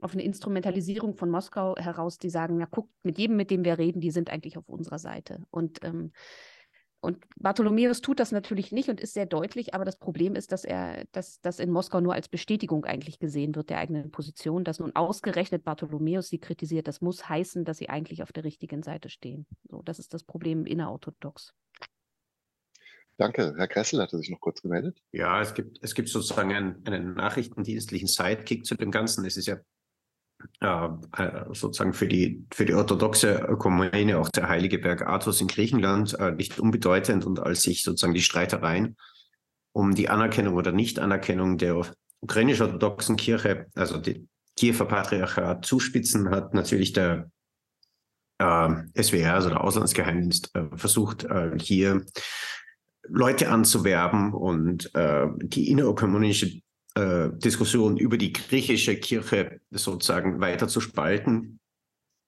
auf 0.01 0.13
eine 0.13 0.23
Instrumentalisierung 0.23 1.15
von 1.15 1.31
Moskau 1.31 1.77
heraus, 1.77 2.19
die 2.19 2.31
sagen, 2.31 2.61
ja, 2.61 2.67
guckt, 2.67 2.91
mit 3.03 3.19
jedem, 3.19 3.37
mit 3.37 3.51
dem 3.51 3.65
wir 3.65 3.79
reden, 3.79 4.01
die 4.01 4.11
sind 4.11 4.31
eigentlich 4.31 4.59
auf 4.59 4.69
unserer 4.69 4.99
Seite. 4.99 5.43
Und, 5.51 5.83
ähm, 5.85 6.13
und 7.01 7.25
Bartholomäus 7.37 8.01
tut 8.01 8.21
das 8.21 8.33
natürlich 8.33 8.73
nicht 8.73 8.89
und 8.89 9.01
ist 9.01 9.15
sehr 9.15 9.27
deutlich, 9.27 9.75
aber 9.75 9.85
das 9.85 9.99
Problem 9.99 10.35
ist, 10.35 10.51
dass 10.53 10.65
er, 10.65 11.05
dass 11.13 11.41
das 11.41 11.61
in 11.61 11.71
Moskau 11.71 12.01
nur 12.01 12.15
als 12.15 12.29
Bestätigung 12.29 12.85
eigentlich 12.85 13.19
gesehen 13.19 13.55
wird 13.55 13.71
der 13.71 13.79
eigenen 13.79 14.11
Position, 14.11 14.65
dass 14.65 14.81
nun 14.81 14.95
ausgerechnet 14.97 15.65
Bartholomäus 15.65 16.29
sie 16.29 16.39
kritisiert. 16.39 16.89
Das 16.89 17.01
muss 17.01 17.29
heißen, 17.29 17.65
dass 17.65 17.79
sie 17.79 17.89
eigentlich 17.89 18.23
auf 18.23 18.33
der 18.33 18.45
richtigen 18.45 18.83
Seite 18.83 19.09
stehen. 19.09 19.47
So, 19.69 19.83
das 19.83 19.99
ist 19.99 20.15
das 20.15 20.25
Problem 20.25 20.67
innerorthodox. 20.67 21.55
Danke. 23.19 23.55
Herr 23.57 23.69
Kressel 23.69 24.03
hatte 24.03 24.19
sich 24.19 24.29
noch 24.29 24.41
kurz 24.41 24.61
gemeldet. 24.61 25.01
Ja, 25.13 25.41
es 25.41 25.55
gibt, 25.55 25.79
es 25.83 25.95
gibt 25.95 26.09
sozusagen 26.09 26.53
einen, 26.53 26.87
einen 26.87 27.15
nachrichtendienstlichen 27.15 28.09
Sidekick 28.09 28.67
zu 28.67 28.75
dem 28.75 28.91
Ganzen. 28.91 29.25
Es 29.25 29.39
ist 29.39 29.47
ja 29.47 29.57
äh, 30.61 30.89
sozusagen 31.53 31.93
für 31.93 32.09
die, 32.09 32.45
für 32.53 32.65
die 32.65 32.75
orthodoxe 32.75 33.47
Ökumene 33.49 34.19
auch 34.19 34.29
der 34.29 34.49
heilige 34.49 34.79
Berg 34.79 35.07
Athos 35.07 35.41
in 35.41 35.49
Griechenland 35.49 36.19
äh, 36.19 36.33
nicht 36.33 36.59
unbedeutend 36.59 37.25
und 37.25 37.41
als 37.41 37.63
sich 37.63 37.83
sozusagen 37.83 38.15
die 38.15 38.23
Streitereien 38.23 38.97
um 39.73 39.95
die 39.95 40.09
Anerkennung 40.09 40.55
oder 40.55 40.73
Nichtanerkennung 40.73 41.59
der 41.59 41.83
ukrainisch-orthodoxen 42.21 43.17
Kirche, 43.17 43.67
also 43.75 43.99
die 43.99 44.27
Kiewer 44.57 44.87
Patriarchat 44.87 45.67
zuspitzen, 45.67 46.31
hat 46.31 46.55
natürlich 46.55 46.93
der 46.95 47.31
äh, 48.39 48.69
SWR, 49.01 49.35
also 49.35 49.51
der 49.51 49.63
Auslandsgeheimdienst, 49.63 50.55
äh, 50.55 50.65
versucht, 50.77 51.25
äh, 51.25 51.59
hier 51.61 52.05
Leute 53.09 53.51
anzuwerben 53.51 54.33
und 54.33 54.95
äh, 54.95 55.27
die 55.43 55.71
innerökumenische 55.71 56.61
äh, 56.97 57.29
Diskussion 57.33 57.99
über 57.99 58.17
die 58.17 58.33
griechische 58.33 58.97
Kirche 58.97 59.61
sozusagen 59.71 60.41
weiter 60.41 60.67
zu 60.67 60.81
spalten. 60.81 61.61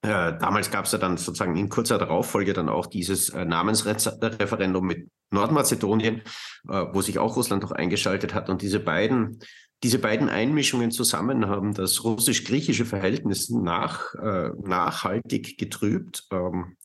Äh, 0.02 0.38
damals 0.38 0.70
gab 0.70 0.84
es 0.84 0.92
ja 0.92 0.98
dann 0.98 1.16
sozusagen 1.16 1.56
in 1.56 1.70
kurzer 1.70 1.98
Darauffolge 1.98 2.52
dann 2.52 2.68
auch 2.68 2.86
dieses 2.86 3.30
äh, 3.30 3.44
Namensreferendum 3.46 4.86
mit 4.86 5.08
Nordmazedonien, 5.30 6.20
äh, 6.68 6.84
wo 6.92 7.00
sich 7.00 7.18
auch 7.18 7.36
Russland 7.36 7.62
noch 7.62 7.72
eingeschaltet 7.72 8.34
hat. 8.34 8.50
Und 8.50 8.60
diese 8.60 8.78
beiden, 8.78 9.40
diese 9.82 9.98
beiden 9.98 10.28
Einmischungen 10.28 10.90
zusammen 10.90 11.48
haben 11.48 11.72
das 11.72 12.04
russisch-griechische 12.04 12.84
Verhältnis 12.84 13.48
nach, 13.48 14.14
äh, 14.16 14.50
nachhaltig 14.62 15.56
getrübt. 15.56 16.26
Ähm, 16.30 16.76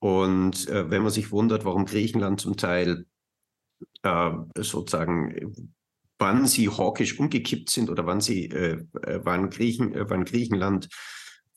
und 0.00 0.68
äh, 0.68 0.90
wenn 0.90 1.02
man 1.02 1.12
sich 1.12 1.30
wundert, 1.30 1.64
warum 1.64 1.86
Griechenland 1.86 2.40
zum 2.40 2.56
Teil 2.56 3.06
sozusagen 4.56 5.74
wann 6.22 6.46
sie 6.46 6.68
hawkisch 6.68 7.18
umgekippt 7.18 7.68
sind 7.68 7.90
oder 7.90 8.06
wann 8.06 8.20
sie, 8.20 8.46
äh, 8.46 8.78
äh, 9.02 9.20
wann, 9.24 9.50
Griechen, 9.50 9.92
äh, 9.92 10.08
wann 10.08 10.24
Griechenland 10.24 10.88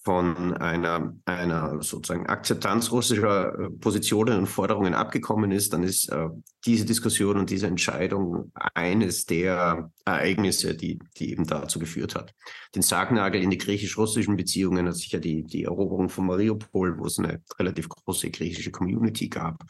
von 0.03 0.53
einer, 0.57 1.15
einer 1.25 1.81
sozusagen 1.83 2.25
Akzeptanz 2.25 2.91
russischer 2.91 3.59
äh, 3.59 3.69
Positionen 3.69 4.39
und 4.39 4.47
Forderungen 4.47 4.95
abgekommen 4.95 5.51
ist, 5.51 5.71
dann 5.71 5.83
ist 5.83 6.09
äh, 6.09 6.29
diese 6.65 6.85
Diskussion 6.85 7.37
und 7.37 7.51
diese 7.51 7.67
Entscheidung 7.67 8.51
eines 8.73 9.25
der 9.25 9.91
Ereignisse, 10.03 10.75
die, 10.75 10.97
die 11.17 11.31
eben 11.31 11.45
dazu 11.45 11.77
geführt 11.77 12.15
hat. 12.15 12.33
Den 12.73 12.81
Sargnagel 12.81 13.43
in 13.43 13.51
die 13.51 13.59
griechisch-russischen 13.59 14.35
Beziehungen 14.35 14.87
hat 14.87 14.95
sicher 14.95 15.19
die, 15.19 15.43
die 15.43 15.65
Eroberung 15.65 16.09
von 16.09 16.25
Mariupol, 16.25 16.97
wo 16.97 17.05
es 17.05 17.19
eine 17.19 17.43
relativ 17.59 17.87
große 17.89 18.31
griechische 18.31 18.71
Community 18.71 19.29
gab, 19.29 19.63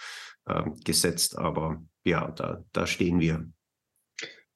äh, 0.46 0.64
gesetzt. 0.86 1.38
Aber 1.38 1.82
ja, 2.06 2.32
da, 2.32 2.64
da 2.72 2.88
stehen 2.88 3.20
wir. 3.20 3.46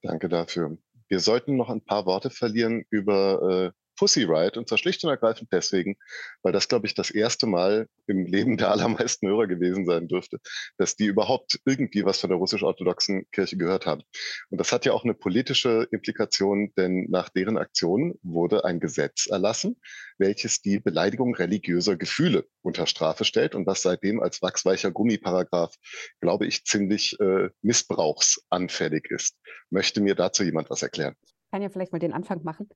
Danke 0.02 0.28
dafür. 0.28 0.78
Wir 1.08 1.20
sollten 1.20 1.56
noch 1.56 1.68
ein 1.68 1.84
paar 1.84 2.06
Worte 2.06 2.30
verlieren 2.30 2.84
über 2.90 3.72
äh, 3.72 3.89
Pussy 4.00 4.24
Riot 4.24 4.56
und 4.56 4.66
zwar 4.66 4.78
schlicht 4.78 5.04
und 5.04 5.10
ergreifend 5.10 5.52
deswegen, 5.52 5.94
weil 6.42 6.54
das, 6.54 6.68
glaube 6.68 6.86
ich, 6.86 6.94
das 6.94 7.10
erste 7.10 7.46
Mal 7.46 7.86
im 8.06 8.24
Leben 8.26 8.56
der 8.56 8.70
allermeisten 8.70 9.28
Hörer 9.28 9.46
gewesen 9.46 9.84
sein 9.84 10.08
dürfte, 10.08 10.38
dass 10.78 10.96
die 10.96 11.04
überhaupt 11.04 11.60
irgendwie 11.66 12.06
was 12.06 12.18
von 12.18 12.30
der 12.30 12.38
russisch-orthodoxen 12.38 13.26
Kirche 13.30 13.58
gehört 13.58 13.84
haben. 13.84 14.00
Und 14.48 14.56
das 14.56 14.72
hat 14.72 14.86
ja 14.86 14.94
auch 14.94 15.04
eine 15.04 15.12
politische 15.12 15.86
Implikation, 15.92 16.72
denn 16.78 17.08
nach 17.10 17.28
deren 17.28 17.58
Aktion 17.58 18.14
wurde 18.22 18.64
ein 18.64 18.80
Gesetz 18.80 19.26
erlassen, 19.26 19.78
welches 20.16 20.62
die 20.62 20.80
Beleidigung 20.80 21.34
religiöser 21.34 21.96
Gefühle 21.96 22.46
unter 22.62 22.86
Strafe 22.86 23.26
stellt 23.26 23.54
und 23.54 23.66
was 23.66 23.82
seitdem 23.82 24.20
als 24.20 24.40
wachsweicher 24.40 24.90
Gummiparagraph, 24.92 25.74
glaube 26.22 26.46
ich, 26.46 26.64
ziemlich 26.64 27.20
äh, 27.20 27.50
missbrauchsanfällig 27.60 29.10
ist. 29.10 29.36
Möchte 29.68 30.00
mir 30.00 30.14
dazu 30.14 30.42
jemand 30.42 30.70
was 30.70 30.80
erklären? 30.80 31.16
Ich 31.22 31.52
kann 31.52 31.60
ja 31.60 31.68
vielleicht 31.68 31.92
mal 31.92 31.98
den 31.98 32.14
Anfang 32.14 32.42
machen. 32.44 32.70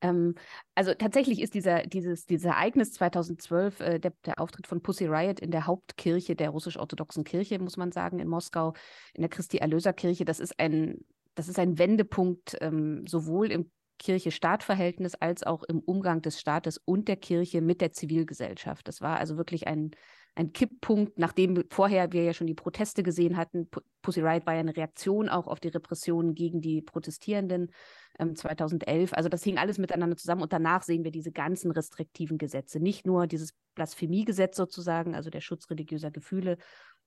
Ähm, 0.00 0.34
also 0.74 0.94
tatsächlich 0.94 1.40
ist 1.40 1.54
dieser, 1.54 1.82
dieses, 1.82 2.26
dieses 2.26 2.46
Ereignis 2.46 2.92
2012, 2.92 3.80
äh, 3.80 3.98
der, 3.98 4.12
der, 4.24 4.40
Auftritt 4.40 4.66
von 4.66 4.82
Pussy 4.82 5.06
Riot 5.06 5.40
in 5.40 5.50
der 5.50 5.66
Hauptkirche 5.66 6.36
der 6.36 6.50
russisch-orthodoxen 6.50 7.24
Kirche, 7.24 7.58
muss 7.58 7.76
man 7.76 7.92
sagen, 7.92 8.18
in 8.18 8.28
Moskau, 8.28 8.74
in 9.14 9.22
der 9.22 9.30
Christi-Erlöser-Kirche, 9.30 10.24
das 10.24 10.40
ist 10.40 10.58
ein, 10.58 11.04
das 11.34 11.48
ist 11.48 11.58
ein 11.58 11.78
Wendepunkt 11.78 12.56
ähm, 12.60 13.06
sowohl 13.06 13.50
im 13.50 13.70
Kirche-Staat-Verhältnis 13.98 15.14
als 15.16 15.42
auch 15.42 15.64
im 15.64 15.80
Umgang 15.80 16.22
des 16.22 16.40
Staates 16.40 16.78
und 16.78 17.08
der 17.08 17.16
Kirche 17.16 17.60
mit 17.60 17.80
der 17.80 17.92
Zivilgesellschaft. 17.92 18.86
Das 18.86 19.00
war 19.00 19.18
also 19.18 19.36
wirklich 19.36 19.66
ein, 19.66 19.90
ein 20.38 20.52
Kipppunkt, 20.52 21.18
nachdem 21.18 21.64
vorher 21.68 22.12
wir 22.12 22.22
ja 22.22 22.32
schon 22.32 22.46
die 22.46 22.54
Proteste 22.54 23.02
gesehen 23.02 23.36
hatten. 23.36 23.68
Pussy 24.02 24.20
Riot 24.20 24.46
war 24.46 24.54
ja 24.54 24.60
eine 24.60 24.76
Reaktion 24.76 25.28
auch 25.28 25.48
auf 25.48 25.58
die 25.58 25.66
Repressionen 25.66 26.36
gegen 26.36 26.60
die 26.60 26.80
Protestierenden 26.80 27.72
ähm, 28.20 28.36
2011. 28.36 29.14
Also 29.14 29.28
das 29.28 29.42
hing 29.42 29.58
alles 29.58 29.78
miteinander 29.78 30.16
zusammen 30.16 30.42
und 30.42 30.52
danach 30.52 30.84
sehen 30.84 31.02
wir 31.02 31.10
diese 31.10 31.32
ganzen 31.32 31.72
restriktiven 31.72 32.38
Gesetze. 32.38 32.78
Nicht 32.78 33.04
nur 33.04 33.26
dieses 33.26 33.52
Blasphemiegesetz 33.74 34.56
sozusagen, 34.56 35.16
also 35.16 35.28
der 35.28 35.40
Schutz 35.40 35.68
religiöser 35.70 36.12
Gefühle, 36.12 36.56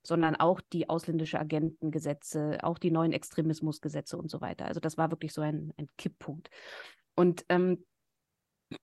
sondern 0.02 0.36
auch 0.36 0.60
die 0.60 0.90
ausländische 0.90 1.40
Agentengesetze, 1.40 2.58
auch 2.62 2.76
die 2.76 2.90
neuen 2.90 3.12
Extremismusgesetze 3.12 4.18
und 4.18 4.30
so 4.30 4.42
weiter. 4.42 4.66
Also 4.66 4.78
das 4.78 4.98
war 4.98 5.10
wirklich 5.10 5.32
so 5.32 5.40
ein, 5.40 5.72
ein 5.78 5.86
Kipppunkt. 5.96 6.50
Und, 7.14 7.46
ähm, 7.48 7.82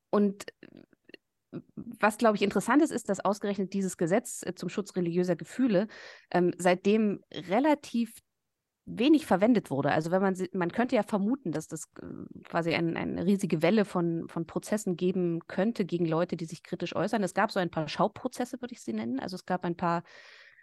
und 0.10 0.46
was, 1.76 2.18
glaube 2.18 2.36
ich, 2.36 2.42
interessant 2.42 2.82
ist, 2.82 2.92
ist, 2.92 3.10
dass 3.10 3.20
ausgerechnet 3.20 3.74
dieses 3.74 3.98
Gesetz 3.98 4.44
äh, 4.46 4.54
zum 4.56 4.70
Schutz 4.70 4.96
religiöser 4.96 5.36
Gefühle 5.36 5.88
ähm, 6.32 6.54
seitdem 6.58 7.24
relativ 7.32 8.14
wenig 8.86 9.26
verwendet 9.26 9.70
wurde. 9.70 9.92
Also 9.92 10.12
wenn 10.12 10.22
man, 10.22 10.36
man 10.54 10.72
könnte 10.72 10.96
ja 10.96 11.04
vermuten, 11.04 11.52
dass 11.52 11.68
das 11.68 11.86
äh, 12.02 12.06
quasi 12.44 12.74
ein, 12.74 12.98
eine 12.98 13.26
riesige 13.26 13.62
Welle 13.62 13.86
von, 13.86 14.28
von 14.28 14.46
Prozessen 14.46 14.96
geben 14.96 15.42
könnte 15.48 15.86
gegen 15.86 16.06
Leute, 16.06 16.38
die 16.38 16.46
sich 16.46 16.64
kritisch 16.64 16.96
äußern. 16.96 17.24
Es 17.24 17.34
gab 17.34 17.52
so 17.52 17.60
ein 17.60 17.72
paar 17.72 17.88
Schauprozesse, 17.88 18.62
würde 18.62 18.74
ich 18.74 18.82
sie 18.82 18.94
nennen. 18.94 19.20
Also 19.20 19.36
es 19.36 19.46
gab 19.46 19.64
ein 19.64 19.76
paar 19.76 20.04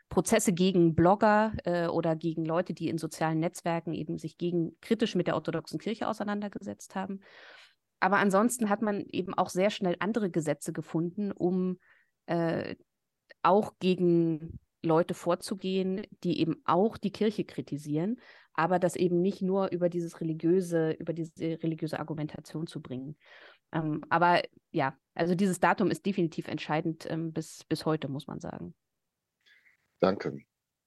Prozesse 0.08 0.52
gegen 0.52 0.94
Blogger 0.94 1.52
äh, 1.64 1.86
oder 1.86 2.16
gegen 2.16 2.44
Leute, 2.44 2.74
die 2.74 2.88
in 2.88 2.98
sozialen 2.98 3.40
Netzwerken 3.40 3.92
eben 3.92 4.18
sich 4.18 4.38
gegen 4.38 4.78
kritisch 4.80 5.14
mit 5.14 5.26
der 5.26 5.34
orthodoxen 5.34 5.78
Kirche 5.78 6.08
auseinandergesetzt 6.08 6.94
haben. 6.94 7.20
Aber 8.00 8.18
ansonsten 8.18 8.68
hat 8.68 8.82
man 8.82 9.00
eben 9.06 9.34
auch 9.34 9.48
sehr 9.48 9.70
schnell 9.70 9.96
andere 10.00 10.30
Gesetze 10.30 10.72
gefunden, 10.72 11.32
um 11.32 11.78
äh, 12.26 12.76
auch 13.42 13.74
gegen 13.78 14.58
Leute 14.82 15.14
vorzugehen, 15.14 16.06
die 16.22 16.40
eben 16.40 16.62
auch 16.64 16.96
die 16.96 17.12
Kirche 17.12 17.44
kritisieren, 17.44 18.20
aber 18.54 18.78
das 18.78 18.96
eben 18.96 19.20
nicht 19.20 19.42
nur 19.42 19.70
über 19.70 19.88
dieses 19.88 20.20
religiöse, 20.20 20.92
über 20.92 21.12
diese 21.12 21.62
religiöse 21.62 21.98
Argumentation 21.98 22.66
zu 22.66 22.80
bringen. 22.80 23.16
Ähm, 23.72 24.02
aber 24.08 24.42
ja, 24.70 24.96
also 25.14 25.34
dieses 25.34 25.60
Datum 25.60 25.90
ist 25.90 26.06
definitiv 26.06 26.48
entscheidend 26.48 27.06
ähm, 27.10 27.32
bis, 27.32 27.64
bis 27.64 27.84
heute, 27.84 28.08
muss 28.08 28.26
man 28.26 28.40
sagen. 28.40 28.74
Danke. 29.98 30.38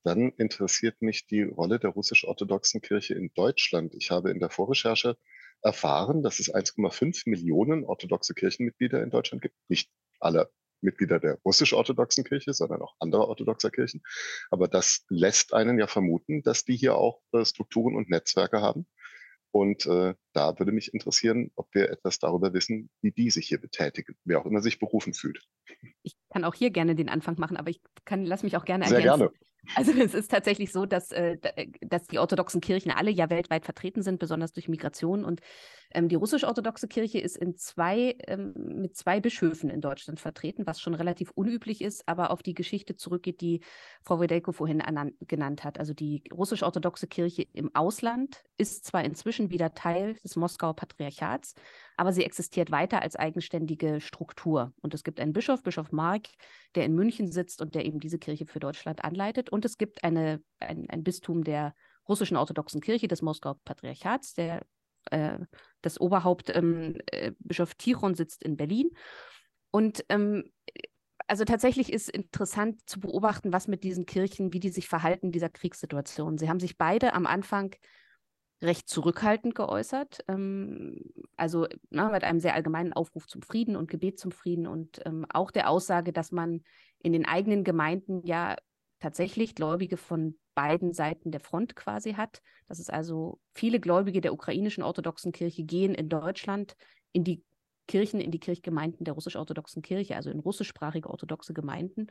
Dann 0.04 0.32
interessiert 0.38 1.02
mich 1.02 1.28
die 1.28 1.44
Rolle 1.44 1.78
der 1.78 1.90
russisch-orthodoxen 1.90 2.82
Kirche 2.82 3.16
in 3.16 3.32
Deutschland. 3.34 3.94
Ich 3.96 4.12
habe 4.12 4.32
in 4.32 4.40
der 4.40 4.50
Vorrecherche 4.50 5.18
erfahren, 5.62 6.24
dass 6.24 6.40
es 6.40 6.54
1,5 6.54 7.30
Millionen 7.30 7.84
orthodoxe 7.84 8.34
Kirchenmitglieder 8.34 9.04
in 9.04 9.10
Deutschland 9.10 9.42
gibt. 9.42 9.56
Nicht 9.68 9.90
alle 10.20 10.50
Mitglieder 10.82 11.20
der 11.20 11.40
russisch-orthodoxen 11.46 12.24
Kirche, 12.24 12.54
sondern 12.54 12.82
auch 12.82 12.96
anderer 13.00 13.28
orthodoxer 13.28 13.70
Kirchen. 13.70 14.02
Aber 14.50 14.68
das 14.68 15.06
lässt 15.10 15.54
einen 15.54 15.78
ja 15.78 15.88
vermuten, 15.88 16.42
dass 16.44 16.64
die 16.64 16.78
hier 16.78 16.96
auch 16.96 17.22
äh, 17.34 17.44
Strukturen 17.46 17.96
und 17.96 18.10
Netzwerke 18.10 18.62
haben. 18.62 18.88
Und 19.52 19.88
äh, 19.88 20.14
da 20.34 20.60
würde 20.60 20.72
mich 20.72 20.94
interessieren, 20.94 21.52
ob 21.56 21.74
wir 21.74 21.90
etwas 21.90 22.20
darüber 22.20 22.54
wissen, 22.54 22.90
wie 23.02 23.12
die 23.12 23.32
sich 23.32 23.48
hier 23.48 23.60
betätigen, 23.60 24.16
wer 24.24 24.40
auch 24.40 24.46
immer 24.46 24.62
sich 24.62 24.78
berufen 24.78 25.14
fühlt. 25.14 25.44
Ich 26.04 26.16
kann 26.30 26.44
auch 26.46 26.54
hier 26.54 26.70
gerne 26.70 26.96
den 26.96 27.10
Anfang 27.10 27.40
machen, 27.40 27.58
aber 27.58 27.72
ich 27.72 27.82
kann, 28.06 28.26
lass 28.26 28.44
mich 28.44 28.56
auch 28.58 28.66
gerne 28.66 28.88
Sehr 28.88 29.00
ergänzen. 29.00 29.20
gerne. 29.20 29.34
Also 29.76 29.92
es 29.92 30.14
ist 30.14 30.32
tatsächlich 30.32 30.72
so, 30.72 30.86
dass, 30.86 31.12
äh, 31.12 31.38
dass 31.82 32.08
die 32.08 32.20
orthodoxen 32.20 32.62
Kirchen 32.62 32.92
alle 32.92 33.12
ja 33.12 33.30
weltweit 33.30 33.66
vertreten 33.66 34.02
sind, 34.02 34.20
besonders 34.20 34.54
durch 34.54 34.68
Migration. 34.68 35.24
Und 35.24 35.42
ähm, 35.92 36.08
die 36.08 36.16
russisch-orthodoxe 36.16 36.88
Kirche 36.88 37.20
ist 37.20 37.38
in 37.38 37.56
zwei, 37.56 38.16
ähm, 38.28 38.54
mit 38.56 38.96
zwei 38.96 39.20
Bischöfen 39.20 39.70
in 39.70 39.82
Deutschland 39.82 40.20
vertreten, 40.20 40.66
was 40.66 40.80
schon 40.80 40.94
relativ 40.94 41.32
unüblich 41.32 41.82
ist, 41.82 42.08
aber 42.08 42.32
auf 42.32 42.44
die 42.44 42.54
Geschichte 42.54 42.96
zurückgeht, 42.96 43.42
die 43.42 43.62
Frau 44.02 44.20
Wedelko 44.20 44.52
vorhin 44.52 44.82
genannt 45.28 45.64
hat. 45.64 45.80
Also 45.80 45.94
die 45.94 46.24
russisch-orthodoxe 46.32 47.08
Kirche 47.08 47.46
im 47.54 47.74
Ausland 47.76 48.44
ist 48.58 48.86
zwar 48.86 49.04
inzwischen 49.04 49.50
wieder 49.50 49.74
Teil 49.74 50.16
des 50.24 50.36
Moskauer 50.36 50.76
Patriarchats, 50.76 51.56
aber 52.00 52.14
sie 52.14 52.24
existiert 52.24 52.72
weiter 52.72 53.02
als 53.02 53.18
eigenständige 53.18 54.00
Struktur. 54.00 54.74
Und 54.82 54.94
es 54.94 55.04
gibt 55.04 55.20
einen 55.20 55.34
Bischof, 55.34 55.64
Bischof 55.64 55.92
Mark, 55.92 56.28
der 56.76 56.86
in 56.86 56.96
München 56.96 57.30
sitzt 57.30 57.62
und 57.62 57.76
der 57.76 57.86
eben 57.86 58.00
diese 58.00 58.18
Kirche 58.18 58.46
für 58.46 58.62
Deutschland 58.62 59.04
anleitet. 59.04 59.50
Und 59.50 59.66
es 59.66 59.78
gibt 59.78 60.02
eine, 60.06 60.42
ein, 60.60 60.90
ein 60.90 61.04
Bistum 61.04 61.44
der 61.44 61.76
russischen 62.08 62.38
orthodoxen 62.38 62.80
Kirche 62.80 63.10
des 63.10 63.22
Moskauer 63.22 63.60
Patriarchats, 63.66 64.34
der 64.34 64.66
äh, 65.12 65.40
das 65.82 66.00
Oberhaupt 66.00 66.56
ähm, 66.56 66.96
äh, 67.08 67.34
Bischof 67.40 67.76
Tichon 67.76 68.16
sitzt 68.16 68.44
in 68.44 68.56
Berlin. 68.56 68.92
Und 69.70 70.06
ähm, 70.08 70.50
also 71.28 71.44
tatsächlich 71.44 71.92
ist 71.92 72.10
interessant 72.10 72.80
zu 72.90 73.02
beobachten, 73.02 73.52
was 73.52 73.68
mit 73.68 73.84
diesen 73.84 74.06
Kirchen, 74.06 74.54
wie 74.54 74.62
die 74.62 74.70
sich 74.70 74.88
verhalten 74.88 75.28
in 75.28 75.32
dieser 75.34 75.50
Kriegssituation. 75.50 76.38
Sie 76.38 76.48
haben 76.48 76.62
sich 76.62 76.78
beide 76.78 77.12
am 77.12 77.26
Anfang 77.26 77.76
recht 78.62 78.90
zurückhaltend 78.90 79.56
geäußert. 79.56 80.20
Ähm, 80.28 81.04
also 81.38 81.68
na, 81.90 82.10
mit 82.10 82.24
einem 82.24 82.40
sehr 82.40 82.56
allgemeinen 82.56 82.94
Aufruf 82.94 83.28
zum 83.28 83.42
Frieden 83.42 83.76
und 83.76 83.90
Gebet 83.90 84.20
zum 84.20 84.32
Frieden 84.32 84.68
und 84.68 85.02
ähm, 85.06 85.26
auch 85.30 85.52
der 85.52 85.70
Aussage, 85.70 86.12
dass 86.12 86.32
man 86.32 86.64
in 87.00 87.14
den 87.14 87.26
eigenen 87.26 87.64
Gemeinden 87.64 88.26
ja 88.26 88.56
tatsächlich 89.00 89.56
Gläubige 89.56 89.96
von 89.96 90.38
beiden 90.56 90.94
Seiten 90.94 91.32
der 91.32 91.40
Front 91.40 91.76
quasi 91.76 92.14
hat. 92.14 92.42
Dass 92.68 92.80
es 92.80 92.90
also 92.90 93.40
viele 93.54 93.80
Gläubige 93.80 94.22
der 94.22 94.34
ukrainischen 94.34 94.84
orthodoxen 94.84 95.32
Kirche 95.32 95.64
gehen 95.64 95.96
in 95.96 96.10
Deutschland 96.10 96.76
in 97.12 97.24
die 97.24 97.44
Kirchen, 97.88 98.22
in 98.22 98.30
die 98.30 98.40
Kirchgemeinden 98.40 99.04
der 99.04 99.16
russisch-orthodoxen 99.16 99.82
Kirche, 99.82 100.16
also 100.16 100.30
in 100.30 100.40
russischsprachige 100.40 101.10
orthodoxe 101.10 101.54
Gemeinden. 101.54 102.08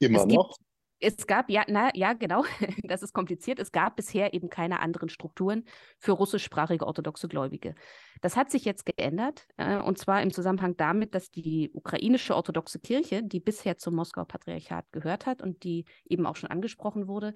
Immer 0.00 0.20
es 0.20 0.26
noch? 0.26 0.56
Es 1.00 1.28
gab, 1.28 1.48
ja, 1.48 1.64
na, 1.68 1.90
ja, 1.94 2.12
genau, 2.12 2.44
das 2.82 3.02
ist 3.02 3.12
kompliziert. 3.12 3.60
Es 3.60 3.70
gab 3.70 3.96
bisher 3.96 4.34
eben 4.34 4.50
keine 4.50 4.80
anderen 4.80 5.08
Strukturen 5.08 5.64
für 5.98 6.12
russischsprachige 6.12 6.86
orthodoxe 6.86 7.28
Gläubige. 7.28 7.74
Das 8.20 8.36
hat 8.36 8.50
sich 8.50 8.64
jetzt 8.64 8.84
geändert, 8.84 9.46
äh, 9.56 9.76
und 9.76 9.98
zwar 9.98 10.22
im 10.22 10.32
Zusammenhang 10.32 10.76
damit, 10.76 11.14
dass 11.14 11.30
die 11.30 11.70
ukrainische 11.72 12.34
orthodoxe 12.34 12.80
Kirche, 12.80 13.22
die 13.22 13.40
bisher 13.40 13.78
zum 13.78 13.94
Moskauer 13.94 14.26
Patriarchat 14.26 14.86
gehört 14.90 15.26
hat 15.26 15.40
und 15.40 15.62
die 15.62 15.84
eben 16.04 16.26
auch 16.26 16.36
schon 16.36 16.50
angesprochen 16.50 17.06
wurde, 17.06 17.34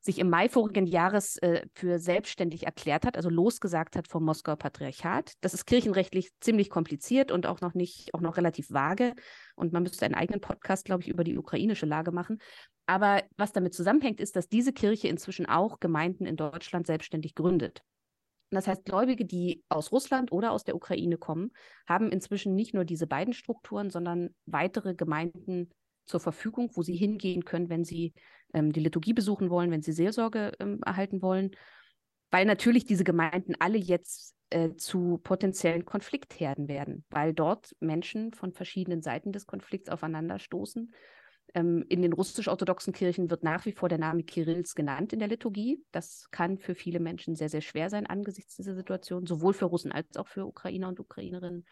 sich 0.00 0.18
im 0.18 0.30
Mai 0.30 0.48
vorigen 0.48 0.86
Jahres 0.86 1.36
äh, 1.38 1.66
für 1.74 1.98
selbstständig 1.98 2.64
erklärt 2.64 3.04
hat, 3.04 3.16
also 3.16 3.28
losgesagt 3.28 3.96
hat 3.96 4.08
vom 4.08 4.24
Moskauer 4.24 4.56
Patriarchat. 4.56 5.32
Das 5.40 5.54
ist 5.54 5.66
kirchenrechtlich 5.66 6.30
ziemlich 6.40 6.70
kompliziert 6.70 7.32
und 7.32 7.46
auch 7.46 7.60
noch 7.60 7.74
nicht, 7.74 8.14
auch 8.14 8.20
noch 8.20 8.36
relativ 8.36 8.70
vage. 8.70 9.14
Und 9.56 9.72
man 9.72 9.82
müsste 9.82 10.04
einen 10.04 10.14
eigenen 10.14 10.40
Podcast, 10.40 10.84
glaube 10.84 11.02
ich, 11.02 11.08
über 11.08 11.24
die 11.24 11.36
ukrainische 11.36 11.86
Lage 11.86 12.12
machen. 12.12 12.38
Aber 12.88 13.22
was 13.36 13.52
damit 13.52 13.74
zusammenhängt, 13.74 14.18
ist, 14.18 14.34
dass 14.34 14.48
diese 14.48 14.72
Kirche 14.72 15.08
inzwischen 15.08 15.44
auch 15.44 15.78
Gemeinden 15.78 16.24
in 16.24 16.36
Deutschland 16.36 16.86
selbstständig 16.86 17.34
gründet. 17.34 17.82
Das 18.50 18.66
heißt, 18.66 18.86
Gläubige, 18.86 19.26
die 19.26 19.62
aus 19.68 19.92
Russland 19.92 20.32
oder 20.32 20.52
aus 20.52 20.64
der 20.64 20.74
Ukraine 20.74 21.18
kommen, 21.18 21.50
haben 21.86 22.10
inzwischen 22.10 22.54
nicht 22.54 22.72
nur 22.72 22.86
diese 22.86 23.06
beiden 23.06 23.34
Strukturen, 23.34 23.90
sondern 23.90 24.34
weitere 24.46 24.94
Gemeinden 24.94 25.70
zur 26.06 26.20
Verfügung, 26.20 26.70
wo 26.72 26.80
sie 26.80 26.96
hingehen 26.96 27.44
können, 27.44 27.68
wenn 27.68 27.84
sie 27.84 28.14
ähm, 28.54 28.72
die 28.72 28.80
Liturgie 28.80 29.12
besuchen 29.12 29.50
wollen, 29.50 29.70
wenn 29.70 29.82
sie 29.82 29.92
Seelsorge 29.92 30.52
ähm, 30.58 30.80
erhalten 30.82 31.20
wollen, 31.20 31.50
weil 32.30 32.46
natürlich 32.46 32.86
diese 32.86 33.04
Gemeinden 33.04 33.54
alle 33.58 33.76
jetzt 33.76 34.34
äh, 34.48 34.74
zu 34.76 35.20
potenziellen 35.22 35.84
Konfliktherden 35.84 36.68
werden, 36.68 37.04
weil 37.10 37.34
dort 37.34 37.76
Menschen 37.80 38.32
von 38.32 38.54
verschiedenen 38.54 39.02
Seiten 39.02 39.30
des 39.30 39.46
Konflikts 39.46 39.90
aufeinanderstoßen. 39.90 40.90
Ähm, 41.54 41.84
in 41.88 42.02
den 42.02 42.12
russisch-orthodoxen 42.12 42.92
Kirchen 42.92 43.30
wird 43.30 43.42
nach 43.42 43.64
wie 43.64 43.72
vor 43.72 43.88
der 43.88 43.98
Name 43.98 44.22
Kirills 44.22 44.74
genannt 44.74 45.12
in 45.12 45.18
der 45.18 45.28
Liturgie. 45.28 45.82
Das 45.92 46.28
kann 46.30 46.58
für 46.58 46.74
viele 46.74 47.00
Menschen 47.00 47.36
sehr, 47.36 47.48
sehr 47.48 47.62
schwer 47.62 47.90
sein 47.90 48.06
angesichts 48.06 48.56
dieser 48.56 48.74
Situation, 48.74 49.26
sowohl 49.26 49.54
für 49.54 49.64
Russen 49.64 49.92
als 49.92 50.16
auch 50.16 50.28
für 50.28 50.46
Ukrainer 50.46 50.88
und 50.88 51.00
Ukrainerinnen. 51.00 51.64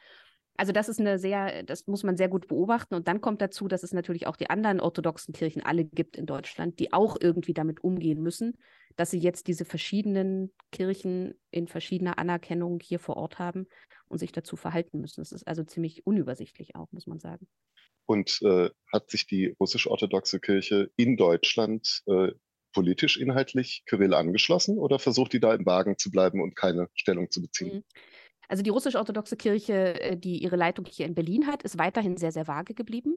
Also 0.58 0.72
das 0.72 0.88
ist 0.88 1.00
eine 1.00 1.18
sehr, 1.18 1.62
das 1.64 1.86
muss 1.86 2.02
man 2.02 2.16
sehr 2.16 2.28
gut 2.28 2.48
beobachten. 2.48 2.94
Und 2.94 3.08
dann 3.08 3.20
kommt 3.20 3.42
dazu, 3.42 3.68
dass 3.68 3.82
es 3.82 3.92
natürlich 3.92 4.26
auch 4.26 4.36
die 4.36 4.48
anderen 4.48 4.80
orthodoxen 4.80 5.34
Kirchen 5.34 5.62
alle 5.62 5.84
gibt 5.84 6.16
in 6.16 6.26
Deutschland, 6.26 6.78
die 6.78 6.92
auch 6.92 7.16
irgendwie 7.20 7.52
damit 7.52 7.84
umgehen 7.84 8.22
müssen, 8.22 8.56
dass 8.96 9.10
sie 9.10 9.18
jetzt 9.18 9.48
diese 9.48 9.66
verschiedenen 9.66 10.52
Kirchen 10.72 11.34
in 11.50 11.68
verschiedener 11.68 12.18
Anerkennung 12.18 12.80
hier 12.80 12.98
vor 12.98 13.18
Ort 13.18 13.38
haben 13.38 13.66
und 14.08 14.18
sich 14.18 14.32
dazu 14.32 14.56
verhalten 14.56 15.00
müssen. 15.00 15.20
Das 15.20 15.32
ist 15.32 15.46
also 15.46 15.62
ziemlich 15.64 16.06
unübersichtlich 16.06 16.74
auch, 16.74 16.90
muss 16.92 17.06
man 17.06 17.18
sagen. 17.18 17.46
Und 18.06 18.40
äh, 18.42 18.70
hat 18.92 19.10
sich 19.10 19.26
die 19.26 19.54
russisch-orthodoxe 19.60 20.40
Kirche 20.40 20.90
in 20.96 21.16
Deutschland 21.16 22.02
äh, 22.06 22.32
politisch 22.72 23.16
inhaltlich 23.16 23.82
Kirill 23.86 24.14
angeschlossen 24.14 24.78
oder 24.78 24.98
versucht 24.98 25.32
die 25.32 25.40
da 25.40 25.54
im 25.54 25.66
Wagen 25.66 25.98
zu 25.98 26.10
bleiben 26.10 26.42
und 26.42 26.56
keine 26.56 26.88
Stellung 26.94 27.30
zu 27.30 27.40
beziehen? 27.40 27.76
Mhm. 27.76 27.84
Also 28.48 28.62
die 28.62 28.70
russisch-orthodoxe 28.70 29.36
Kirche, 29.36 30.00
äh, 30.00 30.16
die 30.16 30.38
ihre 30.42 30.56
Leitung 30.56 30.84
hier 30.84 31.06
in 31.06 31.14
Berlin 31.14 31.46
hat, 31.46 31.62
ist 31.62 31.78
weiterhin 31.78 32.16
sehr, 32.16 32.32
sehr 32.32 32.46
vage 32.46 32.74
geblieben. 32.74 33.16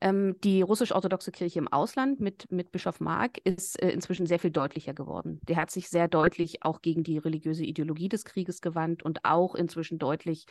Ähm, 0.00 0.36
die 0.44 0.62
russisch-orthodoxe 0.62 1.32
Kirche 1.32 1.58
im 1.58 1.68
Ausland 1.68 2.20
mit, 2.20 2.50
mit 2.50 2.70
Bischof 2.70 3.00
Mark 3.00 3.38
ist 3.44 3.80
äh, 3.82 3.90
inzwischen 3.90 4.26
sehr 4.26 4.38
viel 4.38 4.50
deutlicher 4.50 4.94
geworden. 4.94 5.40
Der 5.48 5.56
hat 5.56 5.70
sich 5.70 5.88
sehr 5.88 6.08
deutlich 6.08 6.62
auch 6.62 6.80
gegen 6.80 7.02
die 7.02 7.18
religiöse 7.18 7.64
Ideologie 7.64 8.08
des 8.08 8.24
Krieges 8.24 8.60
gewandt 8.60 9.02
und 9.02 9.24
auch 9.24 9.54
inzwischen 9.54 9.98
deutlich 9.98 10.46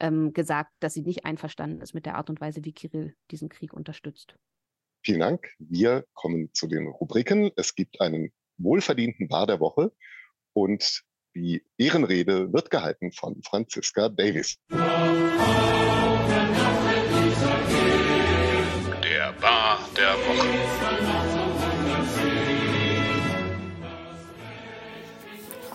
ähm, 0.00 0.32
gesagt, 0.32 0.72
dass 0.80 0.94
sie 0.94 1.02
nicht 1.02 1.24
einverstanden 1.24 1.80
ist 1.80 1.94
mit 1.94 2.06
der 2.06 2.16
Art 2.16 2.30
und 2.30 2.40
Weise, 2.40 2.64
wie 2.64 2.72
Kirill 2.72 3.14
diesen 3.30 3.48
Krieg 3.48 3.72
unterstützt. 3.72 4.36
Vielen 5.04 5.20
Dank. 5.20 5.48
Wir 5.58 6.04
kommen 6.14 6.50
zu 6.52 6.66
den 6.66 6.86
Rubriken. 6.86 7.50
Es 7.56 7.74
gibt 7.74 8.00
einen 8.00 8.32
wohlverdienten 8.58 9.28
Bar 9.28 9.46
der 9.46 9.60
Woche 9.60 9.92
und 10.52 11.04
die 11.34 11.64
Ehrenrede 11.76 12.52
wird 12.52 12.70
gehalten 12.70 13.12
von 13.12 13.40
Franziska 13.42 14.08
Davis. 14.08 14.58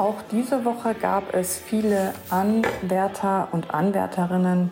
Auch 0.04 0.22
diese 0.32 0.66
Woche 0.66 0.96
gab 0.96 1.34
es 1.34 1.58
viele 1.58 2.14
Anwärter 2.30 3.48
und 3.54 3.74
Anwärterinnen 3.74 4.70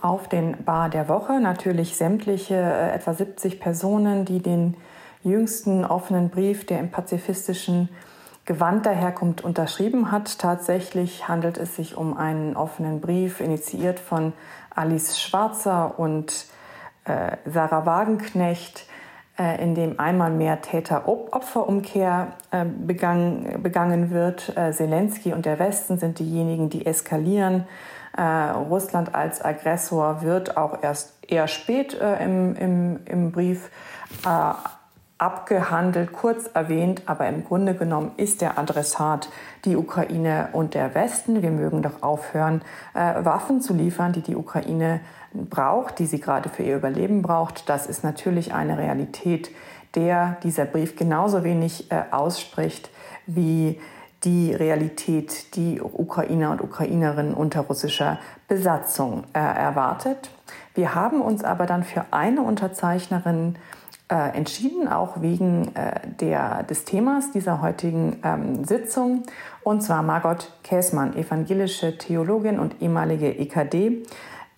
auf 0.00 0.26
den 0.26 0.64
Bar 0.64 0.88
der 0.88 1.06
Woche. 1.06 1.38
Natürlich 1.38 1.98
sämtliche 1.98 2.54
äh, 2.54 2.94
etwa 2.94 3.12
70 3.12 3.60
Personen, 3.60 4.24
die 4.24 4.40
den 4.40 4.78
jüngsten 5.22 5.84
offenen 5.84 6.30
Brief 6.30 6.64
der 6.64 6.80
im 6.80 6.90
pazifistischen 6.90 7.90
Gewand 8.46 8.86
daherkommt, 8.86 9.44
unterschrieben 9.44 10.10
hat. 10.10 10.38
Tatsächlich 10.38 11.28
handelt 11.28 11.58
es 11.58 11.76
sich 11.76 11.98
um 11.98 12.16
einen 12.16 12.56
offenen 12.56 13.02
Brief, 13.02 13.40
initiiert 13.40 14.00
von 14.00 14.32
Alice 14.74 15.20
Schwarzer 15.20 15.98
und 15.98 16.46
äh, 17.04 17.36
Sarah 17.44 17.84
Wagenknecht, 17.84 18.86
in 19.62 19.74
dem 19.74 19.98
einmal 19.98 20.30
mehr 20.30 20.60
Täter-Opfer-Umkehr 20.60 22.28
äh, 22.50 22.64
begangen, 22.64 23.62
begangen 23.62 24.10
wird. 24.10 24.56
Äh, 24.56 24.72
Zelensky 24.72 25.32
und 25.32 25.46
der 25.46 25.58
Westen 25.58 25.98
sind 25.98 26.18
diejenigen, 26.18 26.70
die 26.70 26.86
eskalieren. 26.86 27.66
Russland 28.68 29.14
als 29.14 29.42
Aggressor 29.42 30.22
wird 30.22 30.56
auch 30.56 30.82
erst 30.82 31.14
eher 31.26 31.46
spät 31.46 31.94
im, 31.94 32.56
im, 32.56 33.00
im 33.06 33.30
Brief 33.30 33.70
abgehandelt, 35.20 36.12
kurz 36.12 36.48
erwähnt, 36.54 37.02
aber 37.06 37.28
im 37.28 37.44
Grunde 37.44 37.74
genommen 37.74 38.12
ist 38.16 38.40
der 38.40 38.58
Adressat 38.58 39.28
die 39.66 39.76
Ukraine 39.76 40.48
und 40.52 40.72
der 40.72 40.94
Westen. 40.94 41.42
Wir 41.42 41.50
mögen 41.50 41.82
doch 41.82 42.02
aufhören, 42.02 42.62
Waffen 42.94 43.60
zu 43.60 43.74
liefern, 43.74 44.12
die 44.12 44.22
die 44.22 44.34
Ukraine 44.34 45.00
braucht, 45.34 45.98
die 45.98 46.06
sie 46.06 46.20
gerade 46.20 46.48
für 46.48 46.62
ihr 46.62 46.76
Überleben 46.76 47.20
braucht. 47.20 47.68
Das 47.68 47.86
ist 47.86 48.02
natürlich 48.02 48.54
eine 48.54 48.78
Realität, 48.78 49.50
der 49.94 50.38
dieser 50.42 50.64
Brief 50.64 50.96
genauso 50.96 51.44
wenig 51.44 51.90
äh, 51.90 52.02
ausspricht 52.10 52.90
wie 53.26 53.78
die 54.24 54.52
Realität, 54.54 55.56
die 55.56 55.80
Ukrainer 55.80 56.50
und 56.50 56.60
Ukrainerinnen 56.60 57.34
unter 57.34 57.62
russischer 57.62 58.18
Besatzung 58.48 59.24
äh, 59.32 59.38
erwartet. 59.38 60.30
Wir 60.74 60.94
haben 60.94 61.22
uns 61.22 61.42
aber 61.42 61.66
dann 61.66 61.84
für 61.84 62.04
eine 62.10 62.42
Unterzeichnerin 62.42 63.56
äh, 63.56 63.79
entschieden, 64.14 64.88
auch 64.88 65.20
wegen 65.20 65.74
äh, 65.74 66.00
der, 66.20 66.62
des 66.64 66.84
Themas 66.84 67.30
dieser 67.32 67.62
heutigen 67.62 68.18
ähm, 68.24 68.64
Sitzung, 68.64 69.22
und 69.62 69.82
zwar 69.82 70.02
Margot 70.02 70.52
Käßmann, 70.64 71.16
evangelische 71.16 71.98
Theologin 71.98 72.58
und 72.58 72.80
ehemalige 72.80 73.28
EKD 73.38 74.02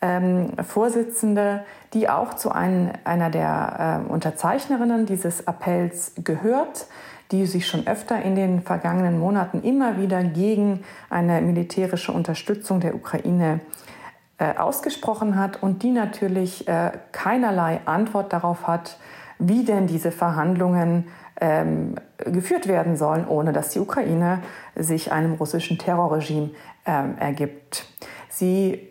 ähm, 0.02 0.50
Vorsitzende, 0.62 1.64
die 1.94 2.08
auch 2.08 2.34
zu 2.34 2.50
ein, 2.50 2.92
einer 3.04 3.30
der 3.30 4.04
äh, 4.08 4.12
Unterzeichnerinnen 4.12 5.06
dieses 5.06 5.46
Appells 5.46 6.12
gehört, 6.22 6.86
die 7.30 7.46
sich 7.46 7.66
schon 7.66 7.86
öfter 7.86 8.20
in 8.20 8.34
den 8.34 8.60
vergangenen 8.60 9.18
Monaten 9.18 9.62
immer 9.62 9.98
wieder 9.98 10.22
gegen 10.22 10.84
eine 11.08 11.40
militärische 11.40 12.12
Unterstützung 12.12 12.80
der 12.80 12.94
Ukraine 12.94 13.60
äh, 14.38 14.56
ausgesprochen 14.56 15.36
hat 15.36 15.62
und 15.62 15.82
die 15.82 15.92
natürlich 15.92 16.68
äh, 16.68 16.90
keinerlei 17.12 17.80
Antwort 17.86 18.32
darauf 18.32 18.66
hat, 18.66 18.98
wie 19.48 19.64
denn 19.64 19.86
diese 19.86 20.12
Verhandlungen 20.12 21.08
ähm, 21.40 21.96
geführt 22.18 22.68
werden 22.68 22.96
sollen, 22.96 23.26
ohne 23.26 23.52
dass 23.52 23.70
die 23.70 23.80
Ukraine 23.80 24.40
sich 24.76 25.12
einem 25.12 25.34
russischen 25.34 25.78
Terrorregime 25.78 26.50
ähm, 26.86 27.14
ergibt. 27.18 27.86
Sie 28.28 28.88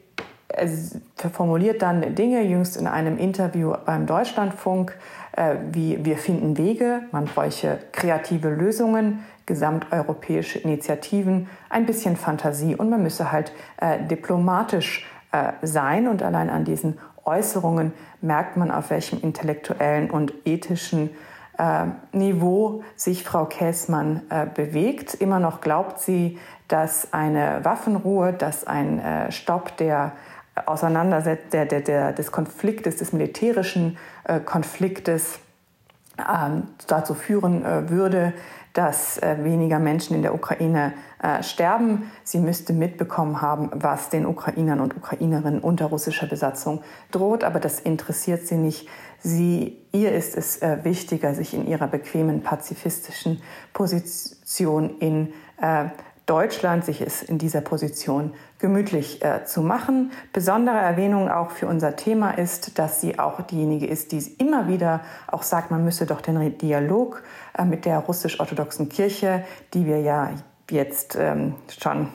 formuliert 1.32 1.82
dann 1.82 2.16
Dinge, 2.16 2.42
jüngst 2.44 2.76
in 2.76 2.88
einem 2.88 3.18
Interview 3.18 3.74
beim 3.86 4.06
Deutschlandfunk, 4.06 4.98
äh, 5.32 5.56
wie 5.72 6.04
wir 6.04 6.18
finden 6.18 6.58
Wege, 6.58 7.04
man 7.12 7.26
bräuche 7.26 7.80
kreative 7.94 8.50
Lösungen, 8.50 9.24
gesamteuropäische 9.46 10.60
Initiativen, 10.60 11.48
ein 11.70 11.86
bisschen 11.86 12.16
Fantasie 12.16 12.76
und 12.76 12.90
man 12.90 13.02
müsse 13.02 13.32
halt 13.32 13.52
äh, 13.78 14.04
diplomatisch 14.04 15.08
äh, 15.32 15.54
sein. 15.62 16.08
Und 16.08 16.22
allein 16.22 16.50
an 16.50 16.66
diesen 16.66 17.00
Äußerungen 17.24 17.94
merkt 18.22 18.58
man, 18.58 18.72
auf 18.72 18.90
welchem 18.90 19.22
intellektuellen 19.22 20.10
und 20.10 20.34
ethischen 20.46 21.10
äh, 21.58 21.86
Niveau 22.12 22.84
sich 22.96 23.24
Frau 23.24 23.46
Käßmann 23.46 24.22
äh, 24.30 24.46
bewegt. 24.46 25.14
Immer 25.16 25.40
noch 25.40 25.62
glaubt 25.62 26.00
sie, 26.00 26.40
dass 26.68 27.14
eine 27.14 27.64
Waffenruhe, 27.64 28.34
dass 28.34 28.66
ein 28.66 29.00
äh, 29.00 29.32
Stopp 29.32 29.78
der 29.78 30.14
Auseinandersetzung 30.66 31.50
der, 31.52 31.66
der, 31.66 31.82
der, 31.82 32.12
des 32.14 32.32
Konfliktes, 32.32 32.98
des 32.98 33.14
militärischen 33.14 33.98
äh, 34.26 34.40
Konfliktes 34.40 35.40
ähm, 36.18 36.68
dazu 36.88 37.14
führen 37.14 37.66
äh, 37.66 37.90
würde, 37.90 38.34
dass 38.74 39.18
äh, 39.18 39.44
weniger 39.44 39.80
Menschen 39.80 40.16
in 40.16 40.22
der 40.22 40.34
Ukraine 40.34 40.94
äh, 41.22 41.44
sterben. 41.44 42.12
Sie 42.24 42.40
müsste 42.40 42.74
mitbekommen 42.74 43.42
haben, 43.42 43.70
was 43.74 44.10
den 44.10 44.26
Ukrainern 44.26 44.80
und 44.80 44.96
Ukrainerinnen 44.96 45.60
unter 45.60 45.88
russischer 45.88 46.28
Besatzung 46.28 46.82
droht, 47.12 47.44
aber 47.44 47.60
das 47.60 47.80
interessiert 47.80 48.48
sie 48.48 48.56
nicht. 48.56 48.88
Sie, 49.20 49.78
ihr 49.92 50.14
ist 50.14 50.36
es 50.36 50.62
äh, 50.62 50.80
wichtiger, 50.84 51.36
sich 51.36 51.54
in 51.54 51.68
ihrer 51.68 51.88
bequemen 51.88 52.42
pazifistischen 52.42 53.42
Position 53.74 54.98
in 55.00 55.34
äh, 55.62 55.86
Deutschland 56.26 56.86
sich 56.86 57.02
es 57.02 57.24
in 57.24 57.38
dieser 57.38 57.62
Position 57.62 58.34
gemütlich 58.60 59.24
äh, 59.24 59.44
zu 59.44 59.62
machen. 59.62 60.12
Besondere 60.34 60.78
Erwähnung 60.78 61.30
auch 61.30 61.52
für 61.52 61.68
unser 61.68 61.96
Thema 61.96 62.32
ist, 62.32 62.78
dass 62.80 63.02
sie 63.02 63.20
auch 63.20 63.42
diejenige 63.42 63.88
ist, 63.88 64.12
die 64.12 64.20
immer 64.38 64.68
wieder 64.68 65.02
auch 65.28 65.44
sagt, 65.44 65.72
man 65.72 65.84
müsse 65.84 66.06
doch 66.06 66.22
den 66.22 66.58
Dialog 66.58 67.24
äh, 67.58 67.66
mit 67.66 67.86
der 67.86 68.00
russisch-orthodoxen 68.00 68.88
Kirche, 68.88 69.44
die 69.74 69.86
wir 69.86 70.00
ja 70.00 70.30
jetzt 70.70 71.18
ähm, 71.20 71.56
schon 71.80 72.08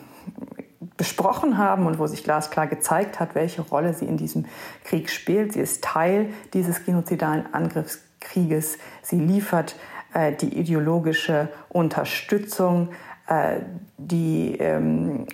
besprochen 0.97 1.59
haben 1.59 1.87
und 1.87 1.99
wo 1.99 2.07
sich 2.07 2.25
glasklar 2.25 2.67
gezeigt 2.67 3.21
hat, 3.21 3.35
welche 3.35 3.63
Rolle 3.63 3.93
sie 3.93 4.07
in 4.07 4.17
diesem 4.17 4.47
Krieg 4.85 5.11
spielt. 5.11 5.53
Sie 5.53 5.61
ist 5.61 5.85
Teil 5.85 6.31
dieses 6.55 6.85
genozidalen 6.85 7.53
Angriffskrieges. 7.53 8.79
Sie 9.03 9.19
liefert 9.19 9.77
äh, 10.15 10.33
die 10.33 10.59
ideologische 10.59 11.49
Unterstützung 11.69 12.89
äh, 13.29 13.61
die 13.99 14.57
ähm, 14.59 15.27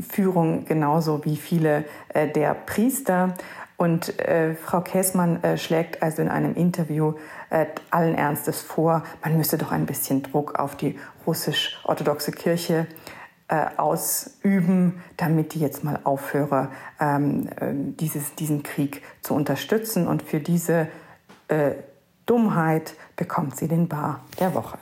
Führung 0.00 0.64
genauso 0.64 1.24
wie 1.24 1.36
viele 1.36 1.84
äh, 2.08 2.28
der 2.28 2.54
Priester. 2.54 3.34
Und 3.76 4.18
äh, 4.20 4.54
Frau 4.54 4.80
Käßmann 4.80 5.42
äh, 5.42 5.58
schlägt 5.58 6.02
also 6.02 6.22
in 6.22 6.28
einem 6.28 6.54
Interview 6.54 7.14
äh, 7.50 7.66
allen 7.90 8.14
Ernstes 8.14 8.60
vor, 8.60 9.02
man 9.22 9.36
müsse 9.36 9.58
doch 9.58 9.72
ein 9.72 9.86
bisschen 9.86 10.22
Druck 10.22 10.58
auf 10.58 10.76
die 10.76 10.98
russisch-orthodoxe 11.26 12.32
Kirche 12.32 12.86
äh, 13.48 13.66
ausüben, 13.76 15.02
damit 15.16 15.54
die 15.54 15.60
jetzt 15.60 15.82
mal 15.82 15.98
aufhöre, 16.04 16.68
ähm, 17.00 17.48
dieses, 17.96 18.34
diesen 18.36 18.62
Krieg 18.62 19.02
zu 19.20 19.34
unterstützen. 19.34 20.06
Und 20.06 20.22
für 20.22 20.40
diese 20.40 20.88
Dummheit 22.24 22.94
bekommt 23.14 23.58
sie 23.58 23.68
den 23.68 23.88
Bar 23.88 24.20
der 24.40 24.54
Woche. 24.54 24.78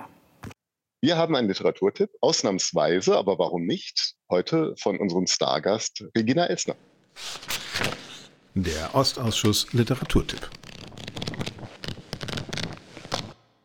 Wir 1.02 1.16
haben 1.16 1.34
einen 1.34 1.48
Literaturtipp, 1.48 2.10
ausnahmsweise, 2.20 3.16
aber 3.16 3.38
warum 3.38 3.64
nicht, 3.64 4.16
heute 4.28 4.74
von 4.76 4.98
unserem 4.98 5.26
Stargast 5.26 6.04
Regina 6.14 6.44
Elsner. 6.44 6.76
Der 8.54 8.94
Ostausschuss 8.94 9.72
Literaturtipp. 9.72 10.50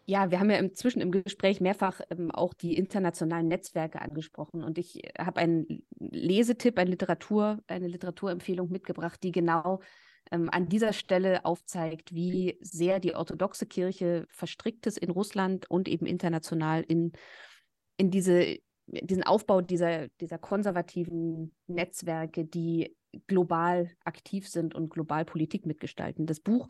Ja, 0.05 0.31
wir 0.31 0.39
haben 0.39 0.49
ja 0.49 0.59
inzwischen 0.59 1.01
im 1.01 1.11
Gespräch 1.11 1.59
mehrfach 1.59 1.99
ähm, 2.09 2.31
auch 2.31 2.53
die 2.53 2.77
internationalen 2.77 3.49
Netzwerke 3.49 4.01
angesprochen. 4.01 4.63
Und 4.63 4.77
ich 4.77 5.01
habe 5.19 5.41
einen 5.41 5.83
Lesetipp, 5.99 6.79
eine 6.79 6.91
Literatur, 6.91 7.59
eine 7.67 7.89
Literaturempfehlung 7.89 8.71
mitgebracht, 8.71 9.21
die 9.23 9.33
genau 9.33 9.81
ähm, 10.31 10.49
an 10.51 10.69
dieser 10.69 10.93
Stelle 10.93 11.45
aufzeigt, 11.45 12.13
wie 12.13 12.57
sehr 12.61 12.99
die 12.99 13.15
orthodoxe 13.15 13.65
Kirche 13.65 14.25
verstrickt 14.29 14.87
ist 14.87 14.97
in 14.97 15.11
Russland 15.11 15.69
und 15.69 15.87
eben 15.87 16.05
international 16.05 16.83
in, 16.83 17.13
in 17.97 18.11
diese, 18.11 18.57
diesen 18.87 19.23
Aufbau 19.23 19.61
dieser, 19.61 20.07
dieser 20.19 20.37
konservativen 20.37 21.55
Netzwerke, 21.67 22.45
die 22.45 22.95
global 23.27 23.91
aktiv 24.03 24.47
sind 24.47 24.75
und 24.75 24.89
global 24.89 25.25
Politik 25.25 25.65
mitgestalten. 25.65 26.25
Das 26.25 26.39
Buch 26.39 26.67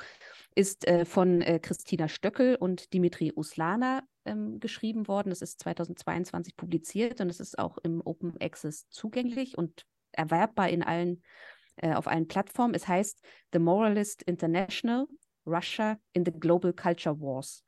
ist 0.53 0.88
äh, 0.88 1.06
von 1.06 1.41
äh, 1.41 1.60
Christina 1.60 2.08
Stöckel 2.08 2.56
und 2.56 2.93
Dimitri 2.93 3.34
Uslana 3.36 4.03
ähm, 4.26 4.60
geschrieben 4.60 5.08
worden. 5.08 5.32
Es 5.32 5.41
ist 5.41 5.60
2022 5.62 6.56
publiziert 6.56 7.22
und 7.22 7.30
es 7.30 7.40
ist 7.40 7.57
auch 7.57 7.77
im 7.80 8.02
Open 8.06 8.40
Access 8.40 8.88
zugänglich 8.90 9.57
und 9.57 9.86
erwerbbar 10.11 10.69
in 10.69 10.84
allen 10.84 11.23
äh, 11.77 11.93
auf 11.93 12.07
allen 12.07 12.27
Plattformen. 12.27 12.73
Es 12.73 12.88
heißt 12.88 13.22
The 13.53 13.60
Moralist 13.60 14.23
International, 14.23 15.07
Russia 15.45 15.99
in 16.14 16.26
the 16.26 16.31
Global 16.31 16.73
Culture 16.73 17.19
Wars. 17.19 17.64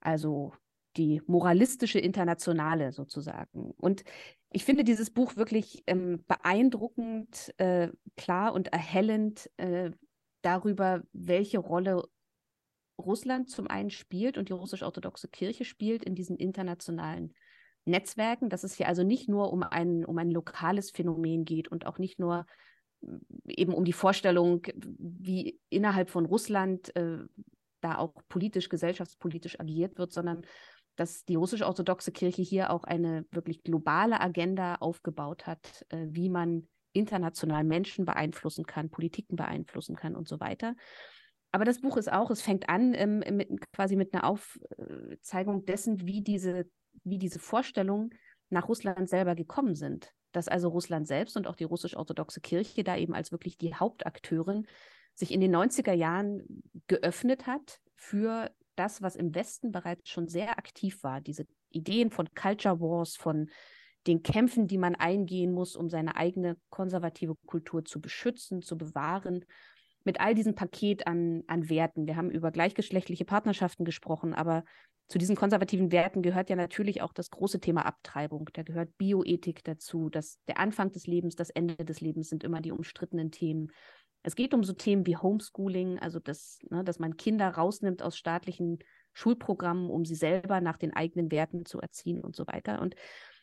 Also 0.00 0.52
die 0.96 1.22
moralistische 1.26 1.98
Internationale 1.98 2.92
sozusagen. 2.92 3.72
Und 3.78 4.04
ich 4.50 4.64
finde 4.64 4.84
dieses 4.84 5.10
Buch 5.10 5.36
wirklich 5.36 5.82
ähm, 5.86 6.24
beeindruckend, 6.28 7.54
äh, 7.58 7.88
klar 8.16 8.52
und 8.52 8.68
erhellend 8.68 9.50
äh, 9.56 9.90
darüber, 10.42 11.02
welche 11.12 11.58
Rolle 11.58 12.04
Russland 12.98 13.50
zum 13.50 13.68
einen 13.68 13.90
spielt 13.90 14.36
und 14.36 14.48
die 14.48 14.52
russisch-orthodoxe 14.52 15.28
Kirche 15.28 15.64
spielt 15.64 16.04
in 16.04 16.14
diesen 16.14 16.36
internationalen 16.36 17.34
Netzwerken, 17.84 18.48
dass 18.48 18.64
es 18.64 18.74
hier 18.74 18.86
also 18.86 19.02
nicht 19.02 19.28
nur 19.28 19.52
um 19.52 19.62
ein, 19.62 20.04
um 20.04 20.18
ein 20.18 20.30
lokales 20.30 20.90
Phänomen 20.90 21.44
geht 21.44 21.68
und 21.68 21.86
auch 21.86 21.98
nicht 21.98 22.18
nur 22.18 22.46
eben 23.46 23.74
um 23.74 23.84
die 23.84 23.92
Vorstellung, 23.92 24.62
wie 24.74 25.58
innerhalb 25.68 26.10
von 26.10 26.26
Russland 26.26 26.94
äh, 26.96 27.18
da 27.80 27.98
auch 27.98 28.14
politisch, 28.28 28.68
gesellschaftspolitisch 28.68 29.58
agiert 29.58 29.98
wird, 29.98 30.12
sondern 30.12 30.42
dass 30.96 31.24
die 31.24 31.34
russisch-orthodoxe 31.34 32.12
Kirche 32.12 32.42
hier 32.42 32.70
auch 32.70 32.84
eine 32.84 33.24
wirklich 33.30 33.62
globale 33.62 34.20
Agenda 34.20 34.76
aufgebaut 34.76 35.46
hat, 35.46 35.86
äh, 35.88 36.06
wie 36.10 36.28
man 36.28 36.68
international 36.92 37.64
Menschen 37.64 38.04
beeinflussen 38.04 38.66
kann, 38.66 38.90
Politiken 38.90 39.36
beeinflussen 39.36 39.96
kann 39.96 40.14
und 40.14 40.28
so 40.28 40.40
weiter. 40.40 40.74
Aber 41.50 41.64
das 41.64 41.80
Buch 41.80 41.96
ist 41.96 42.10
auch, 42.12 42.30
es 42.30 42.42
fängt 42.42 42.68
an 42.68 42.94
ähm, 42.94 43.18
mit, 43.18 43.48
quasi 43.72 43.96
mit 43.96 44.14
einer 44.14 44.24
Aufzeigung 44.24 45.64
dessen, 45.64 46.06
wie 46.06 46.22
diese, 46.22 46.66
wie 47.04 47.18
diese 47.18 47.38
Vorstellungen 47.38 48.10
nach 48.50 48.68
Russland 48.68 49.08
selber 49.08 49.34
gekommen 49.34 49.74
sind. 49.74 50.12
Dass 50.32 50.48
also 50.48 50.68
Russland 50.68 51.06
selbst 51.06 51.36
und 51.36 51.46
auch 51.46 51.56
die 51.56 51.64
russisch-orthodoxe 51.64 52.40
Kirche 52.40 52.84
da 52.84 52.96
eben 52.96 53.14
als 53.14 53.32
wirklich 53.32 53.58
die 53.58 53.74
Hauptakteurin 53.74 54.66
sich 55.14 55.30
in 55.30 55.40
den 55.40 55.54
90er 55.54 55.92
Jahren 55.92 56.62
geöffnet 56.86 57.46
hat 57.46 57.80
für 57.94 58.50
das, 58.76 59.02
was 59.02 59.16
im 59.16 59.34
Westen 59.34 59.70
bereits 59.70 60.08
schon 60.08 60.28
sehr 60.28 60.58
aktiv 60.58 61.02
war. 61.02 61.20
Diese 61.20 61.46
Ideen 61.70 62.10
von 62.10 62.28
Culture 62.34 62.80
Wars, 62.80 63.16
von 63.16 63.50
den 64.06 64.22
Kämpfen, 64.22 64.66
die 64.66 64.78
man 64.78 64.94
eingehen 64.94 65.52
muss, 65.52 65.76
um 65.76 65.88
seine 65.88 66.16
eigene 66.16 66.56
konservative 66.70 67.36
Kultur 67.46 67.84
zu 67.84 68.00
beschützen, 68.00 68.62
zu 68.62 68.76
bewahren 68.76 69.44
mit 70.04 70.20
all 70.20 70.34
diesem 70.34 70.54
Paket 70.54 71.06
an, 71.06 71.44
an 71.46 71.68
Werten. 71.68 72.06
Wir 72.06 72.16
haben 72.16 72.30
über 72.30 72.50
gleichgeschlechtliche 72.50 73.24
Partnerschaften 73.24 73.84
gesprochen, 73.84 74.34
aber 74.34 74.64
zu 75.08 75.18
diesen 75.18 75.36
konservativen 75.36 75.92
Werten 75.92 76.22
gehört 76.22 76.48
ja 76.48 76.56
natürlich 76.56 77.02
auch 77.02 77.12
das 77.12 77.30
große 77.30 77.60
Thema 77.60 77.84
Abtreibung. 77.84 78.48
Da 78.52 78.62
gehört 78.62 78.96
Bioethik 78.96 79.62
dazu. 79.64 80.08
dass 80.08 80.38
der 80.48 80.58
Anfang 80.58 80.90
des 80.92 81.06
Lebens, 81.06 81.36
das 81.36 81.50
Ende 81.50 81.76
des 81.76 82.00
Lebens 82.00 82.28
sind 82.28 82.44
immer 82.44 82.60
die 82.60 82.72
umstrittenen 82.72 83.30
Themen. 83.30 83.70
Es 84.22 84.36
geht 84.36 84.54
um 84.54 84.64
so 84.64 84.72
Themen 84.72 85.06
wie 85.06 85.16
Homeschooling, 85.16 85.98
also 85.98 86.20
das, 86.20 86.60
ne, 86.70 86.84
dass 86.84 86.98
man 86.98 87.16
Kinder 87.16 87.48
rausnimmt 87.48 88.02
aus 88.02 88.16
staatlichen 88.16 88.78
Schulprogrammen, 89.12 89.90
um 89.90 90.04
sie 90.04 90.14
selber 90.14 90.60
nach 90.60 90.78
den 90.78 90.94
eigenen 90.94 91.30
Werten 91.30 91.66
zu 91.66 91.80
erziehen 91.80 92.22
und 92.22 92.34
so 92.36 92.46
weiter. 92.46 92.80
Und 92.80 92.94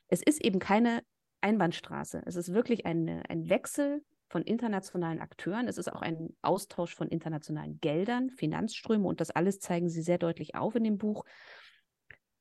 es 0.08 0.24
ist 0.24 0.44
eben 0.44 0.60
keine 0.60 1.04
Einbahnstraße. 1.42 2.24
Es 2.26 2.36
ist 2.36 2.54
wirklich 2.54 2.86
ein, 2.86 3.22
ein 3.28 3.50
Wechsel 3.50 4.02
von 4.30 4.44
internationalen 4.44 5.20
Akteuren. 5.20 5.68
Es 5.68 5.78
ist 5.78 5.92
auch 5.92 6.02
ein 6.02 6.36
Austausch 6.42 6.96
von 6.96 7.10
internationalen 7.10 7.80
Geldern, 7.82 8.30
Finanzströme 8.30 9.08
und 9.08 9.20
das 9.20 9.32
alles 9.32 9.60
zeigen 9.60 9.90
sie 9.90 10.02
sehr 10.02 10.18
deutlich 10.18 10.56
auf 10.56 10.76
in 10.76 10.84
dem 10.84 10.98
Buch. 10.98 11.26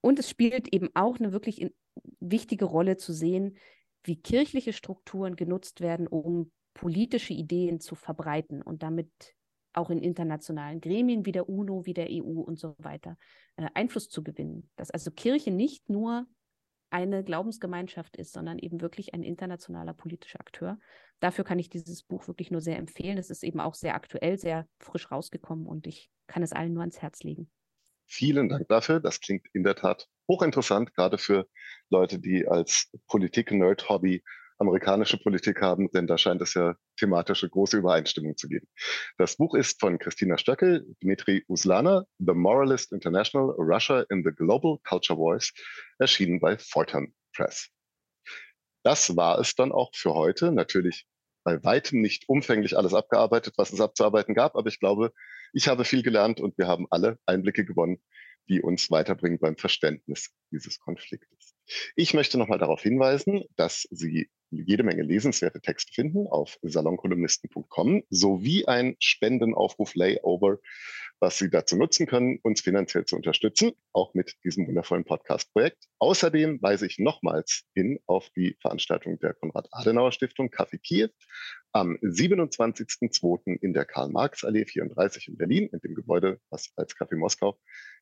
Und 0.01 0.19
es 0.19 0.31
spielt 0.31 0.73
eben 0.73 0.91
auch 0.95 1.19
eine 1.19 1.33
wirklich 1.33 1.73
wichtige 2.21 2.67
Rolle 2.67 2.97
zu 2.97 3.13
sehen, 3.13 3.57
wie 4.05 4.17
kirchliche 4.17 4.73
Strukturen 4.73 5.35
genutzt 5.35 5.81
werden, 5.81 6.07
um 6.07 6.53
politische 6.75 7.33
Ideen 7.33 7.81
zu 7.81 7.95
verbreiten 7.95 8.63
und 8.63 8.83
damit 8.83 9.11
auch 9.73 9.91
in 9.91 9.99
internationalen 9.99 10.81
Gremien 10.81 11.27
wie 11.27 11.33
der 11.33 11.49
UNO, 11.49 11.87
wie 11.87 11.95
der 11.95 12.09
EU 12.11 12.41
und 12.41 12.59
so 12.59 12.75
weiter 12.79 13.17
äh, 13.57 13.69
Einfluss 13.75 14.09
zu 14.09 14.23
gewinnen. 14.23 14.71
Dass 14.77 14.91
also 14.91 15.11
Kirche 15.11 15.51
nicht 15.51 15.89
nur 15.89 16.27
eine 16.91 17.25
Glaubensgemeinschaft 17.25 18.17
ist, 18.17 18.33
sondern 18.33 18.59
eben 18.59 18.81
wirklich 18.81 19.15
ein 19.15 19.23
internationaler 19.23 19.95
politischer 19.95 20.41
Akteur. 20.41 20.79
Dafür 21.21 21.45
kann 21.45 21.59
ich 21.59 21.69
dieses 21.69 22.03
Buch 22.03 22.29
wirklich 22.29 22.51
nur 22.51 22.61
sehr 22.61 22.79
empfehlen. 22.79 23.19
Es 23.19 23.31
ist 23.31 23.43
eben 23.43 23.61
auch 23.61 23.75
sehr 23.75 23.95
aktuell, 23.95 24.39
sehr 24.39 24.67
frisch 24.79 25.11
rausgekommen 25.11 25.67
und 25.67 25.87
ich 25.87 26.11
kann 26.27 26.43
es 26.43 26.53
allen 26.53 26.73
nur 26.73 26.83
ans 26.83 27.03
Herz 27.03 27.23
legen. 27.23 27.51
Vielen 28.07 28.49
Dank 28.49 28.69
dafür. 28.69 29.01
Das 29.01 29.21
klingt 29.21 29.47
in 29.53 29.65
der 29.65 29.75
Tat 29.75 30.09
hochinteressant, 30.29 30.95
gerade 30.95 31.19
für 31.19 31.47
Leute, 31.91 32.19
die 32.19 32.49
als 32.49 32.91
Politik-Nerd-Hobby 33.07 34.25
amerikanische 34.59 35.19
Politik 35.19 35.63
haben, 35.63 35.91
denn 35.93 36.07
da 36.07 36.19
scheint 36.19 36.43
es 36.43 36.55
ja 36.55 36.75
thematische 36.99 37.49
große 37.49 37.77
Übereinstimmung 37.77 38.37
zu 38.37 38.49
geben. 38.49 38.67
Das 39.17 39.37
Buch 39.37 39.55
ist 39.55 39.81
von 39.81 39.99
Christina 39.99 40.37
Stöckel, 40.37 40.87
Dmitri 41.03 41.45
Uslana, 41.49 42.05
The 42.19 42.35
Moralist 42.35 42.93
International, 42.93 43.51
Russia 43.57 44.05
in 44.11 44.25
the 44.25 44.33
Global 44.33 44.79
Culture 44.85 45.19
Wars, 45.19 45.53
erschienen 45.99 46.41
bei 46.41 46.59
Fortan 46.59 47.15
Press. 47.35 47.69
Das 48.85 49.17
war 49.17 49.39
es 49.39 49.55
dann 49.55 49.73
auch 49.73 49.91
für 49.95 50.15
heute. 50.15 50.53
Natürlich 50.53 51.07
bei 51.45 51.63
weitem 51.65 52.01
nicht 52.01 52.29
umfänglich 52.29 52.77
alles 52.77 52.95
abgearbeitet, 52.95 53.55
was 53.57 53.73
es 53.73 53.81
abzuarbeiten 53.81 54.35
gab, 54.35 54.57
aber 54.57 54.69
ich 54.69 54.81
glaube, 54.81 55.13
ich 55.53 55.69
habe 55.69 55.85
viel 55.85 56.03
gelernt 56.03 56.41
und 56.41 56.59
wir 56.59 56.67
haben 56.67 56.87
alle 56.91 57.19
Einblicke 57.27 57.65
gewonnen, 57.65 58.03
die 58.49 58.61
uns 58.61 58.91
weiterbringen 58.91 59.39
beim 59.39 59.57
Verständnis 59.57 60.35
dieses 60.51 60.79
Konfliktes. 60.79 61.55
Ich 61.97 62.15
möchte 62.15 62.39
nochmal 62.39 62.59
darauf 62.59 62.83
hinweisen, 62.83 63.45
dass 63.57 63.87
Sie 63.91 64.31
jede 64.51 64.83
Menge 64.83 65.03
lesenswerte 65.03 65.61
Texte 65.61 65.93
finden 65.93 66.27
auf 66.27 66.59
salonkolumnisten.com 66.63 68.05
sowie 68.11 68.67
ein 68.67 68.97
Spendenaufruf 68.99 69.95
Layover, 69.95 70.59
was 71.21 71.39
Sie 71.39 71.51
dazu 71.51 71.77
nutzen 71.77 72.07
können, 72.07 72.39
uns 72.43 72.61
finanziell 72.61 73.05
zu 73.05 73.17
unterstützen, 73.17 73.73
auch 73.93 74.15
mit 74.15 74.37
diesem 74.45 74.67
wundervollen 74.67 75.05
Podcast-Projekt. 75.05 75.85
Außerdem 75.99 76.63
weise 76.63 76.87
ich 76.87 76.99
nochmals 76.99 77.65
hin 77.75 77.99
auf 78.07 78.31
die 78.31 78.57
Veranstaltung 78.61 79.19
der 79.19 79.35
Konrad-Adenauer-Stiftung 79.35 80.49
Café 80.49 80.79
Kiew 80.79 81.09
am 81.73 81.97
27.02. 81.97 83.59
in 83.61 83.75
der 83.75 83.85
Karl-Marx-Allee 83.85 84.65
34 84.65 85.29
in 85.29 85.37
Berlin, 85.37 85.69
in 85.73 85.81
dem 85.81 85.95
Gebäude, 85.95 86.41
was 86.51 86.73
als 86.77 86.97
Café 86.97 87.17
Moskau 87.17 87.59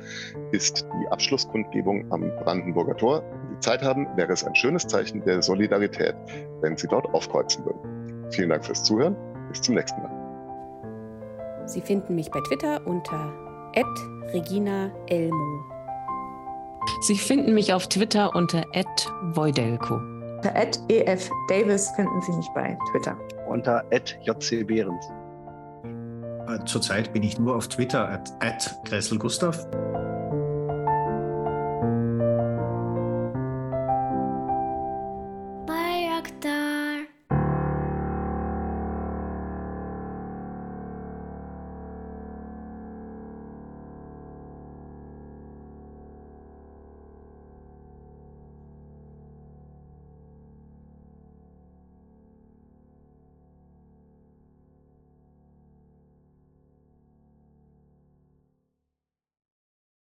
ist 0.52 0.86
die 1.02 1.08
Abschlusskundgebung 1.08 2.12
am 2.12 2.22
Brandenburger 2.44 2.98
Tor. 2.98 3.24
Wenn 3.24 3.56
Sie 3.56 3.60
Zeit 3.60 3.82
haben, 3.82 4.08
wäre 4.18 4.34
es 4.34 4.44
ein 4.44 4.56
schönes 4.56 4.88
Zeichen 4.88 5.24
der 5.24 5.42
Solidarität, 5.42 6.16
wenn 6.62 6.76
Sie 6.76 6.88
dort 6.88 7.06
aufkreuzen 7.14 7.66
würden. 7.66 8.32
Vielen 8.32 8.50
Dank 8.50 8.66
fürs 8.66 8.84
Zuhören. 8.84 9.16
Bis 9.50 9.62
zum 9.62 9.76
nächsten 9.76 10.02
Mal. 10.02 10.12
Sie 11.66 11.82
finden 11.82 12.16
mich 12.16 12.32
bei 12.32 12.40
Twitter 12.48 12.82
unter 12.86 13.32
Regina 14.34 14.92
Elmo. 15.08 15.64
Sie 17.02 17.16
finden 17.16 17.54
mich 17.54 17.74
auf 17.74 17.88
Twitter 17.88 18.36
unter 18.36 18.64
@voidelko. 19.34 19.96
Unter 19.96 20.56
@efdavis 20.56 21.90
finden 21.92 22.22
Sie 22.22 22.32
mich 22.34 22.48
bei 22.56 22.78
Twitter. 22.92 23.18
Unter 23.48 23.84
@jcbehrens. 23.92 25.06
Äh, 26.48 26.66
zurzeit 26.66 27.14
bin 27.14 27.24
ich 27.24 27.38
nur 27.38 27.56
auf 27.56 27.68
Twitter 27.68 28.10
at, 28.10 28.34
at 28.40 28.76